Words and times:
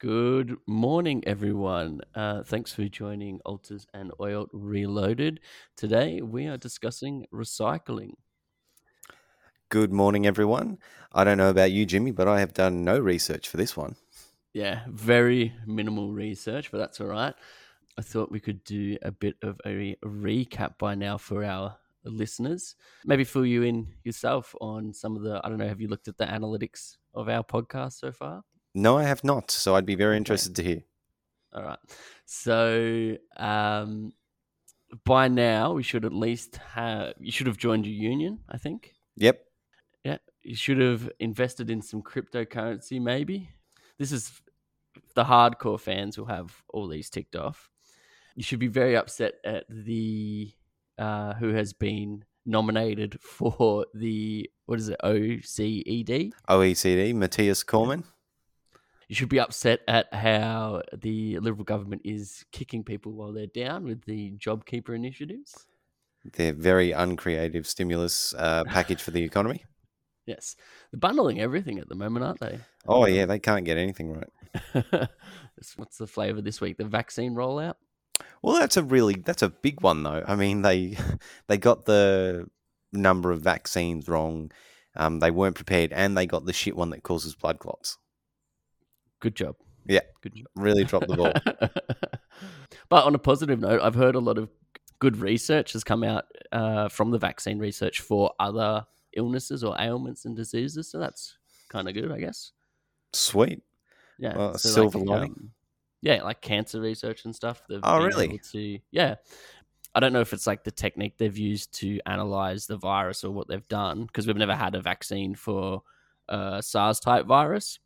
Good 0.00 0.56
morning, 0.66 1.22
everyone. 1.24 2.00
Uh, 2.16 2.42
thanks 2.42 2.72
for 2.72 2.84
joining 2.88 3.40
Alters 3.44 3.86
and 3.94 4.10
Oil 4.20 4.48
Reloaded. 4.52 5.38
Today 5.76 6.20
we 6.20 6.46
are 6.46 6.56
discussing 6.56 7.26
recycling. 7.32 8.14
Good 9.68 9.92
morning, 9.92 10.26
everyone. 10.26 10.78
I 11.12 11.22
don't 11.22 11.38
know 11.38 11.48
about 11.48 11.70
you, 11.70 11.86
Jimmy, 11.86 12.10
but 12.10 12.26
I 12.26 12.40
have 12.40 12.52
done 12.52 12.84
no 12.84 12.98
research 12.98 13.48
for 13.48 13.56
this 13.56 13.76
one. 13.76 13.94
Yeah, 14.52 14.82
very 14.88 15.54
minimal 15.64 16.12
research, 16.12 16.72
but 16.72 16.78
that's 16.78 17.00
all 17.00 17.06
right. 17.06 17.34
I 17.96 18.02
thought 18.02 18.32
we 18.32 18.40
could 18.40 18.64
do 18.64 18.98
a 19.02 19.12
bit 19.12 19.36
of 19.42 19.60
a 19.64 19.96
recap 20.04 20.76
by 20.76 20.96
now 20.96 21.18
for 21.18 21.44
our 21.44 21.76
listeners. 22.04 22.74
Maybe 23.04 23.22
fill 23.22 23.46
you 23.46 23.62
in 23.62 23.94
yourself 24.02 24.56
on 24.60 24.92
some 24.92 25.14
of 25.16 25.22
the, 25.22 25.40
I 25.44 25.48
don't 25.48 25.58
know, 25.58 25.68
have 25.68 25.80
you 25.80 25.88
looked 25.88 26.08
at 26.08 26.18
the 26.18 26.26
analytics 26.26 26.96
of 27.14 27.28
our 27.28 27.44
podcast 27.44 28.00
so 28.00 28.10
far? 28.10 28.42
No, 28.74 28.98
I 28.98 29.04
have 29.04 29.22
not. 29.24 29.50
So 29.50 29.74
I'd 29.76 29.86
be 29.86 29.94
very 29.94 30.12
Okay. 30.14 30.18
interested 30.18 30.56
to 30.56 30.62
hear. 30.62 30.82
All 31.52 31.62
right. 31.62 31.78
So 32.26 33.16
um, 33.36 34.12
by 35.04 35.28
now, 35.28 35.72
we 35.74 35.82
should 35.82 36.04
at 36.04 36.12
least 36.12 36.56
have, 36.74 37.14
you 37.20 37.30
should 37.30 37.46
have 37.46 37.56
joined 37.58 37.86
your 37.86 37.94
union, 37.94 38.40
I 38.48 38.58
think. 38.58 38.92
Yep. 39.16 39.40
Yeah. 40.04 40.18
You 40.42 40.56
should 40.56 40.80
have 40.80 41.10
invested 41.20 41.70
in 41.70 41.80
some 41.82 42.02
cryptocurrency, 42.02 43.00
maybe. 43.00 43.50
This 43.98 44.10
is 44.10 44.40
the 45.14 45.24
hardcore 45.24 45.78
fans 45.78 46.18
will 46.18 46.26
have 46.26 46.62
all 46.68 46.88
these 46.88 47.08
ticked 47.10 47.36
off. 47.36 47.70
You 48.34 48.42
should 48.42 48.58
be 48.58 48.66
very 48.66 48.96
upset 48.96 49.34
at 49.44 49.64
the 49.68 50.52
uh, 50.98 51.34
who 51.34 51.50
has 51.54 51.72
been 51.72 52.24
nominated 52.44 53.20
for 53.20 53.86
the 53.94 54.50
what 54.66 54.80
is 54.80 54.88
it 54.88 54.98
OCED. 55.04 56.32
OECD, 56.48 57.06
E 57.08 57.12
Matthias 57.12 57.62
Cormann. 57.62 58.02
You 59.08 59.14
should 59.14 59.28
be 59.28 59.40
upset 59.40 59.80
at 59.86 60.12
how 60.12 60.82
the 60.92 61.38
Liberal 61.38 61.64
government 61.64 62.02
is 62.04 62.44
kicking 62.52 62.84
people 62.84 63.12
while 63.12 63.32
they're 63.32 63.46
down 63.46 63.84
with 63.84 64.04
the 64.04 64.32
JobKeeper 64.32 64.94
initiatives. 64.94 65.66
Their 66.24 66.54
very 66.54 66.92
uncreative 66.92 67.66
stimulus 67.66 68.34
uh, 68.38 68.64
package 68.64 69.02
for 69.02 69.10
the 69.10 69.22
economy. 69.22 69.64
Yes, 70.26 70.56
they're 70.90 70.98
bundling 70.98 71.38
everything 71.38 71.78
at 71.78 71.90
the 71.90 71.94
moment, 71.94 72.24
aren't 72.24 72.40
they? 72.40 72.58
Oh, 72.88 73.04
yeah, 73.04 73.26
they 73.26 73.38
can't 73.38 73.66
get 73.66 73.76
anything 73.76 74.10
right. 74.10 74.86
What's 75.76 75.98
the 75.98 76.06
flavour 76.06 76.40
this 76.40 76.62
week? 76.62 76.78
The 76.78 76.86
vaccine 76.86 77.34
rollout. 77.34 77.74
Well, 78.40 78.58
that's 78.58 78.76
a 78.76 78.82
really 78.82 79.16
that's 79.16 79.42
a 79.42 79.48
big 79.48 79.80
one 79.82 80.02
though. 80.02 80.24
I 80.26 80.36
mean, 80.36 80.62
they 80.62 80.96
they 81.48 81.58
got 81.58 81.84
the 81.84 82.46
number 82.92 83.32
of 83.32 83.40
vaccines 83.40 84.08
wrong. 84.08 84.50
Um, 84.96 85.18
they 85.18 85.30
weren't 85.30 85.56
prepared, 85.56 85.92
and 85.92 86.16
they 86.16 86.26
got 86.26 86.46
the 86.46 86.52
shit 86.52 86.76
one 86.76 86.90
that 86.90 87.02
causes 87.02 87.34
blood 87.34 87.58
clots. 87.58 87.98
Good 89.24 89.36
job. 89.36 89.56
Yeah. 89.86 90.00
good 90.20 90.34
job. 90.34 90.46
Really 90.54 90.84
dropped 90.84 91.08
the 91.08 91.16
ball. 91.16 91.32
but 92.90 93.04
on 93.06 93.14
a 93.14 93.18
positive 93.18 93.58
note, 93.58 93.80
I've 93.82 93.94
heard 93.94 94.16
a 94.16 94.20
lot 94.20 94.36
of 94.36 94.50
good 94.98 95.16
research 95.16 95.72
has 95.72 95.82
come 95.82 96.04
out 96.04 96.26
uh, 96.52 96.90
from 96.90 97.10
the 97.10 97.16
vaccine 97.16 97.58
research 97.58 98.02
for 98.02 98.32
other 98.38 98.84
illnesses 99.16 99.64
or 99.64 99.74
ailments 99.80 100.26
and 100.26 100.36
diseases. 100.36 100.90
So 100.90 100.98
that's 100.98 101.38
kind 101.70 101.88
of 101.88 101.94
good, 101.94 102.12
I 102.12 102.18
guess. 102.18 102.52
Sweet. 103.14 103.62
Yeah. 104.18 104.36
Well, 104.36 104.58
so 104.58 104.68
silver 104.68 104.98
lining. 104.98 105.30
um, 105.30 105.50
yeah, 106.02 106.22
like 106.22 106.42
cancer 106.42 106.82
research 106.82 107.24
and 107.24 107.34
stuff. 107.34 107.62
They've 107.66 107.80
Oh, 107.82 108.04
really? 108.04 108.38
To, 108.52 108.78
yeah. 108.90 109.14
I 109.94 110.00
don't 110.00 110.12
know 110.12 110.20
if 110.20 110.34
it's 110.34 110.46
like 110.46 110.64
the 110.64 110.70
technique 110.70 111.16
they've 111.16 111.38
used 111.38 111.72
to 111.80 111.98
analyze 112.04 112.66
the 112.66 112.76
virus 112.76 113.24
or 113.24 113.30
what 113.30 113.48
they've 113.48 113.66
done 113.68 114.04
because 114.04 114.26
we've 114.26 114.36
never 114.36 114.54
had 114.54 114.74
a 114.74 114.82
vaccine 114.82 115.34
for 115.34 115.82
uh, 116.28 116.60
SARS 116.60 117.00
type 117.00 117.24
virus. 117.24 117.78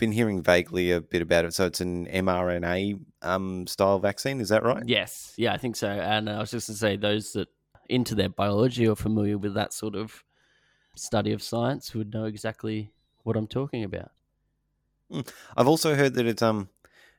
Been 0.00 0.12
hearing 0.12 0.42
vaguely 0.42 0.90
a 0.92 1.00
bit 1.00 1.20
about 1.20 1.44
it. 1.44 1.52
So 1.54 1.66
it's 1.66 1.80
an 1.80 2.06
mRNA 2.06 3.00
um, 3.22 3.66
style 3.66 3.98
vaccine. 3.98 4.40
Is 4.40 4.48
that 4.48 4.62
right? 4.62 4.82
Yes, 4.86 5.34
yeah, 5.36 5.52
I 5.52 5.58
think 5.58 5.76
so. 5.76 5.88
And 5.88 6.28
I 6.28 6.40
was 6.40 6.50
just 6.50 6.66
to 6.66 6.74
say 6.74 6.96
those 6.96 7.34
that 7.34 7.48
into 7.90 8.14
their 8.14 8.30
biology 8.30 8.88
or 8.88 8.96
familiar 8.96 9.36
with 9.36 9.52
that 9.54 9.74
sort 9.74 9.94
of 9.94 10.24
study 10.96 11.32
of 11.32 11.42
science 11.42 11.94
would 11.94 12.14
know 12.14 12.24
exactly 12.24 12.92
what 13.24 13.36
I'm 13.36 13.46
talking 13.46 13.84
about. 13.84 14.10
I've 15.56 15.68
also 15.68 15.94
heard 15.94 16.14
that 16.14 16.26
it's 16.26 16.42
um 16.42 16.68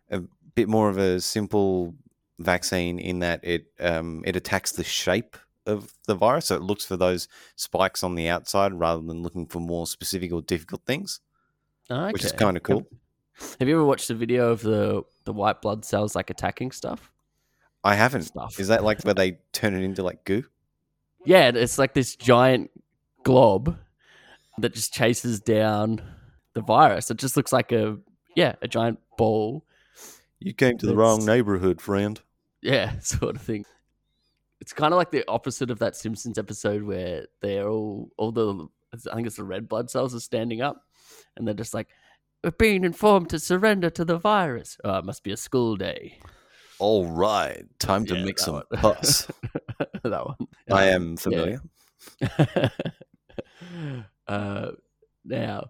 a 0.09 0.23
bit 0.55 0.67
more 0.67 0.89
of 0.89 0.97
a 0.97 1.21
simple 1.21 1.93
vaccine 2.39 2.97
in 2.99 3.19
that 3.19 3.41
it 3.43 3.67
um 3.79 4.23
it 4.25 4.35
attacks 4.35 4.71
the 4.71 4.83
shape 4.83 5.37
of 5.67 5.93
the 6.07 6.15
virus, 6.15 6.47
so 6.47 6.55
it 6.55 6.63
looks 6.63 6.85
for 6.85 6.97
those 6.97 7.27
spikes 7.55 8.03
on 8.03 8.15
the 8.15 8.27
outside 8.27 8.73
rather 8.73 9.03
than 9.03 9.21
looking 9.21 9.45
for 9.45 9.59
more 9.59 9.85
specific 9.85 10.31
or 10.31 10.41
difficult 10.41 10.81
things, 10.85 11.19
Okay. 11.91 12.13
which 12.13 12.23
is 12.23 12.31
kind 12.31 12.55
of 12.55 12.63
cool. 12.63 12.87
Have, 13.59 13.67
you 13.67 13.75
ever 13.75 13.83
watched 13.85 14.07
the 14.07 14.15
video 14.15 14.49
of 14.49 14.61
the 14.61 15.03
the 15.25 15.33
white 15.33 15.61
blood 15.61 15.83
cells 15.83 16.15
like 16.15 16.29
attacking 16.29 16.71
stuff? 16.71 17.11
I 17.83 17.95
haven't. 17.95 18.23
Stuff. 18.23 18.59
Is 18.59 18.67
that 18.69 18.83
like 18.83 19.01
where 19.03 19.13
they 19.13 19.39
turn 19.51 19.75
it 19.75 19.83
into 19.83 20.03
like 20.03 20.23
goo? 20.23 20.43
Yeah, 21.25 21.51
it's 21.53 21.77
like 21.77 21.93
this 21.93 22.15
giant 22.15 22.71
glob 23.23 23.77
that 24.59 24.73
just 24.73 24.93
chases 24.93 25.39
down 25.39 26.01
the 26.53 26.61
virus. 26.61 27.11
It 27.11 27.17
just 27.17 27.35
looks 27.35 27.51
like 27.51 27.71
a 27.71 27.97
yeah, 28.35 28.55
a 28.61 28.67
giant 28.67 28.99
ball. 29.17 29.65
You 30.39 30.53
came 30.53 30.77
to 30.77 30.85
the 30.85 30.95
wrong 30.95 31.25
neighborhood, 31.25 31.81
friend. 31.81 32.19
Yeah, 32.61 32.97
sort 32.99 33.35
of 33.35 33.41
thing. 33.41 33.65
It's 34.59 34.73
kind 34.73 34.93
of 34.93 34.97
like 34.97 35.11
the 35.11 35.27
opposite 35.27 35.71
of 35.71 35.79
that 35.79 35.95
Simpsons 35.95 36.37
episode 36.37 36.83
where 36.83 37.25
they're 37.41 37.67
all 37.67 38.11
all 38.17 38.31
the 38.31 38.67
I 38.93 39.15
think 39.15 39.27
it's 39.27 39.37
the 39.37 39.43
red 39.43 39.67
blood 39.67 39.89
cells 39.89 40.13
are 40.13 40.19
standing 40.19 40.61
up, 40.61 40.83
and 41.37 41.47
they're 41.47 41.53
just 41.53 41.73
like, 41.73 41.87
"We're 42.43 42.51
being 42.51 42.83
informed 42.83 43.29
to 43.29 43.39
surrender 43.39 43.89
to 43.91 44.05
the 44.05 44.17
virus." 44.17 44.77
Oh, 44.83 44.97
it 44.97 45.05
must 45.05 45.23
be 45.23 45.31
a 45.31 45.37
school 45.37 45.75
day. 45.75 46.19
All 46.79 47.05
right, 47.05 47.63
time 47.79 48.05
to 48.07 48.15
Yeah, 48.15 48.23
mix 48.25 48.41
that 48.41 48.45
some 48.45 48.53
one. 48.55 48.63
pus. 48.73 49.27
that 50.03 50.25
one. 50.25 50.47
I 50.71 50.85
am 50.85 51.15
familiar. 51.17 51.61
uh, 54.27 54.71
now, 55.25 55.69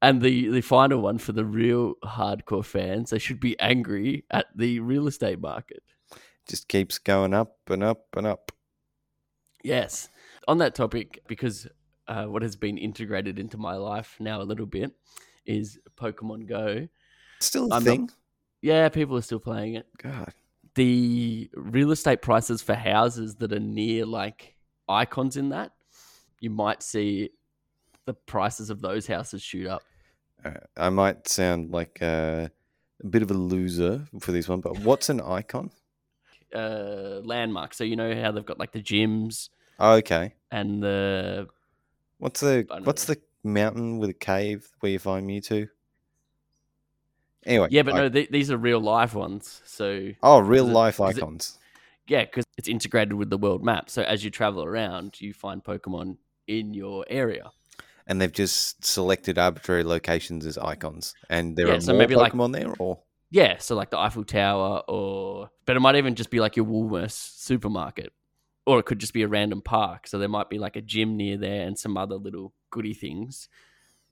and 0.00 0.22
the 0.22 0.48
the 0.48 0.60
final 0.60 1.00
one 1.00 1.18
for 1.18 1.32
the 1.32 1.44
real 1.44 1.94
hardcore 2.04 2.64
fans, 2.64 3.10
they 3.10 3.18
should 3.18 3.40
be 3.40 3.58
angry 3.60 4.24
at 4.30 4.46
the 4.54 4.80
real 4.80 5.06
estate 5.08 5.40
market. 5.40 5.82
Just 6.48 6.68
keeps 6.68 6.98
going 6.98 7.34
up 7.34 7.56
and 7.68 7.82
up 7.82 8.06
and 8.16 8.26
up. 8.26 8.52
Yes. 9.62 10.08
On 10.48 10.58
that 10.58 10.74
topic, 10.74 11.20
because 11.28 11.68
uh, 12.12 12.26
what 12.26 12.42
has 12.42 12.56
been 12.56 12.76
integrated 12.78 13.38
into 13.38 13.56
my 13.58 13.74
life 13.76 14.16
now 14.20 14.40
a 14.42 14.46
little 14.50 14.66
bit 14.66 14.90
is 15.46 15.78
Pokemon 15.96 16.46
Go. 16.46 16.88
Still 17.40 17.64
a 17.72 17.76
I'm 17.76 17.84
not- 17.84 17.90
thing. 17.90 18.10
Yeah, 18.60 18.88
people 18.90 19.16
are 19.16 19.22
still 19.22 19.40
playing 19.40 19.74
it. 19.74 19.86
God. 20.00 20.32
The 20.76 21.50
real 21.54 21.90
estate 21.90 22.22
prices 22.22 22.62
for 22.62 22.74
houses 22.74 23.34
that 23.36 23.52
are 23.52 23.58
near 23.80 24.06
like 24.06 24.54
icons 24.88 25.36
in 25.36 25.48
that, 25.50 25.72
you 26.40 26.50
might 26.50 26.82
see 26.82 27.30
the 28.06 28.14
prices 28.14 28.70
of 28.70 28.80
those 28.80 29.06
houses 29.06 29.42
shoot 29.42 29.66
up. 29.66 29.82
Uh, 30.44 30.50
I 30.76 30.90
might 30.90 31.26
sound 31.28 31.70
like 31.72 31.98
uh, 32.02 32.48
a 33.02 33.06
bit 33.06 33.22
of 33.22 33.30
a 33.30 33.34
loser 33.34 34.06
for 34.20 34.30
this 34.32 34.48
one, 34.48 34.60
but 34.60 34.78
what's 34.80 35.08
an 35.08 35.20
icon? 35.20 35.70
Uh, 36.54 37.20
landmarks. 37.24 37.76
So 37.78 37.84
you 37.84 37.96
know 37.96 38.14
how 38.20 38.30
they've 38.32 38.44
got 38.44 38.58
like 38.58 38.72
the 38.72 38.82
gyms 38.82 39.48
Oh, 39.78 39.94
okay. 39.94 40.34
and 40.50 40.82
the 40.82 41.48
What's 42.22 42.38
the 42.38 42.64
what's 42.84 43.06
the 43.06 43.20
mountain 43.42 43.98
with 43.98 44.08
a 44.10 44.14
cave 44.14 44.68
where 44.78 44.92
you 44.92 45.00
find 45.00 45.26
Mewtwo? 45.28 45.68
Anyway, 47.44 47.66
yeah, 47.72 47.82
but 47.82 47.94
I- 47.94 47.98
no, 48.02 48.08
th- 48.08 48.30
these 48.30 48.48
are 48.52 48.56
real 48.56 48.78
life 48.80 49.12
ones. 49.12 49.60
So 49.64 50.10
oh, 50.22 50.38
real 50.38 50.68
it- 50.68 50.72
life 50.72 51.00
it- 51.00 51.16
icons. 51.16 51.58
Yeah, 52.06 52.24
because 52.24 52.44
it's 52.56 52.68
integrated 52.68 53.14
with 53.14 53.28
the 53.30 53.38
world 53.38 53.64
map. 53.64 53.90
So 53.90 54.02
as 54.02 54.22
you 54.24 54.30
travel 54.30 54.62
around, 54.62 55.20
you 55.20 55.32
find 55.34 55.64
Pokemon 55.64 56.18
in 56.46 56.74
your 56.74 57.04
area. 57.08 57.50
and 58.06 58.20
they've 58.20 58.32
just 58.32 58.84
selected 58.84 59.38
arbitrary 59.38 59.84
locations 59.84 60.44
as 60.44 60.58
icons, 60.58 61.14
and 61.30 61.56
there 61.56 61.68
Yeah, 61.68 61.74
are 61.74 61.80
so 61.80 61.92
more 61.92 61.98
maybe, 62.00 62.14
like- 62.16 62.32
Pokemon 62.32 62.52
there, 62.52 62.72
or 62.80 62.98
Yeah, 63.30 63.58
so 63.58 63.74
like 63.76 63.90
the 63.90 63.98
Eiffel 63.98 64.24
Tower, 64.24 64.82
or 64.88 65.50
but 65.66 65.76
it 65.76 65.80
might 65.80 65.94
even 65.96 66.14
just 66.16 66.28
be 66.30 66.38
like 66.40 66.56
your 66.56 66.66
Woolworths 66.66 67.12
supermarket, 67.48 68.12
or 68.66 68.78
it 68.78 68.84
could 68.84 68.98
just 68.98 69.12
be 69.12 69.22
a 69.22 69.28
random 69.28 69.62
park. 69.62 70.06
So 70.06 70.18
there 70.18 70.28
might 70.28 70.50
be 70.50 70.58
like 70.58 70.76
a 70.76 70.80
gym 70.80 71.16
near 71.16 71.36
there 71.36 71.66
and 71.66 71.78
some 71.78 71.96
other 71.96 72.16
little 72.16 72.52
goody 72.70 72.94
things, 72.94 73.48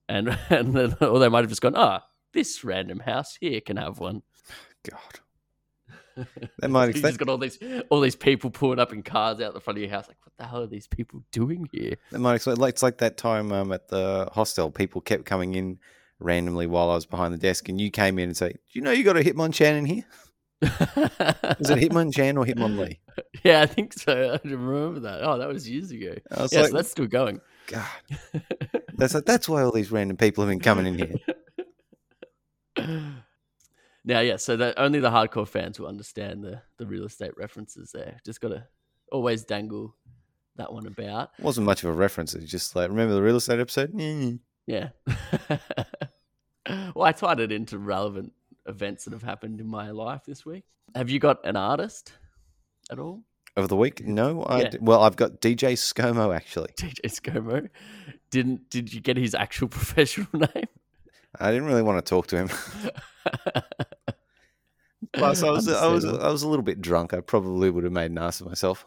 and 0.08 0.28
and 0.50 0.74
then 0.74 0.96
or 1.00 1.18
they 1.18 1.28
might 1.28 1.40
have 1.40 1.48
just 1.50 1.62
gone, 1.62 1.76
ah, 1.76 2.04
this 2.32 2.64
random 2.64 3.00
house 3.00 3.36
here 3.40 3.60
can 3.60 3.76
have 3.76 3.98
one. 3.98 4.22
God, 4.88 6.26
that 6.58 6.70
might 6.70 6.90
explain. 6.90 7.10
just 7.10 7.18
got 7.18 7.28
all 7.28 7.38
these 7.38 7.58
all 7.88 8.00
these 8.00 8.16
people 8.16 8.50
pulling 8.50 8.78
up 8.78 8.92
in 8.92 9.02
cars 9.02 9.40
out 9.40 9.54
the 9.54 9.60
front 9.60 9.78
of 9.78 9.82
your 9.82 9.90
house. 9.90 10.08
Like, 10.08 10.18
what 10.22 10.32
the 10.36 10.46
hell 10.46 10.62
are 10.62 10.66
these 10.66 10.86
people 10.86 11.22
doing 11.32 11.68
here? 11.72 11.96
That 12.10 12.18
might 12.18 12.36
explain. 12.36 12.56
Like 12.56 12.74
it's 12.74 12.82
like 12.82 12.98
that 12.98 13.16
time 13.16 13.52
um, 13.52 13.72
at 13.72 13.88
the 13.88 14.28
hostel, 14.32 14.70
people 14.70 15.00
kept 15.00 15.24
coming 15.24 15.54
in 15.54 15.78
randomly 16.18 16.66
while 16.66 16.90
I 16.90 16.94
was 16.94 17.06
behind 17.06 17.32
the 17.32 17.38
desk, 17.38 17.68
and 17.68 17.80
you 17.80 17.90
came 17.90 18.18
in 18.18 18.28
and 18.28 18.36
say, 18.36 18.50
"Do 18.50 18.58
you 18.72 18.82
know 18.82 18.90
you 18.90 19.04
got 19.04 19.16
a 19.16 19.20
Hitmonchan 19.20 19.78
in 19.78 19.84
here? 19.86 20.04
Is 20.62 21.70
it 21.70 21.78
Hitmonchan 21.78 22.36
or 22.36 22.44
Hitmonlee?" 22.44 22.98
yeah, 23.44 23.62
I 23.62 23.66
think 23.66 23.94
so. 23.94 24.38
I 24.44 24.48
remember 24.48 25.00
that. 25.00 25.22
Oh, 25.22 25.38
that 25.38 25.48
was 25.48 25.68
years 25.68 25.90
ago. 25.90 26.14
Yeah, 26.30 26.40
like, 26.40 26.50
so 26.50 26.68
that's 26.68 26.90
still 26.90 27.06
going. 27.06 27.40
God, 27.66 27.86
that's 28.94 29.14
that's 29.22 29.48
why 29.48 29.62
all 29.62 29.72
these 29.72 29.90
random 29.90 30.16
people 30.16 30.44
have 30.44 30.50
been 30.50 30.60
coming 30.60 30.86
in 30.86 30.98
here. 32.76 33.14
Now, 34.02 34.20
yeah, 34.20 34.36
so 34.36 34.56
that 34.56 34.78
only 34.78 34.98
the 34.98 35.10
hardcore 35.10 35.46
fans 35.46 35.78
will 35.78 35.86
understand 35.86 36.42
the, 36.42 36.62
the 36.78 36.86
real 36.86 37.04
estate 37.04 37.32
references 37.36 37.92
there. 37.92 38.18
Just 38.24 38.40
got 38.40 38.48
to 38.48 38.66
always 39.12 39.44
dangle 39.44 39.94
that 40.56 40.72
one 40.72 40.86
about. 40.86 41.32
It 41.38 41.44
wasn't 41.44 41.66
much 41.66 41.84
of 41.84 41.90
a 41.90 41.92
reference. 41.92 42.34
It's 42.34 42.50
just 42.50 42.74
like, 42.74 42.88
remember 42.88 43.12
the 43.14 43.22
real 43.22 43.36
estate 43.36 43.60
episode? 43.60 43.92
Yeah. 44.66 44.88
well, 46.94 47.04
I 47.04 47.12
tied 47.12 47.40
it 47.40 47.52
into 47.52 47.78
relevant 47.78 48.32
events 48.66 49.04
that 49.04 49.12
have 49.12 49.22
happened 49.22 49.60
in 49.60 49.66
my 49.66 49.90
life 49.90 50.22
this 50.26 50.44
week. 50.46 50.64
Have 50.94 51.10
you 51.10 51.18
got 51.18 51.44
an 51.46 51.56
artist 51.56 52.12
at 52.90 52.98
all? 52.98 53.22
Of 53.56 53.68
the 53.68 53.76
week? 53.76 54.06
No, 54.06 54.42
I 54.44 54.60
Yeah. 54.62 54.68
d- 54.70 54.78
well, 54.80 55.02
I've 55.02 55.16
got 55.16 55.40
DJ 55.40 55.72
ScoMo 55.72 56.34
actually. 56.34 56.70
DJ 56.76 57.00
ScoMo. 57.06 57.68
Didn't 58.30 58.70
did 58.70 58.92
you 58.92 59.00
get 59.00 59.16
his 59.16 59.34
actual 59.34 59.68
professional 59.78 60.28
name? 60.32 60.66
I 61.38 61.50
didn't 61.50 61.66
really 61.66 61.82
want 61.82 62.04
to 62.04 62.08
talk 62.08 62.26
to 62.28 62.36
him. 62.36 62.48
Plus, 65.12 65.42
I 65.42 65.50
was 65.50 65.68
I 65.68 65.86
was 65.88 66.04
I 66.04 66.30
was 66.30 66.42
a 66.42 66.48
little 66.48 66.62
bit 66.62 66.80
drunk. 66.80 67.12
I 67.14 67.20
probably 67.20 67.70
would 67.70 67.84
have 67.84 67.92
made 67.92 68.10
an 68.10 68.18
ass 68.18 68.40
of 68.40 68.46
myself. 68.46 68.84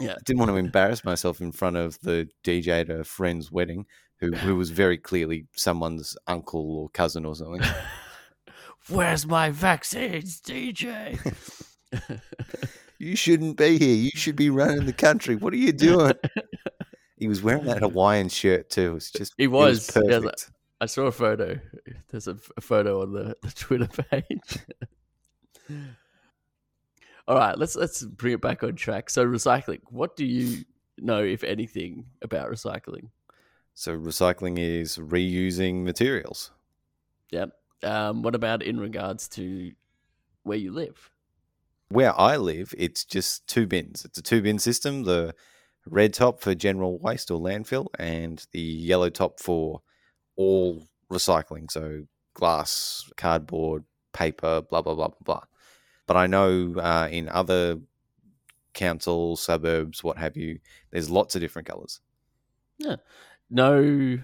Yeah. 0.00 0.12
I 0.12 0.16
didn't 0.24 0.38
want 0.38 0.50
to 0.50 0.56
embarrass 0.56 1.04
myself 1.04 1.40
in 1.40 1.50
front 1.52 1.76
of 1.76 1.98
the 2.00 2.28
DJ 2.44 2.80
at 2.82 2.90
a 2.90 3.04
friend's 3.04 3.50
wedding, 3.50 3.84
who 4.20 4.32
who 4.32 4.54
was 4.56 4.70
very 4.70 4.96
clearly 4.96 5.46
someone's 5.56 6.16
uncle 6.26 6.78
or 6.78 6.88
cousin 6.90 7.24
or 7.26 7.34
something. 7.34 7.60
Where's 8.88 9.26
my 9.26 9.50
vaccines, 9.50 10.40
DJ? 10.40 11.18
you 12.98 13.16
shouldn't 13.16 13.56
be 13.56 13.78
here. 13.78 13.94
You 13.94 14.10
should 14.14 14.36
be 14.36 14.50
running 14.50 14.86
the 14.86 14.92
country. 14.92 15.36
What 15.36 15.52
are 15.52 15.56
you 15.56 15.72
doing? 15.72 16.14
he 17.16 17.28
was 17.28 17.42
wearing 17.42 17.64
that 17.64 17.78
Hawaiian 17.78 18.28
shirt 18.28 18.70
too. 18.70 18.96
It's 18.96 19.10
just 19.10 19.34
He 19.36 19.44
it 19.44 19.48
was 19.48 19.92
was, 19.94 19.96
yeah, 19.96 20.18
perfect. 20.20 20.50
I 20.80 20.86
saw 20.86 21.06
a 21.06 21.12
photo. 21.12 21.58
There's 22.10 22.28
a 22.28 22.36
photo 22.60 23.02
on 23.02 23.12
the, 23.12 23.36
the 23.42 23.50
Twitter 23.50 23.88
page. 23.88 24.58
All 27.28 27.36
right, 27.36 27.58
let's 27.58 27.76
let's 27.76 28.02
bring 28.02 28.34
it 28.34 28.40
back 28.40 28.62
on 28.62 28.74
track. 28.74 29.10
So 29.10 29.26
recycling. 29.26 29.80
What 29.90 30.16
do 30.16 30.24
you 30.24 30.64
know, 30.96 31.22
if 31.22 31.44
anything, 31.44 32.06
about 32.22 32.50
recycling? 32.50 33.10
So 33.74 33.96
recycling 33.96 34.58
is 34.58 34.96
reusing 34.96 35.82
materials. 35.82 36.52
Yep. 37.30 37.50
Um, 37.82 38.22
what 38.22 38.34
about 38.34 38.62
in 38.62 38.80
regards 38.80 39.28
to 39.30 39.72
where 40.42 40.58
you 40.58 40.72
live? 40.72 41.10
Where 41.90 42.18
I 42.18 42.36
live, 42.36 42.74
it's 42.76 43.04
just 43.04 43.46
two 43.46 43.66
bins. 43.66 44.04
It's 44.04 44.18
a 44.18 44.22
two 44.22 44.42
bin 44.42 44.58
system. 44.58 45.04
The 45.04 45.34
red 45.86 46.12
top 46.12 46.40
for 46.40 46.54
general 46.54 46.98
waste 46.98 47.30
or 47.30 47.40
landfill, 47.40 47.86
and 47.98 48.44
the 48.52 48.60
yellow 48.60 49.10
top 49.10 49.40
for 49.40 49.82
all 50.36 50.86
recycling. 51.10 51.70
So 51.70 52.04
glass, 52.34 53.10
cardboard, 53.16 53.84
paper, 54.12 54.62
blah 54.62 54.82
blah 54.82 54.94
blah 54.94 55.08
blah 55.08 55.24
blah. 55.24 55.44
But 56.06 56.16
I 56.16 56.26
know 56.26 56.74
uh, 56.76 57.08
in 57.10 57.28
other 57.28 57.78
councils, 58.74 59.42
suburbs, 59.42 60.04
what 60.04 60.18
have 60.18 60.36
you, 60.36 60.60
there's 60.90 61.10
lots 61.10 61.34
of 61.34 61.40
different 61.40 61.68
colours. 61.68 62.00
Yeah. 62.78 62.96
No 63.50 64.18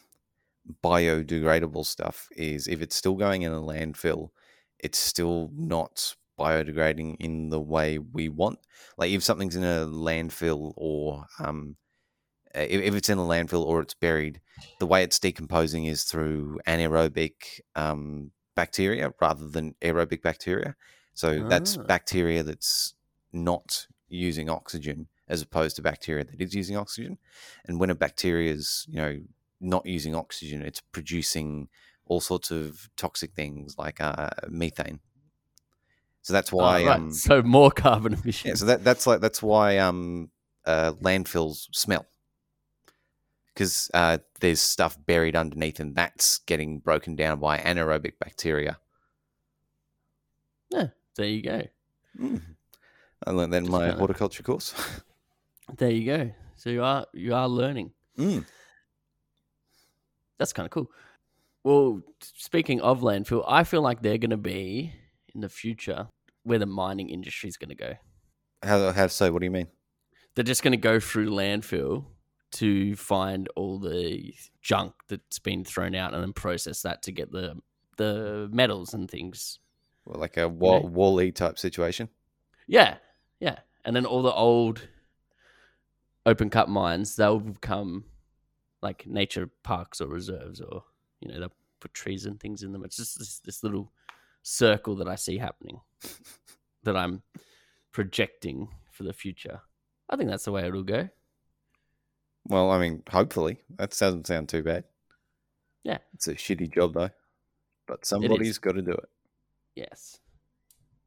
biodegradable 0.82 1.84
stuff 1.86 2.28
is 2.36 2.68
if 2.68 2.82
it's 2.82 2.96
still 2.96 3.14
going 3.16 3.42
in 3.42 3.52
a 3.52 3.60
landfill, 3.60 4.30
it's 4.78 4.98
still 4.98 5.50
not 5.54 6.16
biodegrading 6.38 7.16
in 7.20 7.50
the 7.50 7.60
way 7.60 7.98
we 7.98 8.28
want. 8.28 8.58
Like 8.96 9.10
if 9.10 9.22
something's 9.22 9.56
in 9.56 9.64
a 9.64 9.86
landfill 9.86 10.72
or 10.76 11.26
um 11.38 11.76
if, 12.54 12.80
if 12.82 12.94
it's 12.94 13.08
in 13.08 13.18
a 13.18 13.22
landfill 13.22 13.64
or 13.64 13.80
it's 13.80 13.94
buried, 13.94 14.40
the 14.78 14.86
way 14.86 15.02
it's 15.02 15.18
decomposing 15.18 15.84
is 15.86 16.04
through 16.04 16.58
anaerobic 16.66 17.60
um, 17.76 18.32
bacteria 18.56 19.12
rather 19.20 19.48
than 19.48 19.74
aerobic 19.82 20.22
bacteria. 20.22 20.74
So 21.14 21.42
that's 21.42 21.76
Ah. 21.76 21.82
bacteria 21.86 22.42
that's 22.42 22.94
not 23.32 23.86
using 24.08 24.48
oxygen 24.48 25.08
as 25.28 25.42
opposed 25.42 25.76
to 25.76 25.82
bacteria 25.82 26.24
that 26.24 26.40
is 26.40 26.54
using 26.54 26.76
oxygen. 26.76 27.18
And 27.66 27.78
when 27.78 27.90
a 27.90 27.94
bacteria 27.94 28.52
is, 28.52 28.84
you 28.88 28.96
know, 28.96 29.20
not 29.60 29.86
using 29.86 30.14
oxygen, 30.14 30.62
it's 30.62 30.80
producing 30.80 31.68
all 32.06 32.20
sorts 32.20 32.50
of 32.50 32.88
toxic 32.96 33.34
things 33.34 33.76
like 33.78 34.00
uh, 34.00 34.30
methane. 34.48 35.00
So 36.22 36.32
that's 36.32 36.52
Ah, 36.52 36.56
why, 36.56 36.84
right. 36.84 36.96
um, 36.96 37.12
so 37.12 37.42
more 37.42 37.70
carbon 37.86 38.12
yeah. 38.12 38.18
emissions. 38.22 38.60
So 38.60 38.66
that 38.66 38.84
that's 38.84 39.06
like 39.06 39.20
that's 39.20 39.42
why 39.42 39.78
um, 39.78 40.30
uh, 40.66 40.92
landfills 41.00 41.68
smell 41.72 42.06
because 43.54 43.90
uh, 43.94 44.18
there's 44.40 44.60
stuff 44.60 44.98
buried 45.06 45.36
underneath, 45.36 45.80
and 45.80 45.94
that's 45.94 46.38
getting 46.38 46.78
broken 46.78 47.16
down 47.16 47.40
by 47.40 47.58
anaerobic 47.58 48.18
bacteria. 48.18 48.78
yeah, 50.70 50.88
there 51.16 51.26
you 51.26 51.42
go. 51.42 51.62
Mm. 52.18 52.40
I 53.26 53.30
learned 53.32 53.52
that 53.52 53.62
in 53.64 53.70
my 53.70 53.90
horticulture 53.90 54.42
course. 54.42 54.74
There 55.76 55.90
you 55.90 56.04
go. 56.04 56.30
So 56.56 56.70
you 56.70 56.82
are 56.82 57.06
you 57.14 57.34
are 57.34 57.48
learning. 57.48 57.92
Mm. 58.18 58.44
That's 60.40 60.54
kind 60.54 60.64
of 60.64 60.70
cool. 60.70 60.90
Well, 61.64 62.00
speaking 62.22 62.80
of 62.80 63.02
landfill, 63.02 63.44
I 63.46 63.62
feel 63.62 63.82
like 63.82 64.00
they're 64.00 64.16
going 64.16 64.30
to 64.30 64.38
be 64.38 64.94
in 65.34 65.42
the 65.42 65.50
future 65.50 66.08
where 66.44 66.58
the 66.58 66.64
mining 66.64 67.10
industry 67.10 67.50
is 67.50 67.58
going 67.58 67.68
to 67.68 67.74
go. 67.74 67.92
How 68.62 68.90
how 68.92 69.06
so? 69.08 69.30
What 69.30 69.40
do 69.40 69.44
you 69.44 69.50
mean? 69.50 69.66
They're 70.34 70.42
just 70.42 70.62
going 70.62 70.72
to 70.72 70.78
go 70.78 70.98
through 70.98 71.28
landfill 71.28 72.06
to 72.52 72.96
find 72.96 73.48
all 73.54 73.78
the 73.78 74.34
junk 74.62 74.94
that's 75.08 75.38
been 75.38 75.62
thrown 75.62 75.94
out 75.94 76.14
and 76.14 76.22
then 76.22 76.32
process 76.32 76.80
that 76.82 77.02
to 77.02 77.12
get 77.12 77.30
the 77.30 77.60
the 77.98 78.48
metals 78.50 78.94
and 78.94 79.10
things. 79.10 79.58
Well, 80.06 80.18
like 80.18 80.38
a 80.38 80.48
wall? 80.48 80.80
Wall-E 80.80 81.32
type 81.32 81.58
situation. 81.58 82.08
Yeah, 82.66 82.96
yeah. 83.40 83.58
And 83.84 83.94
then 83.94 84.06
all 84.06 84.22
the 84.22 84.32
old 84.32 84.88
open 86.24 86.48
cut 86.48 86.70
mines, 86.70 87.16
they'll 87.16 87.40
become 87.40 88.04
like 88.82 89.06
nature 89.06 89.50
parks 89.62 90.00
or 90.00 90.08
reserves 90.08 90.60
or, 90.60 90.84
you 91.20 91.28
know, 91.28 91.38
they'll 91.38 91.52
put 91.80 91.94
trees 91.94 92.26
and 92.26 92.38
things 92.40 92.62
in 92.62 92.72
them. 92.72 92.84
It's 92.84 92.96
just 92.96 93.18
this, 93.18 93.38
this 93.40 93.62
little 93.62 93.92
circle 94.42 94.96
that 94.96 95.08
I 95.08 95.16
see 95.16 95.38
happening 95.38 95.80
that 96.82 96.96
I'm 96.96 97.22
projecting 97.92 98.68
for 98.90 99.04
the 99.04 99.12
future. 99.12 99.60
I 100.08 100.16
think 100.16 100.30
that's 100.30 100.44
the 100.44 100.52
way 100.52 100.66
it'll 100.66 100.82
go. 100.82 101.08
Well, 102.46 102.70
I 102.70 102.78
mean, 102.78 103.02
hopefully 103.10 103.58
that 103.76 103.90
doesn't 103.90 104.26
sound 104.26 104.48
too 104.48 104.62
bad. 104.62 104.84
Yeah. 105.84 105.98
It's 106.14 106.28
a 106.28 106.34
shitty 106.34 106.72
job 106.74 106.94
though, 106.94 107.10
but 107.86 108.04
somebody's 108.04 108.58
got 108.58 108.72
to 108.72 108.82
do 108.82 108.92
it. 108.92 109.08
Yes. 109.74 110.18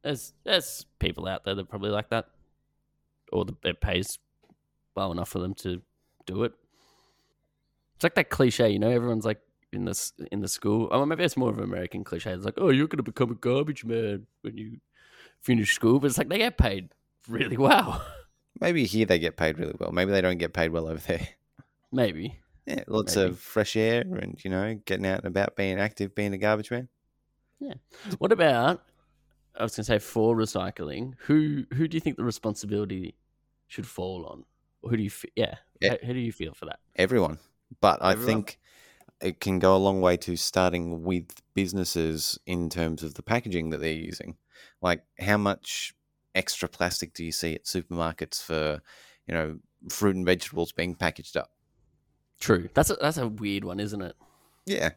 There's 0.02 0.32
there's 0.44 0.86
people 0.98 1.26
out 1.26 1.44
there 1.44 1.54
that 1.54 1.68
probably 1.68 1.90
like 1.90 2.10
that. 2.10 2.26
Or 3.32 3.44
the, 3.44 3.56
it 3.64 3.80
pays 3.80 4.18
well 4.94 5.10
enough 5.10 5.30
for 5.30 5.38
them 5.38 5.54
to 5.54 5.82
do 6.26 6.44
it. 6.44 6.52
It's 8.04 8.16
like 8.18 8.26
that 8.26 8.28
cliche, 8.28 8.68
you 8.68 8.78
know, 8.78 8.90
everyone's 8.90 9.24
like 9.24 9.40
in 9.72 9.86
this 9.86 10.12
in 10.30 10.40
the 10.40 10.48
school. 10.48 10.88
Oh, 10.90 11.06
maybe 11.06 11.24
it's 11.24 11.38
more 11.38 11.48
of 11.48 11.56
an 11.56 11.64
American 11.64 12.04
cliche. 12.04 12.32
It's 12.32 12.44
like, 12.44 12.58
oh, 12.58 12.68
you're 12.68 12.86
gonna 12.86 13.02
become 13.02 13.30
a 13.30 13.34
garbage 13.34 13.82
man 13.82 14.26
when 14.42 14.58
you 14.58 14.78
finish 15.40 15.74
school, 15.74 15.98
but 16.00 16.08
it's 16.08 16.18
like 16.18 16.28
they 16.28 16.36
get 16.36 16.58
paid 16.58 16.90
really 17.28 17.56
well. 17.56 18.04
Maybe 18.60 18.84
here 18.84 19.06
they 19.06 19.18
get 19.18 19.36
paid 19.38 19.58
really 19.58 19.74
well. 19.80 19.90
Maybe 19.90 20.12
they 20.12 20.20
don't 20.20 20.36
get 20.36 20.52
paid 20.52 20.70
well 20.70 20.86
over 20.86 21.00
there. 21.06 21.28
maybe. 21.90 22.40
Yeah, 22.66 22.84
lots 22.86 23.14
Maybe. 23.16 23.28
of 23.28 23.38
fresh 23.38 23.76
air 23.76 24.00
and 24.00 24.42
you 24.42 24.50
know 24.50 24.80
getting 24.86 25.04
out 25.06 25.18
and 25.18 25.26
about, 25.26 25.54
being 25.54 25.78
active, 25.78 26.14
being 26.14 26.32
a 26.32 26.38
garbage 26.38 26.70
man. 26.70 26.88
Yeah. 27.60 27.74
What 28.18 28.32
about 28.32 28.82
I 29.58 29.62
was 29.62 29.76
going 29.76 29.84
to 29.84 29.92
say 29.92 29.98
for 29.98 30.34
recycling, 30.34 31.12
who 31.18 31.64
who 31.74 31.86
do 31.88 31.96
you 31.96 32.00
think 32.00 32.16
the 32.16 32.24
responsibility 32.24 33.16
should 33.68 33.86
fall 33.86 34.24
on? 34.26 34.44
Or 34.82 34.90
who 34.90 34.96
do 34.96 35.02
you 35.02 35.10
yeah, 35.36 35.56
Yeah. 35.80 35.90
How, 36.00 36.06
how 36.06 36.12
do 36.14 36.18
you 36.20 36.32
feel 36.32 36.54
for 36.54 36.64
that? 36.66 36.78
everyone. 36.96 37.38
But 37.80 38.02
I 38.02 38.12
Everyone? 38.12 38.26
think 38.26 38.58
it 39.20 39.40
can 39.40 39.58
go 39.58 39.74
a 39.74 39.78
long 39.78 40.00
way 40.00 40.16
to 40.18 40.36
starting 40.36 41.02
with 41.02 41.42
businesses 41.54 42.38
in 42.46 42.68
terms 42.68 43.02
of 43.02 43.14
the 43.14 43.22
packaging 43.22 43.70
that 43.70 43.78
they're 43.78 43.92
using. 43.92 44.36
Like, 44.82 45.04
how 45.18 45.36
much 45.36 45.94
extra 46.34 46.68
plastic 46.68 47.14
do 47.14 47.24
you 47.24 47.32
see 47.32 47.54
at 47.54 47.64
supermarkets 47.64 48.42
for, 48.42 48.82
you 49.26 49.34
know, 49.34 49.58
fruit 49.88 50.16
and 50.16 50.26
vegetables 50.26 50.72
being 50.72 50.94
packaged 50.94 51.36
up? 51.36 51.50
True. 52.40 52.68
That's 52.74 52.90
a, 52.90 52.94
that's 52.94 53.16
a 53.16 53.28
weird 53.28 53.64
one, 53.64 53.80
isn't 53.80 54.02
it? 54.02 54.14
Yeah. 54.66 54.90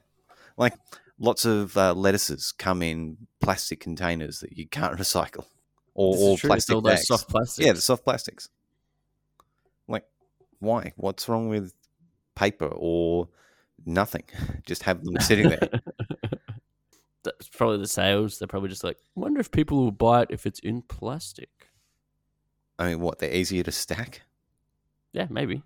Like, 0.58 0.74
lots 1.20 1.46
of 1.46 1.78
uh, 1.78 1.94
lettuces 1.94 2.52
come 2.52 2.82
in 2.82 3.28
plastic 3.40 3.80
containers 3.80 4.40
that 4.42 4.58
you 4.58 4.68
can't 4.68 4.98
recycle. 5.00 5.46
Or, 5.94 6.16
or 6.18 6.38
true. 6.38 6.50
Plastic 6.50 6.76
all 6.76 6.82
those 6.82 6.96
bags. 6.96 7.08
soft 7.08 7.30
plastics. 7.30 7.66
Yeah, 7.66 7.74
the 7.74 7.82
soft 7.82 8.04
plastics. 8.04 8.50
Like, 9.88 10.06
why? 10.60 10.94
What's 10.96 11.28
wrong 11.30 11.50
with 11.50 11.74
paper 12.38 12.68
or 12.68 13.28
nothing? 13.86 14.24
Just 14.66 14.84
have 14.84 15.04
them 15.04 15.20
sitting 15.20 15.50
there. 15.50 15.70
That's 17.24 17.50
probably 17.50 17.80
the 17.80 17.88
sales. 17.88 18.40
They're 18.40 18.48
probably 18.48 18.70
just 18.70 18.86
like, 18.86 18.98
wonder 19.14 19.42
if 19.42 19.52
people 19.52 19.80
will 19.80 19.92
buy 19.92 20.22
it 20.22 20.30
if 20.32 20.46
it's 20.46 20.60
in 20.60 20.82
plastic. 20.82 21.50
I 22.80 22.88
mean, 22.88 23.02
what? 23.02 23.20
They're 23.20 23.34
easier 23.34 23.64
to 23.64 23.72
stack. 23.72 24.22
Yeah, 25.12 25.28
maybe. 25.30 25.62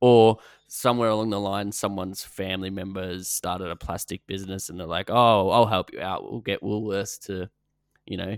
Or 0.00 0.38
somewhere 0.66 1.10
along 1.10 1.30
the 1.30 1.38
line, 1.38 1.70
someone's 1.70 2.24
family 2.24 2.70
members 2.70 3.28
started 3.28 3.70
a 3.70 3.76
plastic 3.76 4.26
business 4.26 4.70
and 4.70 4.80
they're 4.80 4.88
like, 4.88 5.08
oh, 5.08 5.50
I'll 5.50 5.66
help 5.66 5.92
you 5.92 6.00
out. 6.00 6.28
We'll 6.28 6.40
get 6.40 6.62
Woolworths 6.62 7.24
to, 7.26 7.48
you 8.06 8.16
know, 8.16 8.36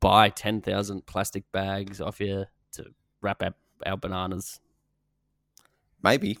buy 0.00 0.28
10,000 0.28 1.06
plastic 1.06 1.50
bags 1.52 2.00
off 2.00 2.20
you 2.20 2.44
to 2.72 2.84
wrap 3.22 3.42
up 3.42 3.56
our 3.86 3.96
bananas. 3.96 4.60
Maybe. 6.02 6.38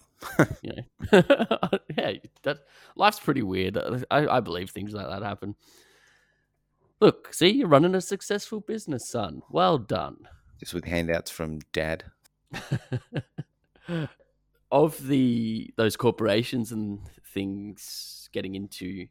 You 0.62 0.72
know, 0.72 0.82
yeah, 1.96 2.12
that 2.42 2.58
life's 2.96 3.20
pretty 3.20 3.42
weird. 3.42 3.78
I, 4.10 4.26
I 4.26 4.40
believe 4.40 4.70
things 4.70 4.92
like 4.92 5.08
that 5.08 5.22
happen. 5.22 5.54
Look, 7.00 7.34
see, 7.34 7.48
you're 7.50 7.68
running 7.68 7.94
a 7.94 8.00
successful 8.00 8.60
business, 8.60 9.08
son. 9.08 9.42
Well 9.50 9.78
done. 9.78 10.28
Just 10.58 10.72
with 10.72 10.84
handouts 10.84 11.30
from 11.30 11.58
dad. 11.72 12.04
of 14.72 15.06
the 15.06 15.72
those 15.76 15.96
corporations 15.96 16.72
and 16.72 17.00
things 17.34 18.28
getting 18.32 18.54
into 18.54 19.06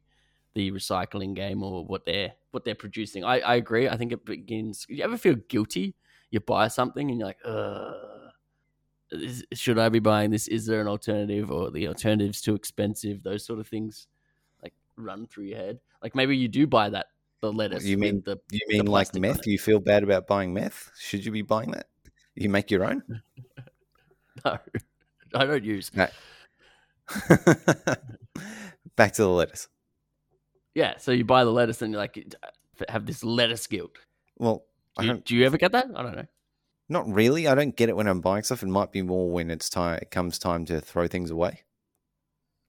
the 0.53 0.71
recycling 0.71 1.35
game 1.35 1.61
or 1.63 1.85
what 1.85 2.05
they're 2.05 2.33
what 2.51 2.65
they're 2.65 2.75
producing, 2.75 3.23
I, 3.23 3.39
I 3.39 3.55
agree. 3.55 3.87
I 3.87 3.97
think 3.97 4.11
it 4.11 4.25
begins. 4.25 4.85
Do 4.87 4.95
you 4.95 5.03
ever 5.03 5.17
feel 5.17 5.35
guilty? 5.35 5.95
You 6.31 6.39
buy 6.39 6.69
something 6.69 7.09
and 7.09 7.19
you're 7.19 7.27
like, 7.27 7.39
Ugh, 7.45 7.93
is, 9.11 9.43
should 9.53 9.79
I 9.79 9.89
be 9.89 9.99
buying 9.99 10.31
this? 10.31 10.47
Is 10.47 10.65
there 10.65 10.81
an 10.81 10.87
alternative, 10.87 11.51
or 11.51 11.71
the 11.71 11.87
alternative's 11.87 12.41
too 12.41 12.55
expensive? 12.55 13.23
Those 13.23 13.45
sort 13.45 13.59
of 13.59 13.67
things 13.67 14.07
like 14.63 14.73
run 14.97 15.27
through 15.27 15.45
your 15.45 15.57
head. 15.57 15.79
Like 16.01 16.15
maybe 16.15 16.35
you 16.37 16.47
do 16.47 16.67
buy 16.67 16.89
that 16.89 17.07
the 17.41 17.51
lettuce. 17.51 17.83
you 17.85 17.97
mean- 17.97 18.23
the 18.25 18.37
You 18.51 18.61
mean 18.67 18.79
like 18.85 19.11
plastic 19.11 19.15
on 19.17 19.21
meth? 19.21 19.47
You 19.47 19.59
feel 19.59 19.79
bad 19.79 20.03
about 20.03 20.27
buying 20.27 20.53
meth? 20.53 20.91
Should 20.99 21.25
you 21.25 21.31
be 21.31 21.41
buying 21.41 21.71
that? 21.71 21.87
You 22.35 22.49
make 22.49 22.69
your 22.71 22.83
own? 22.85 23.03
no? 24.45 24.57
I 25.33 25.45
don't 25.45 25.63
use. 25.63 25.91
No. 25.93 26.07
Back 28.95 29.13
to 29.13 29.21
the 29.21 29.29
lettuce. 29.29 29.67
Yeah, 30.73 30.97
so 30.97 31.11
you 31.11 31.23
buy 31.23 31.43
the 31.43 31.51
lettuce 31.51 31.81
and 31.81 31.91
you're 31.91 32.01
like 32.01 32.35
have 32.89 33.05
this 33.05 33.23
lettuce 33.23 33.67
guilt. 33.67 33.95
Well, 34.37 34.65
Do 34.99 35.05
you, 35.05 35.13
do 35.25 35.35
you 35.35 35.45
ever 35.45 35.57
get 35.57 35.71
that? 35.73 35.87
I 35.95 36.01
don't 36.01 36.15
know. 36.15 36.25
Not 36.87 37.11
really. 37.11 37.47
I 37.47 37.55
don't 37.55 37.75
get 37.75 37.89
it 37.89 37.95
when 37.95 38.07
I'm 38.07 38.21
buying 38.21 38.43
stuff. 38.43 38.63
It 38.63 38.67
might 38.67 38.91
be 38.91 39.01
more 39.01 39.29
when 39.29 39.49
it's 39.49 39.69
time. 39.69 39.99
It 40.01 40.11
comes 40.11 40.37
time 40.37 40.65
to 40.65 40.79
throw 40.79 41.07
things 41.07 41.31
away. 41.31 41.63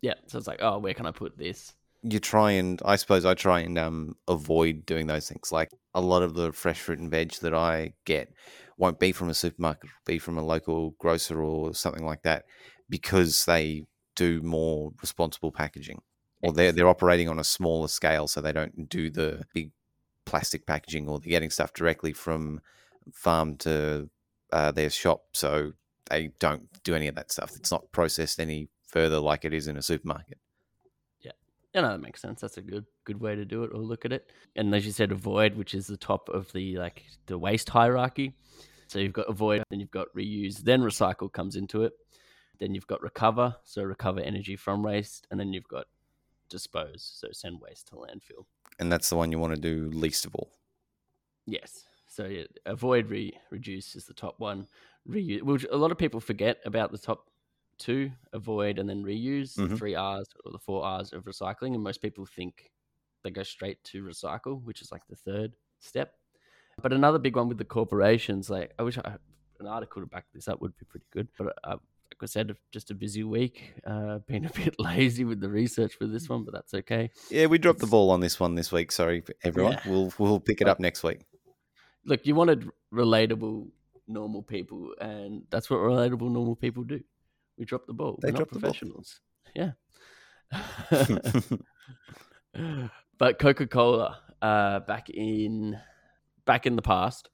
Yeah, 0.00 0.14
so 0.26 0.38
it's 0.38 0.46
like, 0.46 0.61
oh, 0.62 0.78
where 0.78 0.94
can 0.94 1.06
I 1.06 1.11
put 1.11 1.37
this? 1.37 1.75
you 2.02 2.20
try 2.20 2.52
and 2.52 2.80
I 2.85 2.96
suppose 2.96 3.25
I 3.25 3.35
try 3.35 3.61
and 3.61 3.78
um, 3.78 4.16
avoid 4.28 4.87
doing 4.87 5.06
those 5.06 5.28
things. 5.28 5.50
Like 5.50 5.70
a 5.94 6.00
lot 6.00 6.23
of 6.23 6.35
the 6.35 6.52
fresh 6.52 6.80
fruit 6.80 6.99
and 6.99 7.11
veg 7.11 7.32
that 7.42 7.54
I 7.54 7.94
get 8.04 8.32
won't 8.78 9.00
be 9.00 9.12
from 9.12 9.28
a 9.28 9.35
supermarket, 9.35 9.90
be 10.04 10.18
from 10.18 10.38
a 10.38 10.44
local 10.44 10.90
grocer 10.99 11.42
or 11.42 11.75
something 11.75 12.04
like 12.04 12.23
that, 12.23 12.44
because 12.88 13.44
they 13.44 13.85
do 14.14 14.40
more 14.42 14.92
responsible 15.00 15.52
packaging, 15.52 16.02
or 16.42 16.52
they're 16.52 16.73
they're 16.73 16.88
operating 16.88 17.28
on 17.28 17.38
a 17.38 17.44
smaller 17.44 17.88
scale, 17.88 18.28
so 18.28 18.40
they 18.40 18.52
don't 18.52 18.88
do 18.88 19.11
the 19.11 19.44
big 19.54 19.73
plastic 20.25 20.66
packaging, 20.66 21.08
or 21.08 21.18
they're 21.18 21.30
getting 21.30 21.50
stuff 21.50 21.73
directly 21.73 22.12
from 22.12 22.61
farm 23.12 23.56
to 23.58 24.08
uh, 24.52 24.72
their 24.72 24.90
shop, 24.90 25.25
so 25.32 25.72
they 26.10 26.30
don't 26.38 26.68
do 26.84 26.94
any 26.94 27.08
of 27.08 27.14
that 27.16 27.32
stuff. 27.32 27.56
It's 27.56 27.70
not 27.70 27.90
processed 27.92 28.40
any 28.40 28.68
further 28.86 29.18
like 29.18 29.44
it 29.44 29.52
is 29.52 29.68
in 29.68 29.76
a 29.76 29.82
supermarket. 29.82 30.38
Yeah, 31.76 31.82
no, 31.82 31.88
that 31.90 32.00
makes 32.00 32.22
sense. 32.22 32.40
That's 32.40 32.56
a 32.56 32.62
good 32.62 32.86
good 33.04 33.20
way 33.20 33.34
to 33.34 33.44
do 33.44 33.62
it 33.62 33.70
or 33.75 33.80
look 33.80 34.06
at 34.06 34.12
it. 34.12 34.30
And 34.56 34.75
as 34.75 34.86
you 34.86 34.92
said, 34.92 35.12
avoid, 35.12 35.54
which 35.56 35.75
is 35.75 35.86
the 35.86 35.98
top 35.98 36.30
of 36.30 36.50
the 36.52 36.78
like 36.78 37.04
the 37.26 37.36
waste 37.36 37.68
hierarchy. 37.68 38.32
So 38.86 38.98
you've 38.98 39.12
got 39.12 39.28
avoid, 39.28 39.62
then 39.68 39.80
you've 39.80 39.90
got 39.90 40.08
reuse, 40.16 40.56
then 40.56 40.80
recycle 40.80 41.30
comes 41.30 41.54
into 41.54 41.82
it. 41.82 41.92
Then 42.60 42.75
you've 42.75 42.86
got 42.86 43.02
recover, 43.02 43.54
so 43.64 43.82
recover 43.82 44.20
energy 44.20 44.56
from 44.56 44.82
waste, 44.82 45.26
and 45.30 45.38
then 45.38 45.52
you've 45.52 45.68
got 45.68 45.84
dispose, 46.48 47.02
so 47.20 47.28
send 47.32 47.60
waste 47.60 47.88
to 47.88 47.96
landfill. 47.96 48.46
And 48.78 48.90
that's 48.90 49.10
the 49.10 49.16
one 49.16 49.30
you 49.30 49.38
want 49.38 49.54
to 49.54 49.60
do 49.60 49.90
least 49.92 50.25
of 50.25 50.34
all. 50.34 50.52
Yes. 51.46 51.84
So 52.16 52.25
yeah, 52.25 52.44
avoid, 52.64 53.11
re- 53.11 53.38
reduce 53.50 53.94
is 53.94 54.06
the 54.06 54.14
top 54.14 54.40
one. 54.40 54.68
Reuse, 55.06 55.42
which 55.42 55.66
a 55.70 55.76
lot 55.76 55.92
of 55.92 55.99
people 55.99 56.18
forget 56.18 56.56
about 56.64 56.90
the 56.90 56.96
top 56.96 57.28
two: 57.76 58.11
avoid 58.32 58.78
and 58.78 58.88
then 58.88 59.04
reuse. 59.04 59.54
The 59.54 59.64
Mhm. 59.68 59.76
three 59.76 59.94
R's 59.94 60.26
or 60.46 60.50
the 60.50 60.58
four 60.58 60.82
R's 60.82 61.12
of 61.12 61.25
recycling, 61.25 61.75
and 61.75 61.82
most 61.82 62.00
people 62.00 62.25
think 62.25 62.73
they 63.23 63.30
go 63.30 63.42
straight 63.42 63.85
to 63.85 64.02
recycle, 64.02 64.62
which 64.64 64.80
is 64.80 64.90
like 64.90 65.06
the 65.08 65.14
third 65.16 65.52
step. 65.78 66.14
But 66.80 66.94
another 66.94 67.18
big 67.18 67.37
one 67.37 67.49
with 67.49 67.58
the 67.58 67.66
corporations, 67.66 68.49
like 68.49 68.73
I 68.78 68.82
wish 68.82 68.96
I, 68.96 69.11
had 69.11 69.20
an 69.61 69.66
article 69.66 70.00
to 70.00 70.06
back 70.06 70.25
this 70.32 70.49
up 70.49 70.62
would 70.62 70.75
be 70.78 70.87
pretty 70.87 71.06
good. 71.11 71.28
But 71.37 71.49
uh, 71.64 71.76
like 72.11 72.23
I 72.23 72.26
said, 72.26 72.56
just 72.70 72.90
a 72.90 72.94
busy 72.94 73.25
week. 73.25 73.75
Uh, 73.87 74.20
been 74.20 74.46
a 74.46 74.50
bit 74.64 74.76
lazy 74.78 75.25
with 75.26 75.40
the 75.40 75.50
research 75.50 75.96
for 75.96 76.06
this 76.06 76.30
one, 76.30 76.44
but 76.44 76.54
that's 76.54 76.73
okay. 76.73 77.11
Yeah, 77.30 77.44
we 77.44 77.58
dropped 77.58 77.80
the 77.80 77.87
ball 77.87 78.11
on 78.11 78.20
this 78.20 78.40
one 78.40 78.54
this 78.54 78.73
week. 78.73 78.90
Sorry, 78.90 79.23
everyone. 79.44 79.75
Yeah. 79.75 79.80
We'll 79.90 80.12
we'll 80.18 80.40
pick 80.40 80.62
it 80.62 80.66
up 80.68 80.80
next 80.80 81.02
week. 81.02 81.20
Look, 82.06 82.26
you 82.26 82.34
wanted 82.34 82.70
relatable, 82.92 83.68
normal 84.08 84.42
people, 84.42 84.94
and 85.00 85.42
that's 85.50 85.68
what 85.68 85.78
relatable, 85.80 86.30
normal 86.30 86.56
people 86.56 86.82
do. 86.84 87.00
We 87.58 87.64
drop 87.64 87.86
the 87.86 87.92
ball. 87.92 88.18
They 88.22 88.28
We're 88.28 88.32
not 88.32 88.36
drop 88.38 88.50
the 88.50 88.58
ball. 88.58 88.70
professionals. 88.70 89.20
Yeah. 89.54 89.72
but 93.18 93.38
Coca 93.38 93.66
Cola, 93.66 94.18
uh, 94.42 94.80
back 94.80 95.10
in 95.10 95.78
back 96.44 96.66
in 96.66 96.76
the 96.76 96.82
past. 96.82 97.28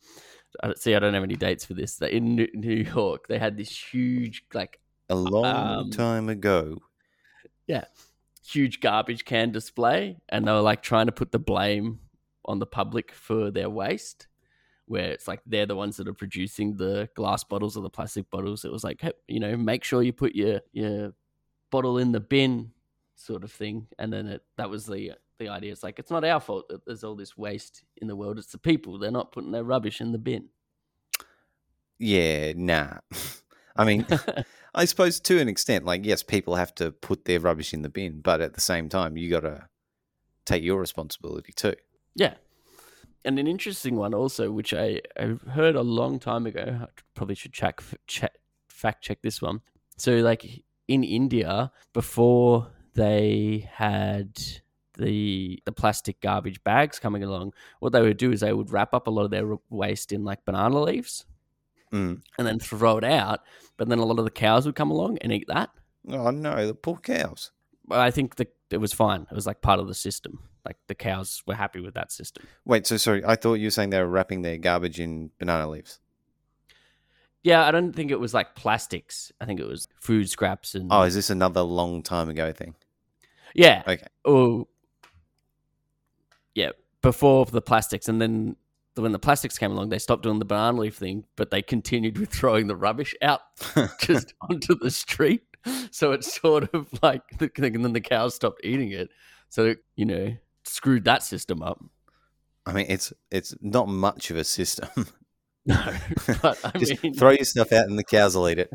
I 0.62 0.66
don't, 0.68 0.78
see, 0.78 0.94
I 0.94 0.98
don't 0.98 1.14
have 1.14 1.22
any 1.22 1.36
dates 1.36 1.64
for 1.64 1.74
this. 1.74 2.00
In 2.02 2.34
New- 2.36 2.48
New 2.54 2.84
York, 2.84 3.26
they 3.26 3.38
had 3.38 3.56
this 3.56 3.70
huge, 3.74 4.44
like, 4.52 4.80
A 5.08 5.14
long 5.14 5.44
Um, 5.46 5.90
time 5.90 6.28
ago. 6.28 6.78
Yeah, 7.66 7.84
huge 8.46 8.80
garbage 8.80 9.24
can 9.24 9.50
display, 9.50 10.18
and 10.28 10.46
they 10.46 10.52
were 10.52 10.60
like 10.60 10.82
trying 10.82 11.06
to 11.06 11.12
put 11.12 11.32
the 11.32 11.38
blame 11.38 12.00
on 12.44 12.58
the 12.58 12.66
public 12.66 13.12
for 13.12 13.50
their 13.50 13.70
waste. 13.70 14.26
Where 14.86 15.10
it's 15.10 15.28
like 15.28 15.40
they're 15.46 15.66
the 15.66 15.76
ones 15.76 15.96
that 15.96 16.08
are 16.08 16.14
producing 16.14 16.76
the 16.76 17.08
glass 17.14 17.44
bottles 17.44 17.76
or 17.76 17.82
the 17.82 17.90
plastic 17.90 18.30
bottles. 18.30 18.64
It 18.64 18.72
was 18.72 18.84
like, 18.84 19.00
hey, 19.00 19.12
you 19.28 19.40
know, 19.40 19.56
make 19.56 19.84
sure 19.84 20.02
you 20.02 20.12
put 20.12 20.34
your 20.34 20.60
your 20.72 21.12
bottle 21.70 21.98
in 21.98 22.12
the 22.12 22.20
bin, 22.20 22.72
sort 23.16 23.44
of 23.44 23.52
thing. 23.52 23.86
And 23.98 24.12
then 24.12 24.26
it, 24.26 24.42
that 24.56 24.70
was 24.70 24.86
the 24.86 25.12
the 25.38 25.48
idea. 25.48 25.72
It's 25.72 25.82
like 25.82 25.98
it's 25.98 26.10
not 26.10 26.24
our 26.24 26.40
fault 26.40 26.68
that 26.68 26.84
there's 26.84 27.04
all 27.04 27.14
this 27.14 27.36
waste 27.36 27.84
in 27.96 28.08
the 28.08 28.16
world. 28.16 28.38
It's 28.38 28.52
the 28.52 28.58
people. 28.58 28.98
They're 28.98 29.10
not 29.10 29.32
putting 29.32 29.52
their 29.52 29.64
rubbish 29.64 30.00
in 30.00 30.12
the 30.12 30.18
bin. 30.18 30.48
Yeah, 31.98 32.52
nah. 32.56 32.98
I 33.76 33.84
mean, 33.84 34.06
I 34.74 34.84
suppose 34.84 35.20
to 35.20 35.38
an 35.40 35.48
extent, 35.48 35.84
like 35.84 36.04
yes, 36.04 36.22
people 36.22 36.56
have 36.56 36.74
to 36.76 36.90
put 36.90 37.24
their 37.24 37.40
rubbish 37.40 37.72
in 37.72 37.82
the 37.82 37.88
bin, 37.88 38.20
but 38.20 38.40
at 38.40 38.54
the 38.54 38.60
same 38.60 38.88
time, 38.88 39.16
you 39.16 39.30
got 39.30 39.40
to 39.40 39.66
take 40.44 40.62
your 40.62 40.78
responsibility 40.78 41.52
too. 41.52 41.74
Yeah. 42.14 42.34
And 43.24 43.38
an 43.38 43.46
interesting 43.46 43.96
one 43.96 44.14
also, 44.14 44.50
which 44.50 44.74
I, 44.74 45.00
I 45.16 45.36
heard 45.50 45.76
a 45.76 45.82
long 45.82 46.18
time 46.18 46.46
ago, 46.46 46.80
I 46.82 46.86
probably 47.14 47.36
should 47.36 47.52
check, 47.52 47.80
check, 48.06 48.32
fact 48.68 49.04
check 49.04 49.22
this 49.22 49.40
one. 49.40 49.60
So, 49.96 50.16
like 50.16 50.64
in 50.88 51.04
India, 51.04 51.70
before 51.92 52.68
they 52.94 53.68
had 53.72 54.40
the 54.98 55.58
the 55.64 55.72
plastic 55.72 56.20
garbage 56.20 56.62
bags 56.64 56.98
coming 56.98 57.22
along, 57.22 57.54
what 57.80 57.92
they 57.92 58.02
would 58.02 58.16
do 58.16 58.32
is 58.32 58.40
they 58.40 58.52
would 58.52 58.70
wrap 58.72 58.92
up 58.92 59.06
a 59.06 59.10
lot 59.10 59.24
of 59.24 59.30
their 59.30 59.56
waste 59.70 60.12
in 60.12 60.24
like 60.24 60.44
banana 60.44 60.80
leaves 60.82 61.24
Mm. 61.92 62.22
and 62.38 62.46
then 62.46 62.58
throw 62.58 62.96
it 62.96 63.04
out. 63.04 63.40
But 63.76 63.88
then 63.90 63.98
a 63.98 64.04
lot 64.06 64.18
of 64.18 64.24
the 64.24 64.30
cows 64.30 64.64
would 64.64 64.74
come 64.74 64.90
along 64.90 65.18
and 65.18 65.30
eat 65.30 65.44
that. 65.48 65.68
Oh 66.08 66.30
no, 66.30 66.66
the 66.66 66.74
poor 66.74 66.96
cows. 66.96 67.52
But 67.86 67.98
I 67.98 68.10
think 68.10 68.36
that 68.36 68.54
it 68.70 68.78
was 68.78 68.94
fine. 68.94 69.26
It 69.30 69.34
was 69.34 69.46
like 69.46 69.60
part 69.60 69.78
of 69.78 69.88
the 69.88 69.94
system. 69.94 70.38
Like 70.64 70.76
the 70.86 70.94
cows 70.94 71.42
were 71.46 71.54
happy 71.54 71.80
with 71.80 71.94
that 71.94 72.12
system. 72.12 72.46
Wait, 72.64 72.86
so 72.86 72.96
sorry, 72.96 73.24
I 73.24 73.36
thought 73.36 73.54
you 73.54 73.66
were 73.66 73.70
saying 73.70 73.90
they 73.90 73.98
were 74.00 74.06
wrapping 74.06 74.42
their 74.42 74.58
garbage 74.58 75.00
in 75.00 75.30
banana 75.38 75.68
leaves. 75.68 75.98
Yeah, 77.42 77.66
I 77.66 77.72
don't 77.72 77.92
think 77.92 78.12
it 78.12 78.20
was 78.20 78.32
like 78.32 78.54
plastics. 78.54 79.32
I 79.40 79.46
think 79.46 79.58
it 79.58 79.66
was 79.66 79.88
food 80.00 80.30
scraps 80.30 80.76
and 80.76 80.88
Oh, 80.92 81.02
is 81.02 81.14
this 81.14 81.30
another 81.30 81.62
long 81.62 82.02
time 82.02 82.28
ago 82.28 82.52
thing? 82.52 82.74
yeah. 83.54 83.82
Okay. 83.86 84.06
Oh, 84.24 84.68
yeah. 86.54 86.70
Before 87.02 87.44
the 87.46 87.60
plastics, 87.60 88.08
and 88.08 88.20
then 88.22 88.56
when 88.94 89.10
the 89.12 89.18
plastics 89.18 89.58
came 89.58 89.72
along, 89.72 89.88
they 89.88 89.98
stopped 89.98 90.22
doing 90.22 90.38
the 90.38 90.44
banana 90.44 90.78
leaf 90.78 90.96
thing, 90.96 91.24
but 91.34 91.50
they 91.50 91.62
continued 91.62 92.18
with 92.18 92.30
throwing 92.30 92.68
the 92.68 92.76
rubbish 92.76 93.14
out 93.22 93.40
just 94.00 94.34
onto 94.48 94.76
the 94.78 94.90
street. 94.90 95.42
So 95.90 96.12
it's 96.12 96.40
sort 96.40 96.72
of 96.74 96.88
like, 97.02 97.22
and 97.40 97.84
then 97.84 97.92
the 97.92 98.00
cows 98.00 98.34
stopped 98.36 98.60
eating 98.64 98.92
it. 98.92 99.10
So 99.48 99.74
you 99.96 100.04
know, 100.04 100.34
screwed 100.64 101.04
that 101.04 101.22
system 101.22 101.62
up. 101.62 101.82
I 102.66 102.72
mean, 102.72 102.86
it's 102.88 103.12
it's 103.30 103.54
not 103.60 103.88
much 103.88 104.30
of 104.30 104.36
a 104.36 104.44
system. 104.44 104.88
No, 105.64 105.76
but 106.42 106.58
I 106.64 106.76
Just 106.76 107.00
mean, 107.04 107.14
throw 107.14 107.30
your 107.30 107.44
stuff 107.44 107.70
out 107.72 107.86
and 107.86 107.96
the 107.96 108.02
cows 108.02 108.34
will 108.36 108.48
eat 108.48 108.58
it. 108.58 108.70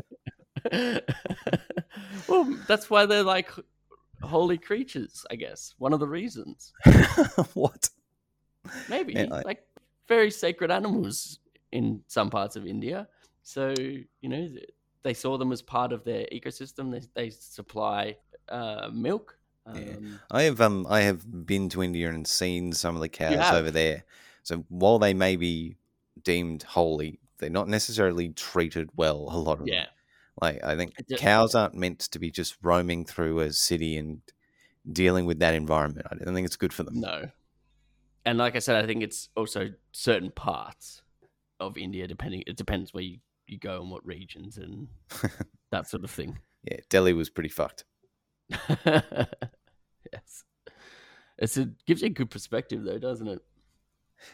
well, 2.28 2.44
that's 2.66 2.88
why 2.90 3.06
they're 3.06 3.22
like 3.22 3.50
holy 4.22 4.58
creatures, 4.58 5.24
I 5.30 5.36
guess. 5.36 5.74
One 5.78 5.92
of 5.92 6.00
the 6.00 6.08
reasons, 6.08 6.72
what? 7.54 7.90
maybe 8.88 9.14
Man, 9.14 9.32
I- 9.32 9.42
like 9.42 9.62
very 10.08 10.30
sacred 10.30 10.70
animals 10.70 11.38
in 11.72 12.00
some 12.06 12.30
parts 12.30 12.56
of 12.56 12.66
India. 12.66 13.08
So 13.42 13.74
you 13.78 14.28
know, 14.28 14.48
they 15.02 15.14
saw 15.14 15.36
them 15.38 15.52
as 15.52 15.62
part 15.62 15.92
of 15.92 16.04
their 16.04 16.26
ecosystem. 16.32 16.90
They 16.90 17.02
they 17.14 17.30
supply 17.30 18.16
uh, 18.48 18.88
milk. 18.92 19.37
Yeah. 19.74 19.96
Um, 19.96 20.20
I 20.30 20.42
have 20.42 20.60
um 20.60 20.86
I 20.88 21.02
have 21.02 21.46
been 21.46 21.68
to 21.70 21.82
India 21.82 22.08
and 22.10 22.26
seen 22.26 22.72
some 22.72 22.94
of 22.94 23.00
the 23.00 23.08
cows 23.08 23.52
over 23.52 23.70
there. 23.70 24.04
So 24.42 24.64
while 24.68 24.98
they 24.98 25.14
may 25.14 25.36
be 25.36 25.76
deemed 26.22 26.62
holy, 26.62 27.18
they're 27.38 27.50
not 27.50 27.68
necessarily 27.68 28.30
treated 28.30 28.90
well. 28.96 29.28
A 29.30 29.36
lot 29.38 29.54
of 29.54 29.58
them. 29.60 29.68
yeah, 29.68 29.86
Like 30.40 30.62
I 30.64 30.74
think 30.76 30.94
cows 31.18 31.54
aren't 31.54 31.74
meant 31.74 32.00
to 32.00 32.18
be 32.18 32.30
just 32.30 32.56
roaming 32.62 33.04
through 33.04 33.40
a 33.40 33.52
city 33.52 33.96
and 33.96 34.20
dealing 34.90 35.26
with 35.26 35.38
that 35.40 35.54
environment. 35.54 36.06
I 36.10 36.14
don't 36.16 36.34
think 36.34 36.46
it's 36.46 36.56
good 36.56 36.72
for 36.72 36.82
them. 36.82 37.00
no. 37.00 37.30
And 38.24 38.36
like 38.36 38.56
I 38.56 38.58
said, 38.58 38.82
I 38.82 38.86
think 38.86 39.02
it's 39.02 39.30
also 39.36 39.70
certain 39.92 40.30
parts 40.30 41.00
of 41.60 41.78
India, 41.78 42.06
depending. 42.06 42.42
It 42.46 42.56
depends 42.56 42.92
where 42.92 43.02
you, 43.02 43.18
you 43.46 43.58
go 43.58 43.80
and 43.80 43.90
what 43.90 44.04
regions 44.04 44.58
and 44.58 44.88
that 45.70 45.88
sort 45.88 46.04
of 46.04 46.10
thing. 46.10 46.38
Yeah, 46.62 46.78
Delhi 46.90 47.14
was 47.14 47.30
pretty 47.30 47.48
fucked. 47.48 47.84
yes. 50.12 50.44
It's 51.38 51.56
a 51.56 51.70
gives 51.86 52.02
you 52.02 52.06
a 52.06 52.10
good 52.10 52.30
perspective 52.30 52.84
though, 52.84 52.98
doesn't 52.98 53.28
it? 53.28 53.40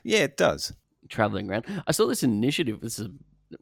Yeah, 0.02 0.21
it 0.21 0.37
does. 0.37 0.73
Traveling 1.09 1.50
around. 1.50 1.66
I 1.87 1.92
saw 1.92 2.06
this 2.06 2.23
initiative. 2.23 2.80
This 2.80 2.99
is 2.99 3.09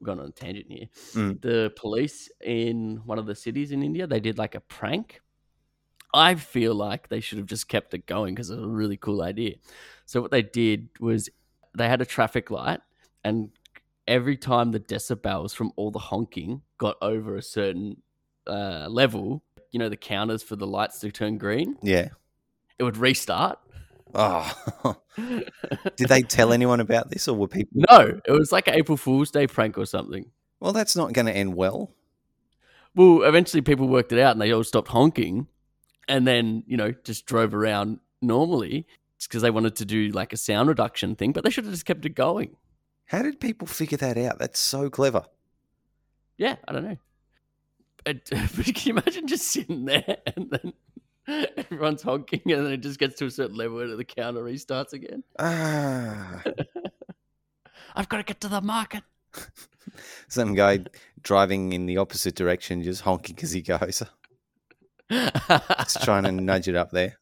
gone 0.02 0.20
on 0.20 0.26
a 0.26 0.30
tangent 0.30 0.66
here. 0.68 0.86
Mm. 1.14 1.40
The 1.40 1.72
police 1.76 2.30
in 2.40 3.00
one 3.04 3.18
of 3.18 3.26
the 3.26 3.34
cities 3.34 3.72
in 3.72 3.82
India, 3.82 4.06
they 4.06 4.20
did 4.20 4.38
like 4.38 4.54
a 4.54 4.60
prank. 4.60 5.20
I 6.14 6.34
feel 6.34 6.74
like 6.74 7.08
they 7.08 7.20
should 7.20 7.38
have 7.38 7.46
just 7.46 7.68
kept 7.68 7.94
it 7.94 8.06
going 8.06 8.34
because 8.34 8.50
it 8.50 8.56
was 8.56 8.64
a 8.64 8.68
really 8.68 8.96
cool 8.96 9.22
idea. 9.22 9.56
So 10.06 10.20
what 10.20 10.30
they 10.30 10.42
did 10.42 10.88
was 11.00 11.28
they 11.76 11.88
had 11.88 12.02
a 12.02 12.06
traffic 12.06 12.50
light 12.50 12.80
and 13.24 13.50
every 14.06 14.36
time 14.36 14.72
the 14.72 14.80
decibels 14.80 15.54
from 15.54 15.72
all 15.76 15.90
the 15.90 15.98
honking 15.98 16.62
got 16.78 16.96
over 17.00 17.36
a 17.36 17.42
certain 17.42 18.02
uh, 18.46 18.88
level, 18.90 19.42
you 19.72 19.78
know, 19.78 19.88
the 19.88 19.96
counters 19.96 20.42
for 20.42 20.54
the 20.56 20.66
lights 20.66 21.00
to 21.00 21.10
turn 21.10 21.38
green, 21.38 21.76
Yeah. 21.82 22.08
it 22.78 22.84
would 22.84 22.96
restart. 22.96 23.58
Oh, 24.14 24.96
did 25.96 26.08
they 26.08 26.22
tell 26.22 26.52
anyone 26.52 26.80
about 26.80 27.10
this, 27.10 27.26
or 27.26 27.34
were 27.36 27.48
people? 27.48 27.82
no, 27.90 28.20
it 28.24 28.30
was 28.30 28.52
like 28.52 28.68
an 28.68 28.74
April 28.74 28.96
Fool's 28.98 29.30
Day 29.30 29.46
prank 29.46 29.78
or 29.78 29.86
something. 29.86 30.30
Well, 30.60 30.72
that's 30.72 30.94
not 30.94 31.12
going 31.14 31.26
to 31.26 31.32
end 31.32 31.54
well. 31.56 31.90
Well, 32.94 33.22
eventually 33.22 33.62
people 33.62 33.88
worked 33.88 34.12
it 34.12 34.18
out 34.20 34.32
and 34.32 34.40
they 34.40 34.52
all 34.52 34.62
stopped 34.64 34.88
honking 34.88 35.46
and 36.08 36.26
then, 36.26 36.62
you 36.66 36.76
know, 36.76 36.92
just 37.04 37.24
drove 37.26 37.54
around 37.54 38.00
normally 38.20 38.86
It's 39.16 39.26
because 39.26 39.40
they 39.42 39.50
wanted 39.50 39.76
to 39.76 39.84
do 39.86 40.08
like 40.10 40.32
a 40.32 40.36
sound 40.36 40.68
reduction 40.68 41.16
thing, 41.16 41.32
but 41.32 41.42
they 41.42 41.48
should 41.50 41.64
have 41.64 41.72
just 41.72 41.86
kept 41.86 42.04
it 42.04 42.10
going. 42.14 42.56
How 43.06 43.22
did 43.22 43.40
people 43.40 43.66
figure 43.66 43.96
that 43.98 44.18
out? 44.18 44.38
That's 44.38 44.60
so 44.60 44.90
clever. 44.90 45.24
Yeah, 46.36 46.56
I 46.68 46.72
don't 46.72 46.84
know. 46.84 46.96
Can 48.04 48.20
you 48.84 48.92
imagine 48.92 49.26
just 49.26 49.48
sitting 49.48 49.84
there 49.84 50.16
and 50.36 50.50
then 50.50 50.72
everyone's 51.56 52.02
honking 52.02 52.40
and 52.46 52.66
then 52.66 52.72
it 52.72 52.80
just 52.80 52.98
gets 52.98 53.16
to 53.16 53.26
a 53.26 53.30
certain 53.30 53.56
level 53.56 53.80
and 53.80 53.98
the 53.98 54.04
counter 54.04 54.42
restarts 54.42 54.92
again? 54.92 55.22
Ah, 55.38 56.42
I've 57.94 58.08
got 58.08 58.16
to 58.18 58.22
get 58.22 58.40
to 58.40 58.48
the 58.48 58.60
market. 58.60 59.04
some 60.28 60.54
guy 60.54 60.80
driving 61.22 61.72
in 61.72 61.86
the 61.86 61.98
opposite 61.98 62.34
direction, 62.34 62.82
just 62.82 63.02
honking 63.02 63.38
as 63.42 63.52
he 63.52 63.62
goes, 63.62 64.02
just 65.10 66.02
trying 66.02 66.24
to 66.24 66.32
nudge 66.32 66.68
it 66.68 66.74
up 66.74 66.90
there. 66.90 67.18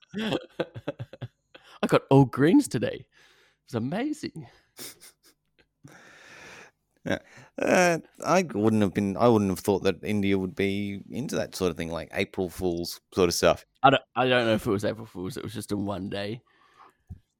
I 1.83 1.87
got 1.87 2.03
all 2.11 2.25
greens 2.25 2.69
today. 2.69 3.07
It 3.07 3.07
was 3.69 3.75
amazing. 3.75 4.47
Uh, 7.61 7.99
I 8.25 8.47
wouldn't 8.55 8.81
have 8.81 8.95
been. 8.95 9.19
I 9.19 9.29
wouldn't 9.29 9.51
have 9.51 9.59
thought 9.59 9.83
that 9.83 10.03
India 10.03 10.39
would 10.39 10.55
be 10.55 11.03
into 11.11 11.37
that 11.37 11.55
sort 11.55 11.71
of 11.71 11.77
thing, 11.77 11.91
like 11.91 12.09
April 12.15 12.49
Fools 12.49 13.01
sort 13.13 13.29
of 13.29 13.35
stuff. 13.35 13.67
I 13.83 13.91
don't, 13.91 14.03
I 14.17 14.27
don't 14.27 14.47
know 14.47 14.55
if 14.55 14.67
it 14.67 14.71
was 14.71 14.85
April 14.85 15.05
Fool's. 15.05 15.37
It 15.37 15.43
was 15.43 15.53
just 15.53 15.73
a 15.73 15.77
one 15.77 16.09
day 16.09 16.41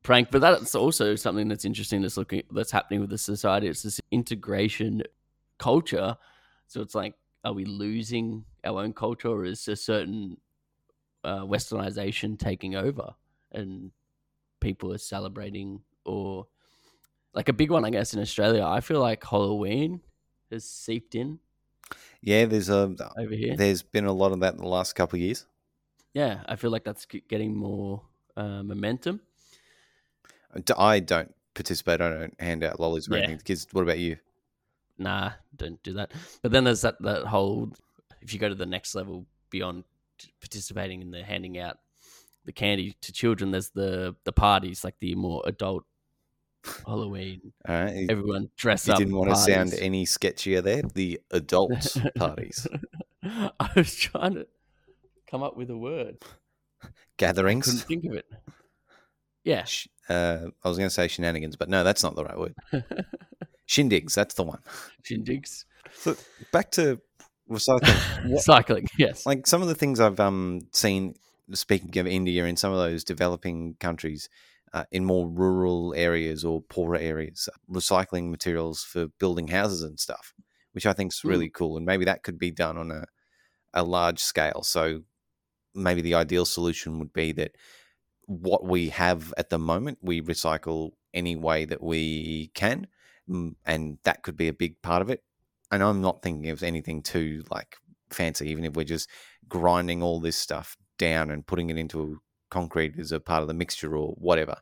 prank, 0.03 0.31
but 0.31 0.43
that's 0.43 0.75
also 0.75 1.15
something 1.15 1.49
that's 1.49 1.65
interesting. 1.65 2.03
That's 2.03 2.19
looking 2.19 2.43
that's 2.51 2.71
happening 2.71 3.01
with 3.01 3.09
the 3.09 3.17
society. 3.17 3.67
It's 3.67 3.83
this 3.83 3.99
integration 4.11 5.03
culture. 5.59 6.19
So 6.67 6.83
it's 6.83 6.95
like, 6.95 7.15
are 7.43 7.55
we 7.55 7.65
losing 7.65 8.45
our 8.63 8.83
own 8.83 8.93
culture, 8.93 9.29
or 9.29 9.47
is 9.47 9.67
a 9.69 9.77
certain 9.77 10.37
uh, 11.25 11.45
westernization 11.45 12.39
taking 12.39 12.75
over, 12.75 13.15
and 13.53 13.91
people 14.61 14.93
are 14.93 14.99
celebrating, 14.99 15.81
or 16.05 16.47
like 17.33 17.49
a 17.49 17.55
big 17.55 17.71
one, 17.71 17.87
I 17.87 17.91
guess, 17.91 18.13
in 18.13 18.21
Australia. 18.21 18.67
I 18.67 18.81
feel 18.81 19.01
like 19.01 19.25
Halloween 19.25 20.03
has 20.51 20.65
seeped 20.65 21.15
in 21.15 21.39
Yeah, 22.23 22.45
there's 22.47 22.69
a 22.69 22.95
over 23.19 23.35
here. 23.35 23.57
there's 23.57 23.83
been 23.83 24.05
a 24.07 24.13
lot 24.13 24.33
of 24.33 24.41
that 24.41 24.55
in 24.55 24.61
the 24.61 24.69
last 24.69 24.95
couple 24.95 25.17
of 25.17 25.23
years. 25.23 25.47
yeah, 26.15 26.43
I 26.47 26.57
feel 26.57 26.71
like 26.71 26.85
that's 26.85 27.07
getting 27.07 27.55
more 27.57 28.03
uh, 28.37 28.63
momentum. 28.63 29.21
I 30.77 31.01
don't 31.01 31.35
participate. 31.55 32.01
I 32.01 32.09
don't 32.11 32.41
hand 32.41 32.65
out 32.65 32.81
lollies 32.81 33.09
or 33.09 33.13
Yeah. 33.17 33.19
anything 33.23 33.39
to 33.39 33.45
kids. 33.45 33.67
What 33.73 33.83
about 33.83 33.99
you? 33.99 34.17
nah, 34.99 35.33
don't 35.57 35.83
do 35.83 35.95
that. 35.95 36.13
But 36.43 36.53
then 36.53 36.65
there's 36.65 36.83
that 36.83 37.01
that 37.01 37.25
whole 37.27 37.73
if 38.21 38.35
you 38.35 38.39
go 38.39 38.49
to 38.51 38.55
the 38.55 38.67
next 38.67 38.95
level 38.95 39.25
beyond 39.49 39.85
participating 40.41 41.01
in 41.01 41.11
the 41.11 41.23
handing 41.25 41.59
out 41.59 41.79
the 42.45 42.53
candy 42.53 42.95
to 43.01 43.13
children, 43.13 43.51
there's 43.51 43.71
the 43.71 44.15
the 44.25 44.33
parties 44.33 44.85
like 44.85 44.99
the 45.01 45.15
more 45.15 45.43
adult 45.47 45.85
Halloween. 46.87 47.53
All 47.69 47.85
right, 47.85 47.95
you, 47.95 48.07
Everyone 48.11 48.51
dress 48.57 48.85
up. 48.85 48.89
you 48.89 48.93
up. 48.95 48.99
didn't 48.99 49.17
want 49.17 49.31
to 49.31 49.37
sound 49.37 49.75
any 49.75 50.05
sketchier 50.07 50.63
there. 50.63 50.83
The 50.83 51.21
adult 51.31 51.97
parties, 52.17 52.67
I 53.23 53.71
was 53.75 53.95
trying 53.95 54.35
to 54.35 54.47
come 55.31 55.43
up 55.43 55.57
with 55.57 55.71
a 55.71 55.77
word. 55.77 56.19
Gatherings? 57.17 57.67
Couldn't 57.67 57.81
think 57.87 58.05
of 58.07 58.15
it. 58.15 58.27
Yeah. 59.45 59.65
Sh- 59.65 59.89
Uh, 60.09 60.49
I 60.65 60.69
was 60.69 60.77
going 60.77 60.89
to 60.89 60.95
say 60.95 61.07
shenanigans, 61.09 61.57
but 61.57 61.69
no, 61.69 61.85
that's 61.85 62.03
not 62.03 62.17
the 62.17 62.25
right 62.25 62.39
word. 62.39 62.55
Shindigs, 63.69 64.15
that's 64.15 64.35
the 64.35 64.43
one. 64.43 64.59
Shindigs. 65.05 65.65
So 65.95 66.17
back 66.53 66.71
to 66.73 67.01
recycling. 67.49 67.97
What- 68.31 68.43
Cycling, 68.43 68.89
yes. 68.99 69.25
like 69.27 69.47
some 69.47 69.63
of 69.63 69.69
the 69.69 69.75
things 69.75 70.01
I've 70.01 70.21
um 70.21 70.61
seen 70.73 71.15
speaking 71.53 71.97
of 71.99 72.07
India 72.07 72.45
in 72.45 72.57
some 72.57 72.73
of 72.73 72.79
those 72.79 73.03
developing 73.05 73.75
countries 73.81 74.29
uh, 74.73 74.85
in 74.93 75.05
more 75.05 75.29
rural 75.29 75.95
areas 75.97 76.45
or 76.45 76.63
poorer 76.63 76.97
areas 76.97 77.49
recycling 77.71 78.31
materials 78.31 78.83
for 78.85 79.09
building 79.19 79.49
houses 79.49 79.83
and 79.83 79.99
stuff 80.01 80.35
which 80.73 80.87
I 80.87 80.93
think 80.93 81.13
is 81.13 81.25
Mm. 81.25 81.31
really 81.31 81.51
cool 81.51 81.77
and 81.77 81.87
maybe 81.87 82.05
that 82.05 82.23
could 82.23 82.39
be 82.39 82.51
done 82.51 82.77
on 82.79 82.91
a 82.91 83.07
a 83.75 83.85
large 83.85 84.21
scale 84.21 84.63
so 84.63 85.03
maybe 85.75 86.03
the 86.03 86.15
ideal 86.15 86.45
solution 86.45 86.99
would 86.99 87.13
be 87.13 87.33
that 87.33 87.53
what 88.27 88.65
we 88.65 88.89
have 88.91 89.35
at 89.37 89.51
the 89.51 89.59
moment 89.59 89.99
we 90.03 90.21
recycle 90.21 90.93
any 91.13 91.35
way 91.37 91.65
that 91.65 91.83
we 91.83 92.49
can 92.55 92.87
mm, 93.29 93.55
and 93.67 93.99
that 94.05 94.23
could 94.23 94.37
be 94.37 94.49
a 94.49 94.53
big 94.53 94.81
part 94.83 95.03
of 95.03 95.11
it 95.11 95.25
and 95.71 95.83
I'm 95.83 96.01
not 96.01 96.23
thinking 96.23 96.51
of 96.51 96.63
anything 96.63 97.03
too 97.03 97.45
like 97.51 97.77
fancy, 98.11 98.49
even 98.49 98.65
if 98.65 98.75
we're 98.75 98.85
just 98.85 99.09
grinding 99.49 100.03
all 100.03 100.19
this 100.21 100.37
stuff 100.37 100.77
down 100.99 101.31
and 101.31 101.47
putting 101.47 101.71
it 101.71 101.79
into 101.79 102.21
concrete 102.51 102.95
is 102.97 103.13
a 103.13 103.21
part 103.21 103.43
of 103.43 103.49
the 103.49 103.55
mixture 103.55 103.97
or 103.97 104.15
whatever. 104.19 104.57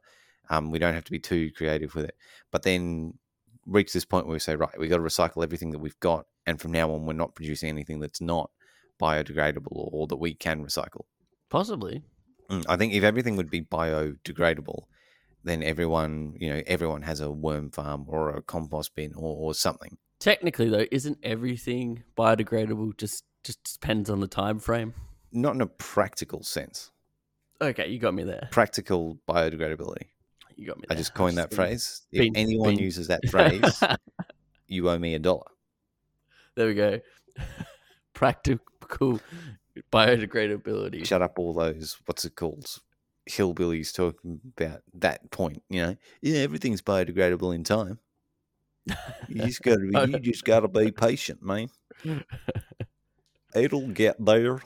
Um, 0.51 0.71
we 0.71 0.79
don't 0.79 0.95
have 0.95 1.05
to 1.05 1.11
be 1.11 1.19
too 1.19 1.51
creative 1.53 1.95
with 1.95 2.07
it. 2.07 2.17
But 2.51 2.63
then 2.63 3.15
reach 3.67 3.93
this 3.93 4.05
point 4.05 4.27
where 4.27 4.35
we 4.35 4.39
say, 4.39 4.57
right, 4.57 4.79
we've 4.79 4.91
got 4.91 4.97
to 4.97 5.03
recycle 5.03 5.43
everything 5.43 5.73
that 5.73 5.79
we've 5.79 5.99
got. 6.01 6.27
And 6.47 6.61
from 6.61 6.73
now 6.73 6.91
on, 6.91 7.05
we're 7.05 7.13
not 7.13 7.35
producing 7.35 7.69
anything 7.69 8.01
that's 8.01 8.21
not 8.21 8.51
biodegradable 9.01 9.73
or, 9.73 9.91
or 9.93 10.07
that 10.07 10.17
we 10.17 10.35
can 10.35 10.65
recycle. 10.65 11.05
Possibly. 11.51 12.03
Mm, 12.51 12.65
I 12.69 12.77
think 12.77 12.95
if 12.95 13.05
everything 13.05 13.37
would 13.37 13.51
be 13.51 13.61
biodegradable, 13.61 14.85
then 15.45 15.63
everyone, 15.63 16.35
you 16.39 16.51
know, 16.51 16.63
everyone 16.67 17.03
has 17.03 17.21
a 17.21 17.31
worm 17.31 17.71
farm 17.71 18.05
or 18.09 18.31
a 18.31 18.43
compost 18.43 18.95
bin 18.95 19.13
or, 19.15 19.37
or 19.37 19.55
something. 19.55 19.99
Technically, 20.19 20.69
though, 20.69 20.87
isn't 20.91 21.19
everything 21.23 22.03
biodegradable? 22.17 22.97
Just 22.97 23.25
just 23.45 23.81
depends 23.81 24.11
on 24.11 24.21
the 24.21 24.27
time 24.27 24.59
frame. 24.59 24.95
Not 25.31 25.55
in 25.55 25.61
a 25.61 25.67
practical 25.67 26.43
sense. 26.43 26.91
Okay, 27.61 27.89
you 27.89 27.99
got 27.99 28.15
me 28.15 28.23
there. 28.23 28.49
Practical 28.51 29.19
biodegradability. 29.29 30.07
You 30.57 30.67
got 30.67 30.79
me. 30.79 30.85
I 30.91 30.95
just 30.95 31.15
coined 31.15 31.39
that 31.39 31.53
phrase. 31.53 32.03
If 32.13 32.33
anyone 32.35 32.79
uses 32.79 33.09
that 33.09 33.21
phrase, 33.31 33.83
you 34.67 34.89
owe 34.89 34.99
me 34.99 35.15
a 35.15 35.19
dollar. 35.19 35.47
there 36.55 36.67
we 36.67 36.75
go. 36.75 37.01
Practical 38.15 39.21
biodegradability. 39.93 41.05
Shut 41.07 41.23
up, 41.23 41.39
all 41.39 41.53
those 41.55 41.97
what's 42.07 42.25
it 42.25 42.35
called? 42.37 42.81
Hillbillies 43.29 43.95
talking 43.95 44.41
about 44.57 44.81
that 44.95 45.31
point. 45.31 45.63
You 45.69 45.83
know, 45.83 45.97
yeah, 46.23 46.39
everything's 46.39 46.83
biodegradable 46.83 47.55
in 47.55 47.63
time. 47.65 47.99
You 49.29 49.43
just 49.43 49.63
gotta, 49.63 49.81
be, 49.81 49.91
oh, 49.95 50.05
you 50.05 50.19
just 50.19 50.45
gotta 50.45 50.69
be 50.69 50.91
patient, 50.91 51.43
man. 51.43 51.69
It'll 53.55 53.89
get 53.89 54.25
there. 54.25 54.61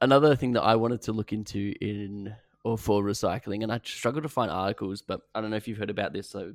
Another 0.00 0.36
thing 0.36 0.52
that 0.52 0.62
I 0.62 0.76
wanted 0.76 1.02
to 1.02 1.12
look 1.12 1.32
into 1.32 1.74
in 1.80 2.34
or 2.64 2.78
for 2.78 3.02
recycling, 3.02 3.62
and 3.62 3.72
I 3.72 3.80
struggle 3.84 4.22
to 4.22 4.28
find 4.28 4.50
articles, 4.50 5.02
but 5.02 5.20
I 5.34 5.40
don't 5.40 5.50
know 5.50 5.56
if 5.56 5.68
you've 5.68 5.78
heard 5.78 5.90
about 5.90 6.12
this. 6.12 6.28
So, 6.28 6.54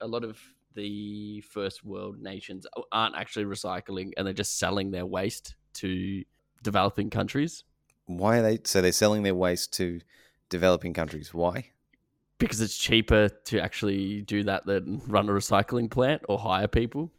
a 0.00 0.06
lot 0.06 0.24
of 0.24 0.38
the 0.74 1.40
first 1.42 1.84
world 1.84 2.20
nations 2.20 2.66
aren't 2.92 3.16
actually 3.16 3.44
recycling, 3.44 4.12
and 4.16 4.26
they're 4.26 4.34
just 4.34 4.58
selling 4.58 4.90
their 4.90 5.06
waste 5.06 5.54
to 5.74 6.24
developing 6.62 7.10
countries 7.10 7.62
Why 8.06 8.38
are 8.38 8.42
they? 8.42 8.60
So 8.64 8.80
they're 8.80 8.92
selling 8.92 9.22
their 9.22 9.34
waste 9.34 9.72
to 9.74 10.00
developing 10.48 10.94
countries. 10.94 11.32
Why? 11.32 11.72
because 12.38 12.60
it's 12.60 12.76
cheaper 12.78 13.28
to 13.28 13.60
actually 13.60 14.22
do 14.22 14.44
that 14.44 14.64
than 14.64 15.02
run 15.06 15.28
a 15.28 15.32
recycling 15.32 15.90
plant 15.90 16.22
or 16.28 16.38
hire 16.38 16.68
people. 16.68 17.10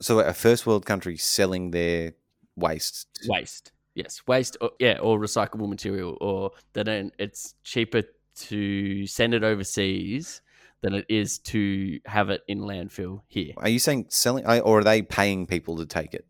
So 0.00 0.20
a 0.20 0.32
first 0.32 0.66
world 0.66 0.86
country 0.86 1.16
selling 1.16 1.72
their 1.72 2.12
waste. 2.56 3.08
Waste, 3.26 3.72
yes, 3.98 4.22
waste, 4.26 4.56
or, 4.60 4.70
yeah, 4.78 4.98
or 5.02 5.18
recyclable 5.18 5.68
material, 5.68 6.16
or 6.20 6.52
they 6.72 6.84
don't. 6.84 7.12
It's 7.18 7.54
cheaper 7.64 8.04
to 8.36 9.06
send 9.06 9.34
it 9.34 9.42
overseas 9.42 10.40
than 10.80 10.94
it 10.94 11.04
is 11.08 11.38
to 11.40 11.98
have 12.06 12.30
it 12.30 12.42
in 12.46 12.60
landfill 12.60 13.22
here. 13.26 13.52
Are 13.56 13.68
you 13.68 13.80
saying 13.80 14.06
selling, 14.10 14.46
or 14.46 14.78
are 14.78 14.84
they 14.84 15.02
paying 15.02 15.46
people 15.46 15.76
to 15.78 15.86
take 15.86 16.14
it? 16.14 16.24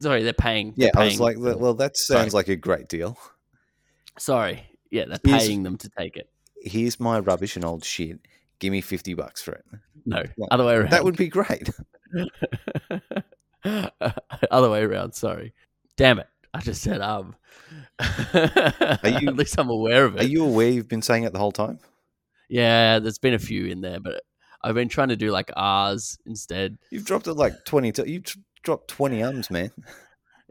Sorry, 0.00 0.22
they're 0.22 0.32
paying. 0.32 0.72
Yeah, 0.76 0.90
they're 0.94 1.02
I 1.02 1.04
was 1.06 1.20
like, 1.20 1.36
well, 1.38 1.74
that 1.74 1.96
Sorry. 1.98 2.20
sounds 2.20 2.32
like 2.34 2.48
a 2.48 2.56
great 2.56 2.88
deal. 2.88 3.18
sorry, 4.18 4.64
yeah, 4.90 5.04
they're 5.06 5.18
Here's- 5.22 5.46
paying 5.46 5.62
them 5.62 5.76
to 5.78 5.90
take 5.98 6.16
it. 6.16 6.30
Here's 6.62 6.98
my 6.98 7.18
rubbish 7.20 7.56
and 7.56 7.64
old 7.64 7.84
shit. 7.84 8.18
Give 8.58 8.72
me 8.72 8.80
fifty 8.80 9.14
bucks 9.14 9.42
for 9.42 9.52
it. 9.52 9.64
No, 10.06 10.16
Like, 10.36 10.48
other 10.50 10.64
way 10.64 10.74
around. 10.74 10.90
That 10.90 11.04
would 11.04 11.16
be 11.16 11.28
great. 11.28 11.68
other 13.64 14.70
way 14.70 14.82
around. 14.82 15.12
Sorry, 15.14 15.52
damn 15.96 16.18
it. 16.18 16.28
I 16.52 16.60
just 16.60 16.82
said 16.82 17.00
um. 17.00 17.36
Are 17.98 18.98
you- 19.20 19.28
At 19.28 19.36
least 19.36 19.58
I'm 19.58 19.70
aware 19.70 20.04
of 20.04 20.16
it. 20.16 20.22
Are 20.22 20.26
you 20.28 20.44
aware 20.44 20.68
you've 20.68 20.88
been 20.88 21.02
saying 21.02 21.24
it 21.24 21.32
the 21.32 21.38
whole 21.38 21.52
time? 21.52 21.78
Yeah, 22.48 22.98
there's 22.98 23.18
been 23.18 23.34
a 23.34 23.38
few 23.38 23.66
in 23.66 23.80
there, 23.80 24.00
but 24.00 24.22
I've 24.62 24.74
been 24.74 24.88
trying 24.88 25.08
to 25.10 25.16
do 25.16 25.30
like 25.30 25.50
R's 25.56 26.18
instead. 26.26 26.78
You've 26.90 27.04
dropped 27.04 27.28
it 27.28 27.34
like 27.34 27.64
twenty. 27.64 27.92
T- 27.92 28.10
you've 28.10 28.36
dropped 28.62 28.88
twenty 28.88 29.22
ums, 29.22 29.50
man. 29.50 29.70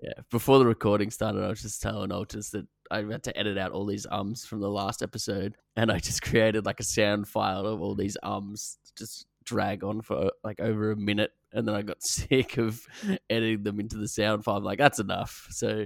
Yeah, 0.01 0.13
before 0.31 0.59
the 0.59 0.65
recording 0.65 1.11
started, 1.11 1.43
I 1.43 1.49
was 1.49 1.61
just 1.61 1.81
telling 1.81 2.11
Altus 2.11 2.51
that 2.51 2.65
I 2.89 2.99
had 3.03 3.21
to 3.23 3.37
edit 3.37 3.57
out 3.57 3.73
all 3.73 3.85
these 3.85 4.07
ums 4.09 4.45
from 4.45 4.61
the 4.61 4.69
last 4.69 5.03
episode, 5.03 5.57
and 5.75 5.91
I 5.91 5.99
just 5.99 6.21
created 6.23 6.65
like 6.65 6.79
a 6.79 6.85
sound 6.85 7.27
file 7.27 7.65
of 7.65 7.81
all 7.81 7.95
these 7.95 8.15
ums, 8.23 8.77
just 8.97 9.25
drag 9.49 9.83
on 9.83 10.01
for 10.01 10.31
like 10.43 10.59
over 10.59 10.91
a 10.91 10.95
minute, 10.95 11.31
and 11.51 11.67
then 11.67 11.75
I 11.75 11.81
got 11.81 12.03
sick 12.03 12.57
of 12.57 12.81
editing 13.29 13.63
them 13.63 13.79
into 13.79 13.97
the 13.97 14.07
sound 14.07 14.43
file. 14.43 14.57
I'm 14.57 14.63
like, 14.63 14.77
that's 14.77 14.99
enough. 14.99 15.47
So 15.49 15.85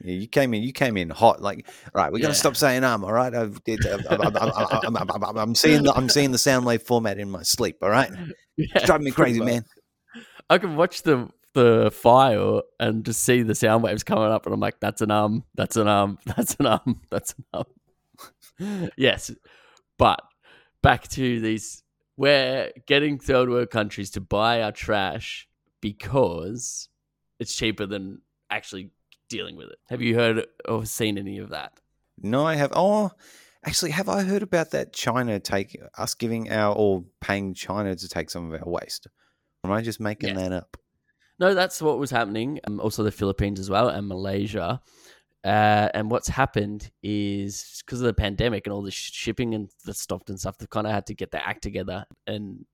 Yeah, 0.00 0.14
you 0.14 0.28
came 0.28 0.52
in. 0.54 0.62
You 0.62 0.72
came 0.72 0.96
in 0.96 1.08
hot. 1.10 1.40
Like, 1.40 1.66
all 1.94 2.02
right, 2.02 2.12
we 2.12 2.20
got 2.20 2.28
to 2.28 2.34
stop 2.34 2.56
saying 2.56 2.84
um. 2.84 3.04
All 3.04 3.12
right, 3.12 3.34
I've, 3.34 3.58
I'm, 3.66 4.04
I'm, 4.10 4.36
I'm, 4.86 4.96
I'm, 4.96 5.24
I'm, 5.24 5.36
I'm 5.38 5.54
seeing 5.54 5.82
the 5.82 5.92
I'm 5.94 6.08
seeing 6.08 6.30
the 6.30 6.38
sound 6.38 6.66
wave 6.66 6.82
format 6.82 7.18
in 7.18 7.30
my 7.30 7.42
sleep. 7.42 7.78
All 7.82 7.90
right, 7.90 8.10
yeah, 8.56 8.66
it's 8.74 8.84
driving 8.84 9.06
me 9.06 9.12
crazy, 9.12 9.40
much. 9.40 9.46
man. 9.46 9.64
I 10.48 10.58
can 10.58 10.76
watch 10.76 11.02
the 11.02 11.28
the 11.54 11.90
file 11.92 12.62
and 12.78 13.04
just 13.04 13.22
see 13.24 13.42
the 13.42 13.54
sound 13.54 13.82
waves 13.82 14.04
coming 14.04 14.30
up, 14.30 14.46
and 14.46 14.54
I'm 14.54 14.60
like, 14.60 14.78
"That's 14.80 15.00
an 15.00 15.10
um, 15.10 15.44
that's 15.54 15.76
an 15.76 15.88
um, 15.88 16.18
that's 16.26 16.56
an 16.60 16.66
um, 16.66 17.00
that's 17.10 17.34
an 17.34 17.44
um." 17.54 18.90
yes, 18.96 19.30
but 19.98 20.20
back 20.82 21.08
to 21.08 21.40
these, 21.40 21.82
we're 22.20 22.70
getting 22.86 23.18
third 23.18 23.48
world 23.48 23.70
countries 23.70 24.10
to 24.10 24.20
buy 24.20 24.60
our 24.60 24.72
trash 24.72 25.48
because 25.80 26.90
it's 27.38 27.56
cheaper 27.56 27.86
than 27.86 28.20
actually 28.50 28.90
dealing 29.30 29.56
with 29.56 29.68
it. 29.70 29.78
Have 29.88 30.02
you 30.02 30.14
heard 30.16 30.46
or 30.68 30.84
seen 30.84 31.16
any 31.16 31.38
of 31.38 31.48
that? 31.48 31.72
No, 32.20 32.44
I 32.44 32.56
have. 32.56 32.72
Oh, 32.76 33.10
actually, 33.64 33.92
have 33.92 34.10
I 34.10 34.24
heard 34.24 34.42
about 34.42 34.70
that? 34.72 34.92
China 34.92 35.40
take 35.40 35.80
us 35.96 36.14
giving 36.14 36.52
our 36.52 36.74
or 36.76 37.04
paying 37.22 37.54
China 37.54 37.96
to 37.96 38.08
take 38.08 38.28
some 38.28 38.52
of 38.52 38.60
our 38.60 38.68
waste. 38.70 39.06
Am 39.64 39.72
I 39.72 39.80
just 39.80 39.98
making 39.98 40.28
Yes. 40.34 40.38
that 40.38 40.52
up? 40.52 40.76
No, 41.38 41.54
that's 41.54 41.80
what 41.80 41.98
was 41.98 42.10
happening. 42.10 42.60
Um, 42.66 42.80
also, 42.80 43.02
the 43.02 43.10
Philippines 43.10 43.58
as 43.58 43.70
well 43.70 43.88
and 43.88 44.06
Malaysia. 44.06 44.82
Uh, 45.44 45.88
and 45.94 46.10
what's 46.10 46.28
happened 46.28 46.90
is 47.02 47.82
because 47.84 48.00
of 48.00 48.06
the 48.06 48.12
pandemic 48.14 48.66
and 48.66 48.74
all 48.74 48.82
the 48.82 48.90
sh- 48.90 49.12
shipping 49.12 49.54
and 49.54 49.70
the 49.84 49.94
stopped 49.94 50.28
and 50.28 50.38
stuff, 50.38 50.58
they've 50.58 50.68
kind 50.68 50.86
of 50.86 50.92
had 50.92 51.06
to 51.06 51.14
get 51.14 51.30
their 51.30 51.42
act 51.42 51.62
together 51.62 52.04
and 52.26 52.66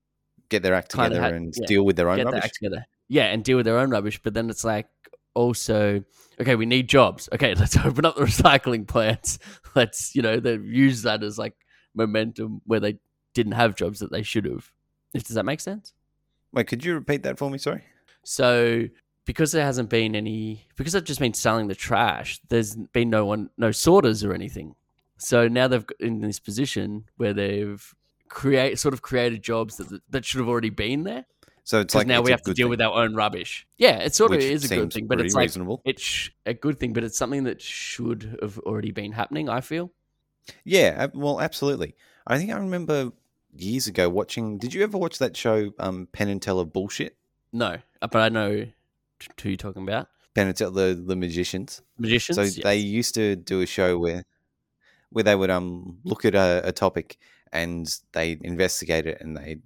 Get 0.49 0.63
their 0.63 0.75
act 0.75 0.91
together 0.91 1.21
had- 1.21 1.35
and 1.35 1.55
yeah, 1.57 1.67
deal 1.67 1.85
with 1.85 1.97
their 1.97 2.09
own 2.09 2.19
get 2.19 2.31
their 2.31 2.43
act 2.43 2.55
together. 2.55 2.85
Yeah, 3.09 3.25
and 3.27 3.45
deal 3.45 3.57
with 3.57 3.67
their 3.67 3.79
own 3.79 3.91
rubbish. 3.91 4.21
But 4.23 4.35
then 4.35 4.51
it's 4.51 4.65
like 4.65 4.89
also, 5.35 6.03
okay, 6.41 6.57
we 6.57 6.67
need 6.67 6.89
jobs. 6.89 7.29
Okay, 7.33 7.55
let's 7.59 7.77
open 7.77 8.05
up 8.05 8.17
the 8.17 8.23
recycling 8.25 8.87
plants. 8.87 9.39
Let's 9.75 10.15
you 10.15 10.23
know 10.23 10.41
they 10.41 10.55
use 10.57 11.03
that 11.03 11.23
as 11.23 11.37
like 11.39 11.55
momentum 11.95 12.63
where 12.65 12.81
they 12.81 12.99
didn't 13.35 13.53
have 13.53 13.75
jobs 13.77 13.99
that 14.01 14.11
they 14.11 14.23
should 14.23 14.45
have. 14.47 14.71
Does 15.15 15.35
that 15.35 15.45
make 15.45 15.61
sense? 15.61 15.93
Wait, 16.53 16.67
could 16.67 16.85
you 16.85 16.95
repeat 16.95 17.23
that 17.25 17.39
for 17.39 17.51
me? 17.51 17.59
Sorry. 17.59 17.85
So 18.25 18.85
because 19.27 19.53
there 19.53 19.65
hasn't 19.65 19.91
been 19.91 20.17
any, 20.17 20.67
because 20.77 20.95
I've 20.95 21.05
just 21.05 21.21
been 21.21 21.35
selling 21.35 21.69
the 21.69 21.75
trash, 21.75 22.41
there's 22.49 22.75
been 22.75 23.11
no 23.11 23.27
one, 23.27 23.51
no 23.59 23.73
sorters 23.73 24.25
or 24.25 24.33
anything. 24.33 24.75
So 25.19 25.49
now 25.49 25.69
they've 25.69 25.87
got 25.87 26.01
in 26.01 26.21
this 26.21 26.39
position 26.39 27.05
where 27.17 27.35
they've 27.35 27.95
create 28.29 28.79
sort 28.79 28.95
of 28.95 29.03
created 29.03 29.43
jobs 29.43 29.77
that 29.77 30.01
that 30.11 30.25
should 30.25 30.39
have 30.41 30.49
already 30.49 30.71
been 30.71 31.05
there. 31.05 31.27
So 31.65 31.81
it's 31.81 31.95
like 31.95 32.07
now 32.07 32.21
it's 32.21 32.27
we 32.27 32.31
have 32.31 32.43
to 32.43 32.55
deal 32.55 32.67
thing, 32.67 32.71
with 32.71 32.81
our 32.81 33.03
own 33.03 33.15
rubbish. 33.15 33.67
Yeah, 33.77 33.99
it 33.99 34.15
sort 34.15 34.31
of 34.31 34.37
which 34.37 34.45
is 34.45 34.71
a 34.71 34.75
good 34.75 34.93
thing, 34.93 35.07
but 35.07 35.21
it's 35.21 35.35
like 35.35 35.43
reasonable. 35.43 35.83
it's 35.85 36.03
sh- 36.03 36.31
a 36.45 36.55
good 36.55 36.79
thing, 36.79 36.93
but 36.93 37.03
it's 37.03 37.19
something 37.19 37.45
that 37.45 37.61
should 37.61 38.39
have 38.41 38.59
already 38.61 38.93
been 38.93 39.13
happening. 39.13 39.49
I 39.49 39.61
feel. 39.61 39.91
Yeah, 40.65 41.09
well, 41.13 41.41
absolutely. 41.41 41.97
I 42.25 42.39
think 42.39 42.53
I 42.53 42.57
remember 42.57 43.11
years 43.57 43.89
ago 43.89 44.09
watching. 44.09 44.59
Did 44.59 44.75
you 44.75 44.85
ever 44.85 44.97
watch 44.97 45.19
that 45.19 45.37
show, 45.37 45.73
um, 45.81 46.07
Penn 46.13 46.29
and 46.29 46.41
Teller 46.41 46.65
Bullshit? 46.65 47.17
No, 47.53 47.79
but 48.01 48.17
I 48.17 48.29
know 48.29 48.67
who 49.43 49.51
you're 49.51 49.57
talking 49.57 49.83
about. 49.83 50.09
The, 50.35 51.03
the 51.07 51.17
magicians. 51.17 51.83
Magicians. 51.99 52.37
So 52.37 52.43
yes. 52.43 52.61
they 52.63 52.77
used 52.77 53.15
to 53.15 53.37
do 53.37 53.63
a 53.63 53.67
show 53.67 53.99
where 53.99 54.25
where 55.11 55.25
they 55.25 55.35
would 55.35 55.51
um 55.51 55.99
look 56.05 56.25
at 56.25 56.35
a, 56.35 56.63
a 56.65 56.73
topic 56.73 57.17
and 57.53 57.89
they 58.13 58.39
investigate 58.43 59.07
it 59.07 59.19
and 59.21 59.37
they 59.37 59.57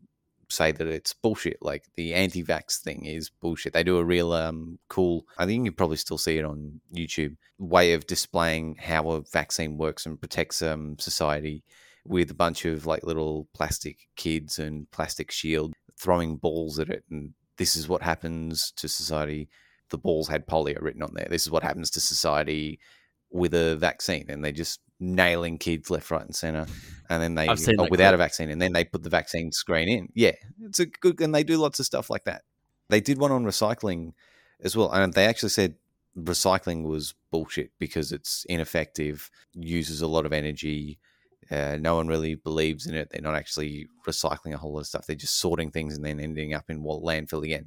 say 0.49 0.73
that 0.73 0.87
it's 0.87 1.15
bullshit. 1.15 1.59
Like 1.61 1.85
the 1.97 2.15
anti-vax 2.15 2.81
thing 2.81 3.05
is 3.05 3.31
bullshit. 3.31 3.73
They 3.73 3.83
do 3.83 3.99
a 3.99 4.05
real 4.05 4.33
um 4.33 4.79
cool. 4.89 5.27
I 5.39 5.47
think 5.47 5.65
you 5.65 5.73
probably 5.73 5.97
still 5.97 6.19
see 6.19 6.39
it 6.39 6.45
on 6.45 6.81
YouTube. 6.95 7.37
Way 7.59 7.95
of 7.95 8.07
displaying 8.07 8.77
how 8.77 9.11
a 9.11 9.23
vaccine 9.23 9.77
works 9.77 10.07
and 10.07 10.21
protects 10.21 10.63
um 10.63 10.97
society 10.99 11.65
with 12.05 12.31
a 12.31 12.35
bunch 12.35 12.65
of 12.65 12.87
like 12.87 13.05
little 13.05 13.49
plastic 13.55 14.09
kids 14.17 14.59
and 14.59 14.91
plastic 14.91 15.31
shield 15.31 15.75
throwing 15.99 16.37
balls 16.37 16.79
at 16.79 16.89
it 16.89 17.05
and 17.11 17.35
this 17.61 17.77
is 17.77 17.87
what 17.87 18.03
happens 18.03 18.73
to 18.73 18.89
society 18.89 19.49
the 19.91 19.99
balls 19.99 20.29
had 20.29 20.47
polio 20.47 20.81
written 20.81 21.03
on 21.03 21.13
there 21.15 21.29
this 21.31 21.43
is 21.43 21.51
what 21.51 21.63
happens 21.63 21.91
to 21.91 22.01
society 22.01 22.81
with 23.31 23.55
a 23.55 23.77
vaccine 23.77 24.27
and 24.29 24.45
they're 24.45 24.51
just 24.51 24.81
nailing 24.99 25.57
kids 25.57 25.91
left 25.91 26.11
right 26.11 26.25
and 26.25 26.35
center 26.35 26.67
and 27.09 27.23
then 27.23 27.35
they 27.35 27.49
oh, 27.49 27.87
without 27.91 28.15
a 28.15 28.17
vaccine 28.17 28.51
and 28.51 28.61
then 28.61 28.73
they 28.73 28.85
put 28.85 29.03
the 29.03 29.11
vaccine 29.11 29.53
screen 29.53 29.89
in. 29.89 30.09
Yeah 30.15 30.33
it's 30.63 30.79
a 30.79 30.87
good 30.87 31.21
and 31.21 31.35
they 31.35 31.43
do 31.43 31.57
lots 31.57 31.81
of 31.81 31.87
stuff 31.87 32.11
like 32.11 32.25
that. 32.25 32.43
They 32.89 33.01
did 33.01 33.19
one 33.19 33.33
on 33.33 33.45
recycling 33.45 34.13
as 34.63 34.77
well 34.77 34.91
and 34.91 35.13
they 35.15 35.27
actually 35.27 35.51
said 35.51 35.77
recycling 36.19 36.85
was 36.85 37.15
bullshit 37.31 37.71
because 37.79 38.13
it's 38.13 38.45
ineffective 38.49 39.31
uses 39.55 40.03
a 40.03 40.07
lot 40.07 40.27
of 40.27 40.33
energy 40.33 40.99
uh, 41.51 41.77
no 41.81 41.97
one 41.97 42.07
really 42.09 42.37
believes 42.37 42.87
in 42.87 42.95
it. 42.95 43.09
They're 43.11 43.21
not 43.21 43.35
actually 43.35 43.89
recycling 44.07 44.55
a 44.55 44.57
whole 44.57 44.73
lot 44.73 44.81
of 44.81 44.87
stuff. 44.87 45.07
They're 45.07 45.17
just 45.17 45.39
sorting 45.39 45.71
things 45.71 45.97
and 45.97 46.05
then 46.05 46.21
ending 46.21 46.55
up 46.55 46.71
in 46.71 46.83
what 46.83 47.03
landfill 47.03 47.45
again. 47.45 47.67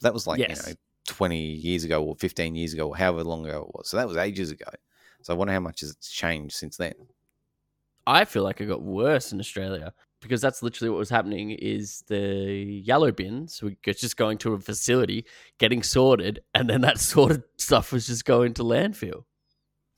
That 0.00 0.14
was 0.14 0.26
like 0.26 0.38
Yes. 0.38 0.66
you 0.66 0.72
know 0.72 0.76
twenty 1.06 1.40
years 1.40 1.84
ago 1.84 2.02
or 2.02 2.16
fifteen 2.16 2.54
years 2.54 2.72
ago 2.74 2.88
or 2.88 2.96
however 2.96 3.24
long 3.24 3.46
ago 3.46 3.68
it 3.68 3.74
was. 3.76 3.88
So 3.90 3.96
that 3.96 4.08
was 4.08 4.16
ages 4.16 4.50
ago. 4.50 4.70
So 5.22 5.32
I 5.32 5.36
wonder 5.36 5.52
how 5.52 5.60
much 5.60 5.80
has 5.80 5.96
changed 5.96 6.54
since 6.54 6.76
then. 6.76 6.94
I 8.06 8.24
feel 8.24 8.44
like 8.44 8.60
it 8.60 8.66
got 8.66 8.82
worse 8.82 9.32
in 9.32 9.40
Australia 9.40 9.92
because 10.20 10.40
that's 10.40 10.62
literally 10.62 10.90
what 10.90 10.98
was 10.98 11.10
happening 11.10 11.50
is 11.50 12.02
the 12.06 12.80
yellow 12.84 13.12
bins 13.12 13.62
were 13.62 13.72
just 13.84 14.16
going 14.16 14.38
to 14.38 14.54
a 14.54 14.60
facility, 14.60 15.24
getting 15.58 15.82
sorted, 15.82 16.40
and 16.54 16.68
then 16.70 16.80
that 16.82 16.98
sorted 16.98 17.42
stuff 17.56 17.92
was 17.92 18.06
just 18.06 18.24
going 18.24 18.54
to 18.54 18.62
landfill 18.62 19.24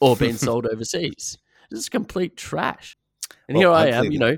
or 0.00 0.16
being 0.16 0.36
sold 0.38 0.66
overseas. 0.66 1.38
Is 1.70 1.90
complete 1.90 2.36
trash. 2.36 2.96
And 3.48 3.56
Well, 3.58 3.74
here 3.76 3.94
I 3.94 3.98
am, 3.98 4.12
you 4.12 4.18
know, 4.18 4.36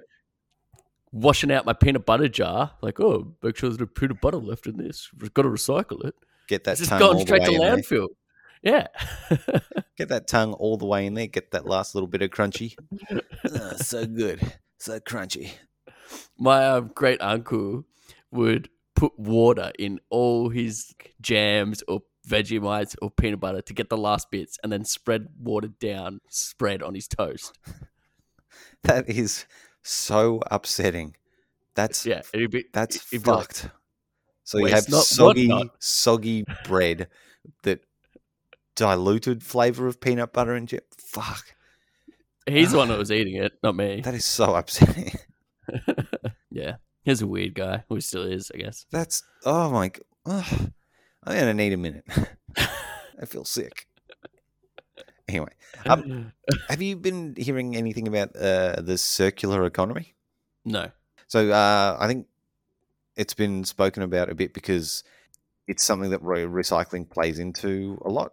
washing 1.13 1.51
out 1.51 1.65
my 1.67 1.73
peanut 1.73 2.07
butter 2.07 2.29
jar, 2.29 2.73
like, 2.83 3.01
oh, 3.01 3.35
make 3.43 3.57
sure 3.57 3.69
there's 3.69 3.81
no 3.81 3.87
peanut 3.87 4.21
butter 4.21 4.37
left 4.37 4.67
in 4.67 4.77
this. 4.77 5.11
We've 5.19 5.35
got 5.35 5.43
to 5.43 5.49
recycle 5.49 6.05
it. 6.05 6.15
Get 6.49 6.65
that 6.65 6.73
It's 6.73 6.81
just 6.81 6.91
tongue 6.91 7.03
all 7.03 7.15
the 7.15 7.21
straight 7.21 7.45
to 7.45 7.53
in 7.53 7.59
there. 7.61 7.77
landfill. 7.77 8.09
Yeah. 8.63 8.87
Get 9.97 10.09
that 10.09 10.29
tongue 10.29 10.53
all 10.55 10.77
the 10.77 10.87
way 10.87 11.07
in 11.07 11.15
there. 11.15 11.27
Get 11.27 11.51
that 11.53 11.67
last 11.67 11.95
little 11.95 12.07
bit 12.09 12.23
of 12.23 12.31
crunchy. 12.31 12.75
Ah, 13.55 13.75
so 13.77 14.07
good, 14.07 14.41
so 14.79 15.01
crunchy. 15.01 15.53
my 16.39 16.67
um, 16.69 16.91
great 16.95 17.21
uncle 17.23 17.85
would 18.31 18.69
put 18.95 19.19
water 19.19 19.73
in 19.79 19.99
all 20.11 20.51
his 20.51 20.95
jams 21.21 21.83
or 21.89 22.03
Vegemites 22.29 22.95
or 23.01 23.11
peanut 23.11 23.41
butter 23.41 23.63
to 23.63 23.73
get 23.73 23.89
the 23.89 23.97
last 23.97 24.31
bits 24.31 24.59
and 24.63 24.71
then 24.71 24.85
spread 24.85 25.29
watered 25.41 25.79
down 25.79 26.21
spread 26.29 26.83
on 26.83 26.95
his 26.95 27.09
toast. 27.09 27.59
That 28.85 29.09
is 29.09 29.47
so 29.83 30.41
upsetting. 30.51 31.17
That's 31.75 32.05
Yeah, 32.07 32.23
it'd 32.35 32.51
be, 32.51 32.65
that's 32.73 32.97
it'd 33.13 33.25
be 33.25 33.31
like, 33.31 33.41
fucked. 33.55 33.69
so 34.45 34.59
"Well, 34.59 34.69
you 34.69 34.75
have 34.75 34.89
not- 34.89 35.05
soggy, 35.05 35.49
not?" 35.49 35.69
soggy 35.79 36.45
bread 36.65 37.09
that 37.63 37.81
diluted 38.77 39.43
flavor 39.43 39.87
of 39.87 40.01
peanut 40.01 40.33
butter 40.33 40.55
and 40.55 40.67
jam. 40.69 40.81
Fuck, 40.99 41.55
he's 42.47 42.73
the 42.73 42.79
one 42.79 42.89
that 42.89 42.99
was 43.05 43.13
eating 43.13 43.37
it, 43.37 43.53
not 43.63 43.77
me. 43.77 44.01
that 44.03 44.15
is 44.15 44.25
so 44.25 44.55
upsetting. 44.55 45.13
yeah, 46.51 46.77
he's 47.05 47.23
a 47.23 47.27
weird 47.27 47.55
guy. 47.55 47.85
Who 47.89 48.01
still 48.01 48.25
is, 48.25 48.51
I 48.55 48.59
guess. 48.59 48.87
That's 48.91 49.23
oh 49.45 49.71
my. 49.71 49.91
ugh. 50.27 50.71
I'm 51.25 51.39
gonna 51.39 51.55
need 51.55 51.73
a 51.75 51.77
minute. 51.77 52.05
I 52.57 53.27
feel 53.27 53.45
sick. 53.45 53.87
Anyway, 55.31 55.53
Um, 55.87 56.33
have 56.69 56.83
you 56.83 56.97
been 56.97 57.35
hearing 57.37 57.77
anything 57.77 58.09
about 58.09 58.35
uh, 58.35 58.81
the 58.81 58.99
circular 58.99 59.65
economy? 59.65 60.15
no. 60.65 60.91
So 61.29 61.51
uh, 61.51 61.97
I 62.01 62.09
think 62.09 62.27
it's 63.17 63.35
been 63.35 63.65
spoken 63.65 64.03
about 64.03 64.29
a 64.29 64.35
bit 64.35 64.53
because 64.53 65.05
it's 65.69 65.85
something 65.85 66.11
that 66.11 66.23
re- 66.23 66.43
recycling 66.43 67.09
plays 67.09 67.39
into 67.39 68.03
a 68.05 68.09
lot. 68.11 68.33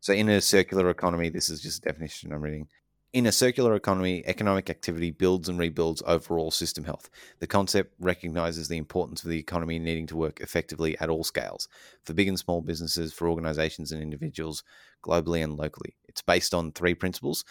So 0.00 0.14
in 0.14 0.30
a 0.30 0.40
circular 0.40 0.88
economy, 0.88 1.28
this 1.28 1.50
is 1.50 1.60
just 1.60 1.84
a 1.84 1.92
definition 1.92 2.32
I'm 2.32 2.40
reading. 2.40 2.68
In 3.14 3.24
a 3.24 3.32
circular 3.32 3.74
economy, 3.74 4.22
economic 4.26 4.68
activity 4.68 5.10
builds 5.10 5.48
and 5.48 5.58
rebuilds 5.58 6.02
overall 6.06 6.50
system 6.50 6.84
health. 6.84 7.08
The 7.38 7.46
concept 7.46 7.94
recognizes 7.98 8.68
the 8.68 8.76
importance 8.76 9.24
of 9.24 9.30
the 9.30 9.38
economy 9.38 9.78
needing 9.78 10.06
to 10.08 10.16
work 10.16 10.40
effectively 10.40 10.98
at 10.98 11.08
all 11.08 11.24
scales 11.24 11.68
for 12.04 12.12
big 12.12 12.28
and 12.28 12.38
small 12.38 12.60
businesses, 12.60 13.14
for 13.14 13.26
organizations 13.30 13.92
and 13.92 14.02
individuals, 14.02 14.62
globally 15.02 15.42
and 15.42 15.56
locally. 15.56 15.96
It's 16.06 16.20
based 16.20 16.52
on 16.52 16.72
three 16.72 16.94
principles 16.94 17.44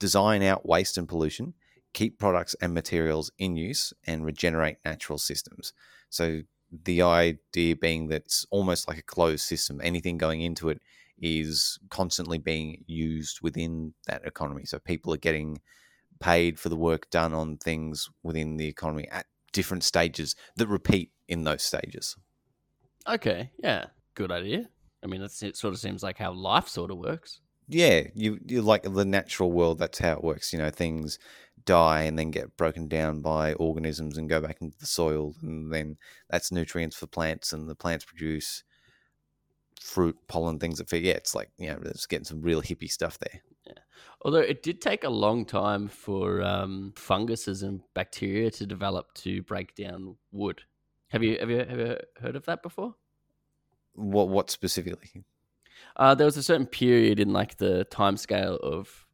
design 0.00 0.42
out 0.42 0.66
waste 0.66 0.98
and 0.98 1.08
pollution, 1.08 1.54
keep 1.92 2.18
products 2.18 2.56
and 2.60 2.74
materials 2.74 3.30
in 3.38 3.54
use, 3.54 3.92
and 4.04 4.24
regenerate 4.24 4.78
natural 4.84 5.18
systems. 5.18 5.72
So 6.10 6.42
the 6.84 7.02
idea 7.02 7.76
being 7.76 8.08
that 8.08 8.22
it's 8.22 8.46
almost 8.50 8.88
like 8.88 8.98
a 8.98 9.02
closed 9.02 9.44
system. 9.44 9.80
Anything 9.82 10.18
going 10.18 10.40
into 10.40 10.70
it 10.70 10.82
is 11.24 11.78
constantly 11.88 12.36
being 12.36 12.84
used 12.86 13.40
within 13.40 13.94
that 14.06 14.26
economy. 14.26 14.66
So 14.66 14.78
people 14.78 15.14
are 15.14 15.18
getting 15.18 15.62
paid 16.20 16.60
for 16.60 16.68
the 16.68 16.76
work 16.76 17.08
done 17.08 17.32
on 17.32 17.56
things 17.56 18.10
within 18.22 18.58
the 18.58 18.68
economy 18.68 19.08
at 19.10 19.24
different 19.52 19.84
stages 19.84 20.36
that 20.56 20.68
repeat 20.68 21.12
in 21.26 21.44
those 21.44 21.62
stages. 21.62 22.14
Okay, 23.08 23.50
yeah, 23.58 23.86
good 24.14 24.30
idea. 24.30 24.68
I 25.02 25.06
mean, 25.06 25.22
it 25.22 25.32
sort 25.32 25.72
of 25.72 25.80
seems 25.80 26.02
like 26.02 26.18
how 26.18 26.32
life 26.32 26.68
sort 26.68 26.90
of 26.90 26.98
works. 26.98 27.40
Yeah, 27.68 28.02
you 28.14 28.38
you 28.46 28.60
like 28.60 28.82
the 28.82 29.06
natural 29.06 29.50
world. 29.50 29.78
That's 29.78 29.98
how 29.98 30.12
it 30.12 30.24
works. 30.24 30.52
You 30.52 30.58
know, 30.58 30.68
things 30.68 31.18
die 31.64 32.02
and 32.02 32.18
then 32.18 32.30
get 32.30 32.58
broken 32.58 32.88
down 32.88 33.22
by 33.22 33.54
organisms 33.54 34.18
and 34.18 34.28
go 34.28 34.42
back 34.42 34.58
into 34.60 34.76
the 34.78 34.86
soil, 34.86 35.34
and 35.40 35.72
then 35.72 35.96
that's 36.28 36.52
nutrients 36.52 36.96
for 36.96 37.06
plants, 37.06 37.54
and 37.54 37.66
the 37.66 37.74
plants 37.74 38.04
produce 38.04 38.62
fruit, 39.80 40.16
pollen, 40.28 40.58
things 40.58 40.78
that 40.78 40.88
feed. 40.88 41.04
Yeah, 41.04 41.14
it's 41.14 41.34
like 41.34 41.50
you 41.58 41.68
know, 41.68 41.78
it's 41.84 42.06
getting 42.06 42.24
some 42.24 42.42
real 42.42 42.62
hippie 42.62 42.90
stuff 42.90 43.18
there. 43.18 43.40
Yeah. 43.66 43.72
Although 44.22 44.40
it 44.40 44.62
did 44.62 44.80
take 44.80 45.04
a 45.04 45.10
long 45.10 45.44
time 45.44 45.88
for 45.88 46.42
um, 46.42 46.92
funguses 46.96 47.62
and 47.62 47.82
bacteria 47.94 48.50
to 48.52 48.66
develop 48.66 49.12
to 49.14 49.42
break 49.42 49.74
down 49.74 50.16
wood. 50.32 50.62
Have 51.08 51.22
you 51.22 51.38
have 51.38 51.50
you 51.50 51.58
have 51.58 51.78
you 51.78 51.96
heard 52.20 52.36
of 52.36 52.46
that 52.46 52.62
before? 52.62 52.94
What 53.94 54.28
what 54.28 54.50
specifically? 54.50 55.24
Uh, 55.96 56.14
there 56.14 56.24
was 56.24 56.36
a 56.36 56.42
certain 56.42 56.66
period 56.66 57.20
in 57.20 57.32
like 57.32 57.56
the 57.58 57.84
time 57.84 58.16
scale 58.16 58.56
of 58.56 59.06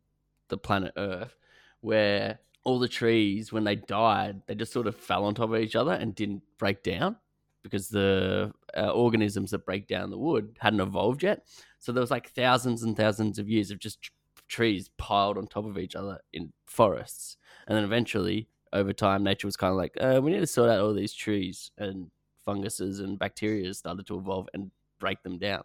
the 0.48 0.56
planet 0.56 0.92
Earth 0.96 1.36
where 1.80 2.38
all 2.64 2.78
the 2.78 2.88
trees, 2.88 3.52
when 3.52 3.64
they 3.64 3.76
died, 3.76 4.42
they 4.46 4.54
just 4.54 4.72
sort 4.72 4.86
of 4.86 4.94
fell 4.94 5.24
on 5.24 5.34
top 5.34 5.50
of 5.50 5.56
each 5.56 5.76
other 5.76 5.92
and 5.92 6.14
didn't 6.14 6.42
break 6.58 6.82
down 6.82 7.16
because 7.62 7.88
the 7.88 8.52
uh, 8.76 8.90
organisms 8.90 9.50
that 9.50 9.66
break 9.66 9.86
down 9.86 10.10
the 10.10 10.18
wood 10.18 10.56
hadn't 10.60 10.80
evolved 10.80 11.22
yet. 11.22 11.46
So 11.78 11.92
there 11.92 12.00
was 12.00 12.10
like 12.10 12.30
thousands 12.30 12.82
and 12.82 12.96
thousands 12.96 13.38
of 13.38 13.48
years 13.48 13.70
of 13.70 13.78
just 13.78 14.02
tr- 14.02 14.12
trees 14.48 14.90
piled 14.96 15.38
on 15.38 15.46
top 15.46 15.66
of 15.66 15.78
each 15.78 15.94
other 15.94 16.20
in 16.32 16.52
forests, 16.66 17.36
and 17.66 17.76
then 17.76 17.84
eventually, 17.84 18.48
over 18.72 18.92
time, 18.92 19.22
nature 19.22 19.46
was 19.46 19.56
kind 19.56 19.72
of 19.72 19.76
like, 19.76 19.96
uh, 20.00 20.20
we 20.22 20.30
need 20.30 20.40
to 20.40 20.46
sort 20.46 20.70
out 20.70 20.80
all 20.80 20.94
these 20.94 21.14
trees, 21.14 21.70
and 21.78 22.10
funguses 22.44 23.00
and 23.00 23.18
bacteria 23.18 23.72
started 23.74 24.06
to 24.06 24.18
evolve 24.18 24.48
and 24.54 24.70
break 24.98 25.22
them 25.22 25.38
down. 25.38 25.62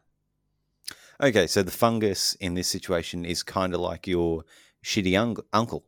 Okay, 1.21 1.47
so 1.47 1.63
the 1.63 1.71
fungus 1.71 2.36
in 2.36 2.55
this 2.55 2.67
situation 2.67 3.25
is 3.25 3.41
kind 3.41 3.73
of 3.73 3.79
like 3.79 4.05
your 4.08 4.43
shitty 4.84 5.19
un- 5.19 5.38
uncle. 5.53 5.86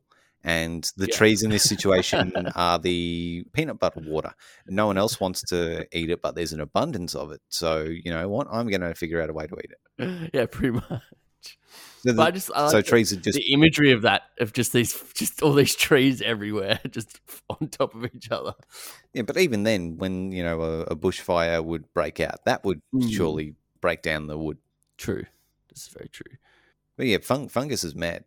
And 0.48 0.90
the 0.96 1.08
Yeah. 1.08 1.16
trees 1.18 1.44
in 1.44 1.50
this 1.52 1.64
situation 1.74 2.32
are 2.56 2.80
the 2.80 3.44
peanut 3.52 3.80
butter 3.80 4.00
water. 4.00 4.34
No 4.68 4.88
one 4.88 4.98
else 4.98 5.20
wants 5.20 5.42
to 5.50 5.86
eat 5.92 6.10
it, 6.10 6.22
but 6.22 6.36
there's 6.36 6.54
an 6.54 6.62
abundance 6.62 7.16
of 7.16 7.32
it. 7.32 7.42
So, 7.50 7.84
you 7.84 8.10
know 8.12 8.30
what? 8.30 8.48
I'm 8.50 8.68
going 8.70 8.82
to 8.82 8.96
figure 8.96 9.22
out 9.22 9.30
a 9.30 9.34
way 9.34 9.46
to 9.48 9.56
eat 9.58 9.72
it. 10.00 10.32
yeah, 10.34 10.46
pretty 10.46 10.72
much. 10.76 11.02
So, 12.04 12.14
But 12.14 12.28
I 12.28 12.32
just 12.32 12.52
I 12.56 12.62
like 12.62 12.72
so 12.72 12.78
the- 12.78 12.84
trees 12.84 13.12
are 13.12 13.18
just. 13.18 13.38
the 13.38 13.52
imagery 13.52 13.92
of 13.92 14.04
that 14.04 14.22
of 14.40 14.54
just 14.54 14.72
these 14.72 14.94
just 15.14 15.42
all 15.44 15.54
these 15.54 15.76
trees 15.76 16.22
everywhere 16.22 16.80
just 16.90 17.20
on 17.50 17.68
top 17.68 17.94
of 17.96 18.06
each 18.16 18.32
other. 18.32 18.54
Yeah, 19.14 19.24
but 19.24 19.38
even 19.38 19.64
then, 19.64 19.98
when, 19.98 20.32
you 20.32 20.44
know, 20.44 20.62
a, 20.62 20.80
a 20.84 20.96
bushfire 20.96 21.64
would 21.64 21.92
break 21.94 22.20
out, 22.22 22.46
that 22.46 22.64
would 22.64 22.82
Mm. 22.96 23.12
surely 23.12 23.56
break 23.82 24.02
down 24.02 24.28
the 24.28 24.38
wood. 24.38 24.58
True. 24.98 25.26
This 25.70 25.84
is 25.84 25.90
very 25.90 26.08
true. 26.10 26.38
But 26.96 27.08
yeah, 27.08 27.18
fung- 27.22 27.50
fungus 27.50 27.84
is 27.84 27.94
mad. 27.96 28.24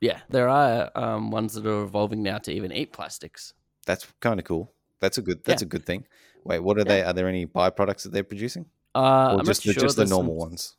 Yeah, 0.00 0.20
there 0.30 0.48
are 0.48 0.90
um, 0.94 1.30
ones 1.30 1.54
that 1.54 1.66
are 1.66 1.82
evolving 1.82 2.22
now 2.22 2.38
to 2.38 2.52
even 2.52 2.72
eat 2.72 2.92
plastics. 2.92 3.52
That's 3.86 4.06
kind 4.20 4.40
of 4.40 4.46
cool. 4.46 4.72
That's 5.00 5.18
a 5.18 5.22
good. 5.22 5.44
That's 5.44 5.62
a 5.62 5.66
good 5.66 5.84
thing. 5.84 6.06
Wait, 6.44 6.60
what 6.60 6.78
are 6.78 6.84
they? 6.84 7.02
Are 7.02 7.12
there 7.12 7.28
any 7.28 7.46
byproducts 7.46 8.04
that 8.04 8.12
they're 8.12 8.24
producing, 8.24 8.66
Uh, 8.94 9.34
or 9.34 9.40
I'm 9.40 9.44
just 9.44 9.66
not 9.66 9.74
the, 9.74 9.80
sure. 9.80 9.82
just 9.82 9.96
the 9.96 10.06
normal 10.06 10.34
some, 10.34 10.48
ones? 10.48 10.76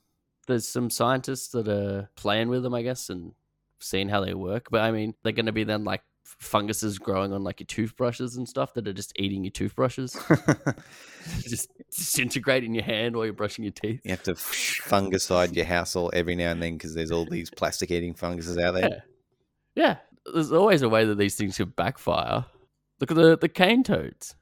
There's 0.47 0.67
some 0.67 0.89
scientists 0.89 1.49
that 1.49 1.67
are 1.67 2.09
playing 2.15 2.49
with 2.49 2.63
them, 2.63 2.73
I 2.73 2.81
guess, 2.81 3.09
and 3.09 3.33
seeing 3.79 4.09
how 4.09 4.21
they 4.21 4.33
work. 4.33 4.67
But 4.71 4.81
I 4.81 4.91
mean, 4.91 5.13
they're 5.23 5.33
going 5.33 5.45
to 5.45 5.51
be 5.51 5.63
then 5.63 5.83
like 5.83 6.01
funguses 6.23 6.97
growing 6.97 7.33
on 7.33 7.43
like 7.43 7.59
your 7.59 7.67
toothbrushes 7.67 8.37
and 8.37 8.47
stuff 8.47 8.73
that 8.73 8.87
are 8.87 8.93
just 8.93 9.13
eating 9.17 9.43
your 9.43 9.51
toothbrushes, 9.51 10.17
just 11.41 11.69
disintegrate 11.95 12.63
in 12.63 12.73
your 12.73 12.83
hand 12.83 13.15
while 13.15 13.25
you're 13.25 13.33
brushing 13.33 13.65
your 13.65 13.73
teeth. 13.73 14.01
You 14.03 14.11
have 14.11 14.23
to 14.23 14.33
fungicide 14.33 15.55
your 15.55 15.65
house 15.65 15.95
all 15.95 16.09
every 16.13 16.35
now 16.35 16.51
and 16.51 16.61
then 16.61 16.73
because 16.73 16.95
there's 16.95 17.11
all 17.11 17.25
these 17.25 17.49
plastic 17.51 17.91
eating 17.91 18.13
funguses 18.13 18.57
out 18.57 18.73
there. 18.73 19.03
Yeah. 19.75 19.83
Yeah, 19.83 19.97
there's 20.33 20.51
always 20.51 20.81
a 20.81 20.89
way 20.89 21.05
that 21.05 21.17
these 21.17 21.35
things 21.35 21.57
could 21.57 21.75
backfire. 21.75 22.45
Look 22.99 23.11
at 23.11 23.17
the 23.17 23.37
the 23.37 23.49
cane 23.49 23.83
toads. 23.83 24.35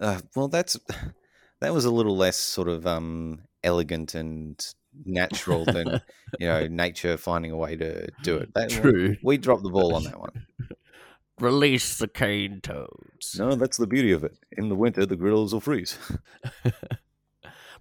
Uh, 0.00 0.20
well, 0.36 0.48
that's 0.48 0.78
that 1.60 1.72
was 1.72 1.84
a 1.84 1.90
little 1.90 2.16
less 2.16 2.36
sort 2.36 2.68
of 2.68 2.86
um, 2.86 3.40
elegant 3.64 4.14
and 4.14 4.64
natural 5.04 5.64
than 5.64 6.00
you 6.38 6.46
know 6.46 6.66
nature 6.70 7.16
finding 7.16 7.50
a 7.50 7.56
way 7.56 7.76
to 7.76 8.08
do 8.22 8.36
it. 8.36 8.52
That, 8.54 8.70
True. 8.70 9.16
We 9.22 9.38
dropped 9.38 9.62
the 9.62 9.70
ball 9.70 9.94
on 9.94 10.04
that 10.04 10.20
one. 10.20 10.46
Release 11.40 11.98
the 11.98 12.08
cane 12.08 12.60
toads. 12.60 13.38
No, 13.38 13.54
that's 13.54 13.76
the 13.76 13.86
beauty 13.86 14.10
of 14.10 14.24
it. 14.24 14.36
In 14.56 14.68
the 14.68 14.74
winter, 14.74 15.06
the 15.06 15.14
grills 15.14 15.52
will 15.52 15.60
freeze. 15.60 15.96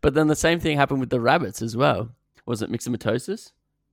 But 0.02 0.14
then 0.14 0.28
the 0.28 0.36
same 0.36 0.60
thing 0.60 0.78
happened 0.78 1.00
with 1.00 1.10
the 1.10 1.20
rabbits 1.20 1.62
as 1.62 1.76
well. 1.76 2.10
Was 2.46 2.62
it 2.62 2.72
myxomatosis? 2.72 3.52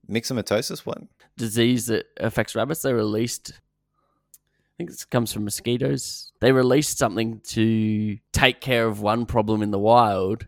Myxomatosis, 0.08 0.80
what? 0.80 0.98
Disease 1.36 1.86
that 1.86 2.06
affects 2.18 2.54
rabbits. 2.54 2.82
They 2.82 2.92
released, 2.92 3.52
I 3.52 4.72
think 4.78 4.90
this 4.90 5.04
comes 5.04 5.32
from 5.32 5.44
mosquitoes. 5.44 6.32
They 6.40 6.52
released 6.52 6.98
something 6.98 7.40
to 7.48 8.18
take 8.32 8.60
care 8.60 8.86
of 8.86 9.00
one 9.00 9.26
problem 9.26 9.62
in 9.62 9.70
the 9.70 9.78
wild 9.78 10.46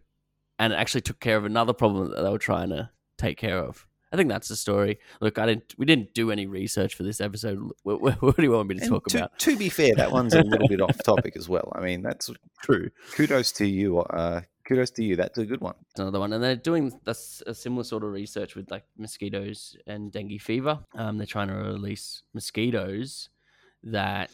and 0.58 0.72
it 0.72 0.76
actually 0.76 1.02
took 1.02 1.20
care 1.20 1.36
of 1.36 1.44
another 1.44 1.72
problem 1.72 2.10
that 2.10 2.22
they 2.22 2.30
were 2.30 2.38
trying 2.38 2.70
to 2.70 2.90
take 3.18 3.36
care 3.38 3.58
of. 3.58 3.86
I 4.12 4.16
think 4.16 4.28
that's 4.30 4.48
the 4.48 4.56
story. 4.56 4.98
Look, 5.20 5.36
I 5.38 5.46
didn't. 5.46 5.74
We 5.76 5.84
didn't 5.84 6.14
do 6.14 6.30
any 6.30 6.46
research 6.46 6.94
for 6.94 7.02
this 7.02 7.20
episode. 7.20 7.58
What, 7.82 8.00
what, 8.22 8.36
do 8.36 8.42
you 8.42 8.52
want 8.52 8.68
me 8.68 8.76
to 8.76 8.80
And 8.82 8.90
talk 8.90 9.06
to, 9.08 9.18
about? 9.18 9.38
to 9.40 9.56
be 9.56 9.68
fair, 9.68 9.94
that 9.96 10.12
one's 10.12 10.32
a 10.32 10.42
little 10.42 10.68
bit 10.68 10.80
off 10.86 10.96
topic 11.02 11.36
as 11.36 11.48
well. 11.48 11.72
I 11.74 11.80
mean, 11.80 12.02
that's 12.02 12.30
True. 12.62 12.90
kudos 13.14 13.52
to 13.52 13.66
you. 13.66 13.98
Uh, 13.98 14.42
kudos 14.66 14.90
to 14.92 15.04
you. 15.04 15.16
That's 15.16 15.38
a 15.38 15.46
good 15.46 15.60
one. 15.60 15.74
It's 15.90 16.00
another 16.00 16.20
one, 16.20 16.32
and 16.32 16.42
they're 16.42 16.56
doing 16.56 16.92
a 17.06 17.14
similar 17.14 17.84
sort 17.84 18.04
of 18.04 18.12
research 18.12 18.54
with 18.56 18.70
like 18.70 18.84
mosquitoes 18.98 19.76
and 19.86 20.12
dengue 20.12 20.40
fever. 20.40 20.80
Um, 20.94 21.18
they're 21.18 21.26
trying 21.26 21.48
to 21.48 21.54
release 21.54 22.22
mosquitoes 22.34 23.28
that, 23.84 24.30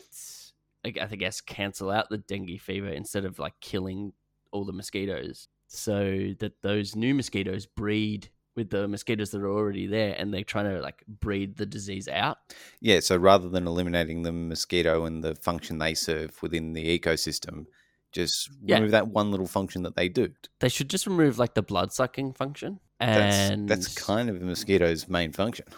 like, 0.85 0.99
I 0.99 1.14
guess, 1.14 1.40
cancel 1.40 1.90
out 1.90 2.09
the 2.09 2.18
dengue 2.18 2.61
fever 2.61 2.88
instead 2.88 3.25
of 3.25 3.38
like 3.38 3.55
killing 3.61 4.12
all 4.51 4.64
the 4.64 4.73
mosquitoes, 4.73 5.49
so 5.66 6.35
that 6.38 6.62
those 6.62 6.97
new 6.97 7.14
mosquitoes 7.14 7.66
breed 7.66 8.29
with 8.55 8.68
the 8.68 8.87
mosquitoes 8.87 9.31
that 9.31 9.40
are 9.40 9.51
already 9.51 9.87
there, 9.87 10.14
and 10.18 10.33
they're 10.33 10.45
trying 10.45 10.71
to 10.75 10.81
like 10.83 11.03
breed 11.09 11.57
the 11.57 11.64
disease 11.64 12.07
out. 12.09 12.37
Yeah. 12.81 13.01
So 13.01 13.16
rather 13.16 13.49
than 13.49 13.66
eliminating 13.66 14.23
the 14.23 14.33
mosquito 14.33 15.07
and 15.07 15.25
the 15.25 15.35
function 15.35 15.79
they 15.79 15.95
serve 15.95 16.42
within 16.42 16.75
the 16.75 16.99
ecosystem, 16.99 17.64
just 18.12 18.51
Yeah. 18.64 18.77
remove 18.77 18.92
that 18.92 19.09
one 19.09 19.31
little 19.31 19.46
function 19.46 19.83
that 19.83 19.96
they 19.96 20.09
do. 20.09 20.33
They 20.61 20.68
should 20.68 20.88
just 20.90 21.07
remove 21.07 21.38
like 21.38 21.55
the 21.55 21.62
blood 21.62 21.92
sucking 21.92 22.35
function, 22.35 22.79
That's 23.01 23.51
and 23.51 23.68
that's 23.68 23.94
kind 23.94 24.29
of 24.31 24.37
a 24.37 24.44
mosquito's 24.44 25.09
main 25.09 25.33
function. 25.33 25.66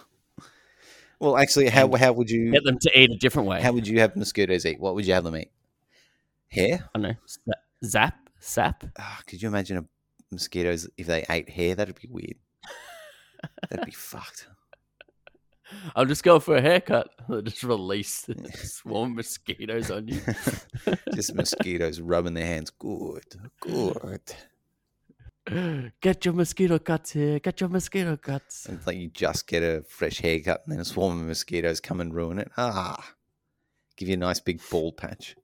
Well, 1.21 1.39
actually, 1.39 1.69
how 1.71 1.91
how 1.95 2.13
would 2.13 2.29
you 2.29 2.51
get 2.51 2.65
them 2.65 2.77
to 2.81 3.01
eat 3.01 3.11
a 3.11 3.17
different 3.17 3.49
way. 3.49 3.63
how 3.63 3.73
would 3.73 3.87
you 3.87 4.01
have 4.01 4.15
mosquitoes 4.17 4.67
eat? 4.67 4.79
What 4.81 4.95
would 4.95 5.07
you 5.07 5.15
have 5.15 5.25
them 5.25 5.37
eat? 5.37 5.51
Hair? 6.49 6.91
I 6.95 6.99
don't 6.99 7.03
know, 7.03 7.55
zap, 7.85 8.29
sap. 8.41 8.85
Ah, 8.99 9.21
could 9.27 9.41
you 9.41 9.49
imagine 9.49 9.79
a 9.79 9.85
mosquitoes 10.33 10.87
if 10.99 11.07
they 11.07 11.25
ate 11.31 11.49
hair? 11.49 11.77
That'd 11.77 11.95
be 11.99 12.09
weird. 12.11 12.35
That'd 13.71 13.87
be 13.87 13.93
fucked. 13.93 14.49
I'll 15.95 16.05
just 16.05 16.23
go 16.23 16.41
for 16.41 16.57
a 16.57 16.61
haircut. 16.61 17.11
They'll 17.29 17.43
just 17.43 17.63
release 17.63 18.27
swarm 18.55 19.11
of 19.11 19.17
mosquitoes 19.17 19.91
on 19.91 20.09
you. 20.09 20.21
Just 21.15 21.35
mosquitoes 21.35 22.01
rubbing 22.01 22.35
their 22.35 22.47
hands. 22.47 22.71
Good, 22.71 23.37
good. 23.61 24.21
Get 26.01 26.25
your 26.25 26.35
mosquito 26.35 26.79
cuts 26.79 27.13
here. 27.13 27.39
Get 27.39 27.61
your 27.61 27.69
mosquito 27.69 28.17
cuts. 28.17 28.67
It's 28.69 28.87
like 28.87 28.97
you 28.97 29.09
just 29.09 29.47
get 29.47 29.63
a 29.63 29.83
fresh 29.89 30.19
haircut 30.19 30.63
and 30.65 30.73
then 30.73 30.81
a 30.81 30.85
swarm 30.85 31.21
of 31.21 31.27
mosquitoes 31.27 31.81
come 31.81 32.01
and 32.01 32.13
ruin 32.13 32.39
it. 32.39 32.51
Ah, 32.57 33.13
give 33.97 34.09
you 34.09 34.15
a 34.15 34.19
nice 34.19 34.41
big 34.41 34.61
bald 34.71 34.97
patch. 34.97 35.37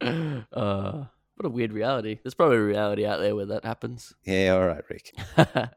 Uh, 0.00 1.04
what 1.34 1.44
a 1.44 1.50
weird 1.50 1.72
reality. 1.72 2.18
There's 2.22 2.34
probably 2.34 2.56
a 2.56 2.62
reality 2.62 3.04
out 3.04 3.20
there 3.20 3.36
where 3.36 3.46
that 3.46 3.64
happens. 3.64 4.14
Yeah, 4.24 4.50
all 4.50 4.66
right, 4.66 4.84
Rick. 4.88 5.12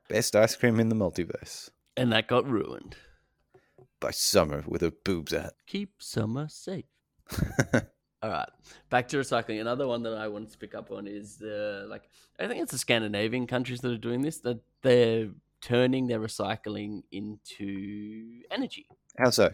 Best 0.08 0.36
ice 0.36 0.56
cream 0.56 0.80
in 0.80 0.90
the 0.90 0.96
multiverse 0.96 1.70
and 1.98 2.12
that 2.12 2.28
got 2.28 2.50
ruined. 2.50 2.96
By 4.02 4.12
Summer 4.12 4.66
with 4.68 4.82
her 4.82 4.92
boobs 4.92 5.34
out. 5.34 5.54
Keep 5.68 6.02
summer 6.02 6.50
safe. 6.50 6.86
All 8.24 8.30
right, 8.30 8.50
back 8.90 9.08
to 9.10 9.18
recycling. 9.18 9.62
Another 9.62 9.88
one 9.88 10.04
that 10.04 10.14
I 10.14 10.28
wanted 10.28 10.52
to 10.52 10.58
pick 10.58 10.76
up 10.76 10.92
on 10.92 11.08
is 11.08 11.38
the 11.38 11.88
like 11.90 12.04
I 12.40 12.48
think 12.48 12.62
it's 12.62 12.74
the 12.74 12.78
Scandinavian 12.78 13.48
countries 13.48 13.80
that 13.82 13.92
are 13.92 13.98
doing 13.98 14.22
this. 14.22 14.40
That 14.40 14.60
they're 14.82 15.30
turning 15.62 16.08
their 16.08 16.20
recycling 16.20 17.04
into 17.12 18.42
energy 18.52 18.88
How 19.18 19.30
so? 19.30 19.52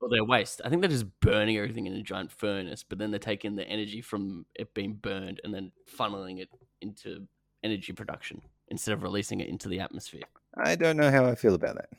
or 0.00 0.08
their 0.08 0.24
waste. 0.24 0.60
I 0.64 0.68
think 0.68 0.82
they're 0.82 0.90
just 0.90 1.20
burning 1.20 1.56
everything 1.56 1.86
in 1.86 1.92
a 1.94 2.02
giant 2.02 2.32
furnace, 2.32 2.82
but 2.82 2.98
then 2.98 3.10
they're 3.10 3.20
taking 3.20 3.56
the 3.56 3.68
energy 3.68 4.00
from 4.00 4.46
it 4.54 4.74
being 4.74 4.94
burned 4.94 5.40
and 5.44 5.54
then 5.54 5.72
funneling 5.98 6.40
it 6.40 6.48
into 6.80 7.26
energy 7.62 7.92
production 7.92 8.40
instead 8.68 8.92
of 8.92 9.02
releasing 9.02 9.40
it 9.40 9.48
into 9.48 9.68
the 9.68 9.80
atmosphere. 9.80 10.22
I 10.56 10.76
don't 10.76 10.96
know 10.96 11.10
how 11.10 11.26
I 11.26 11.34
feel 11.34 11.54
about 11.54 11.76
that. 11.76 11.90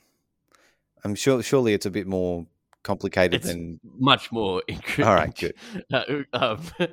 I'm 1.04 1.14
sure. 1.14 1.42
Surely 1.42 1.74
it's 1.74 1.86
a 1.86 1.90
bit 1.90 2.06
more 2.06 2.46
complicated 2.82 3.34
It's 3.40 3.46
than. 3.48 3.80
much 3.82 4.30
more. 4.32 4.62
Incre- 4.68 5.06
All 5.06 5.14
right, 5.14 5.34
good. 5.36 5.54
Uh, 5.92 6.04
um, 6.32 6.60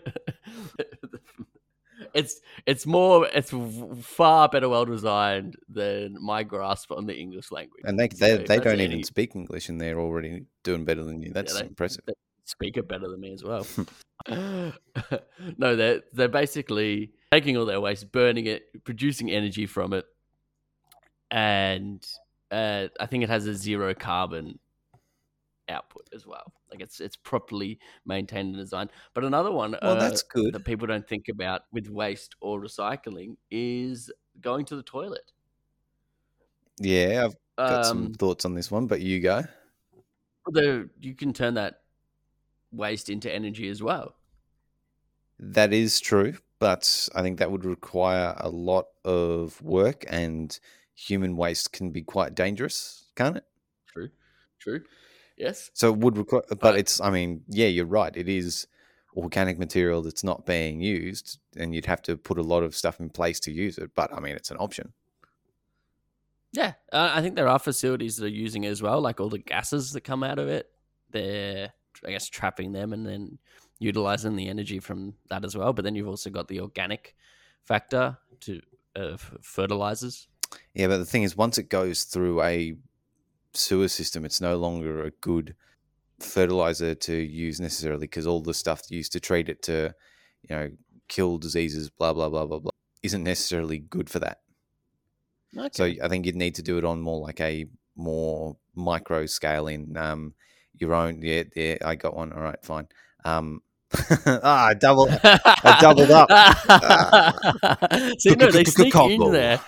it's 2.14 2.40
it's 2.66 2.86
more 2.86 3.28
it's 3.34 3.54
far 4.06 4.50
better 4.50 4.70
well 4.70 4.86
designed 4.86 5.56
than 5.68 6.16
my 6.22 6.44
grasp 6.44 6.92
on 6.92 7.06
the 7.06 7.16
English 7.16 7.52
language. 7.52 7.84
And 7.86 8.00
they 8.00 8.08
they, 8.08 8.32
if 8.34 8.48
they 8.48 8.58
don't 8.58 8.74
any- 8.80 8.86
even 8.86 9.04
speak 9.04 9.36
English, 9.36 9.70
and 9.70 9.80
they're 9.80 10.00
already 10.00 10.46
doing 10.64 10.86
better 10.86 11.04
than 11.04 11.22
you. 11.22 11.32
That's 11.32 11.54
they- 11.60 11.66
impressive. 11.68 12.04
they 12.08 12.14
speak 12.46 12.78
it 12.78 12.88
better 12.88 13.08
than 13.08 13.20
me 13.20 13.34
as 13.34 13.44
well. 13.44 13.66
no, 14.28 15.76
they're 15.76 16.02
they're 16.14 16.28
basically 16.28 17.12
taking 17.32 17.58
all 17.58 17.66
their 17.66 17.82
waste, 17.82 18.12
burning 18.12 18.46
it, 18.48 18.84
producing 18.84 19.30
energy 19.30 19.66
from 19.66 19.94
it, 19.94 20.06
and 21.32 22.06
uh, 22.52 22.88
I 23.00 23.06
think 23.06 23.24
it 23.24 23.30
has 23.30 23.48
a 23.48 23.56
zero 23.56 23.94
carbon 23.94 24.60
output 25.68 26.10
as 26.14 26.26
well. 26.26 26.54
Like 26.72 26.82
it's 26.82 27.00
it's 27.00 27.16
properly 27.16 27.80
maintained 28.06 28.50
and 28.50 28.58
designed. 28.58 28.92
But 29.14 29.24
another 29.24 29.52
one 29.52 29.76
Well, 29.82 29.96
uh, 29.96 29.98
that's 29.98 30.24
good. 30.24 30.54
that 30.54 30.66
people 30.66 30.88
don't 30.88 31.08
think 31.08 31.28
about 31.30 31.64
with 31.72 31.88
waste 31.90 32.36
or 32.42 32.60
recycling 32.60 33.38
is 33.52 34.12
going 34.42 34.66
to 34.66 34.76
the 34.76 34.84
toilet. 34.84 35.32
Yeah, 36.80 37.26
I've 37.26 37.36
got 37.68 37.86
some 37.86 38.08
Um, 38.08 38.18
thoughts 38.18 38.46
on 38.46 38.56
this 38.56 38.72
one, 38.72 38.88
but 38.88 39.02
you 39.02 39.20
go. 39.20 39.44
although 40.46 40.90
you 41.00 41.16
can 41.16 41.34
turn 41.34 41.54
that 41.56 41.84
waste 42.72 43.10
into 43.10 43.34
energy 43.34 43.70
as 43.70 43.84
well. 43.84 44.16
That 45.40 45.74
is 45.74 46.00
true, 46.00 46.38
but 46.60 47.10
I 47.16 47.22
think 47.22 47.40
that 47.40 47.52
would 47.52 47.66
require 47.66 48.36
a 48.38 48.50
lot 48.50 48.88
of 49.06 49.62
work, 49.62 50.06
and 50.10 50.58
human 51.08 51.36
waste 51.38 51.72
can 51.72 51.92
be 51.92 52.02
quite 52.02 52.36
dangerous, 52.36 53.06
can't 53.16 53.38
it? 53.38 53.46
True, 53.88 54.10
true. 54.60 54.82
Yes. 55.38 55.72
So 55.74 55.90
it 55.94 55.98
would 56.00 56.18
require, 56.18 56.44
but 56.50 56.60
But- 56.60 56.78
it's. 56.78 57.00
I 57.00 57.10
mean, 57.10 57.44
yeah, 57.48 57.68
you're 57.68 57.86
right. 57.86 58.16
It 58.16 58.28
is 58.28 58.68
organic 59.16 59.58
material 59.58 60.02
that's 60.02 60.24
not 60.24 60.46
being 60.46 60.82
used, 60.82 61.40
and 61.56 61.74
you'd 61.74 61.86
have 61.86 62.02
to 62.04 62.18
put 62.18 62.38
a 62.38 62.44
lot 62.44 62.64
of 62.64 62.76
stuff 62.76 63.00
in 63.00 63.10
place 63.10 63.40
to 63.42 63.52
use 63.52 63.78
it. 63.78 63.92
But 63.96 64.14
I 64.14 64.20
mean, 64.20 64.36
it's 64.36 64.52
an 64.52 64.58
option. 64.58 64.94
Yeah, 66.52 66.74
uh, 66.92 67.12
I 67.14 67.22
think 67.22 67.36
there 67.36 67.48
are 67.48 67.60
facilities 67.60 68.18
that 68.18 68.26
are 68.26 68.30
using 68.30 68.64
it 68.64 68.70
as 68.70 68.82
well, 68.82 69.00
like 69.02 69.20
all 69.20 69.30
the 69.30 69.38
gases 69.38 69.94
that 69.94 70.02
come 70.02 70.24
out 70.24 70.40
of 70.40 70.48
it. 70.48 70.70
They're, 71.12 71.72
I 72.06 72.12
guess, 72.12 72.28
trapping 72.28 72.72
them 72.72 72.92
and 72.92 73.06
then 73.06 73.38
utilizing 73.80 74.36
the 74.36 74.50
energy 74.50 74.80
from 74.80 75.14
that 75.30 75.46
as 75.46 75.56
well. 75.56 75.74
But 75.74 75.86
then 75.86 75.96
you've 75.96 76.08
also 76.08 76.30
got 76.30 76.48
the 76.48 76.60
organic 76.62 77.16
factor 77.64 78.18
to 78.42 78.62
uh, 78.96 79.18
fertilizers. 79.42 80.28
Yeah, 80.74 80.88
but 80.88 80.98
the 80.98 81.06
thing 81.06 81.24
is, 81.24 81.36
once 81.36 81.58
it 81.58 81.70
goes 81.70 82.04
through 82.04 82.42
a 82.42 82.76
sewer 83.54 83.88
system, 83.88 84.26
it's 84.26 84.42
no 84.42 84.58
longer 84.58 85.04
a 85.04 85.12
good 85.12 85.56
fertilizer 86.20 86.96
to 86.96 87.16
use 87.16 87.60
necessarily 87.60 88.02
because 88.02 88.28
all 88.28 88.42
the 88.42 88.54
stuff 88.54 88.82
used 88.90 89.12
to 89.14 89.20
treat 89.20 89.50
it 89.50 89.62
to, 89.64 89.94
you 90.50 90.56
know, 90.56 90.72
kill 91.08 91.38
diseases, 91.38 91.90
blah 91.90 92.14
blah 92.14 92.30
blah 92.30 92.46
blah 92.46 92.60
blah, 92.60 92.72
isn't 93.04 93.24
necessarily 93.24 93.80
good 93.80 94.10
for 94.10 94.20
that. 94.20 94.40
Okay. 95.58 95.70
So 95.72 95.86
I 96.04 96.08
think 96.08 96.26
you'd 96.26 96.36
need 96.36 96.56
to 96.56 96.62
do 96.62 96.78
it 96.78 96.86
on 96.86 97.02
more 97.02 97.20
like 97.20 97.42
a 97.42 97.66
more 97.96 98.58
micro 98.76 99.26
scale 99.26 99.68
in 99.68 99.98
um, 99.98 100.34
your 100.78 100.94
own. 100.94 101.22
Yeah, 101.22 101.44
yeah, 101.56 101.78
I 101.84 101.96
got 101.96 102.16
one. 102.16 102.32
All 102.34 102.42
right, 102.42 102.64
fine. 102.64 102.88
Um, 103.26 103.62
ah, 104.28 104.74
double. 104.80 105.10
I 105.12 105.78
doubled 105.82 106.12
up. 106.12 106.30
See, 108.20 108.36
no, 108.36 108.52
they 108.52 108.64
sneak 108.66 108.96
in 108.96 109.32
there, 109.32 109.60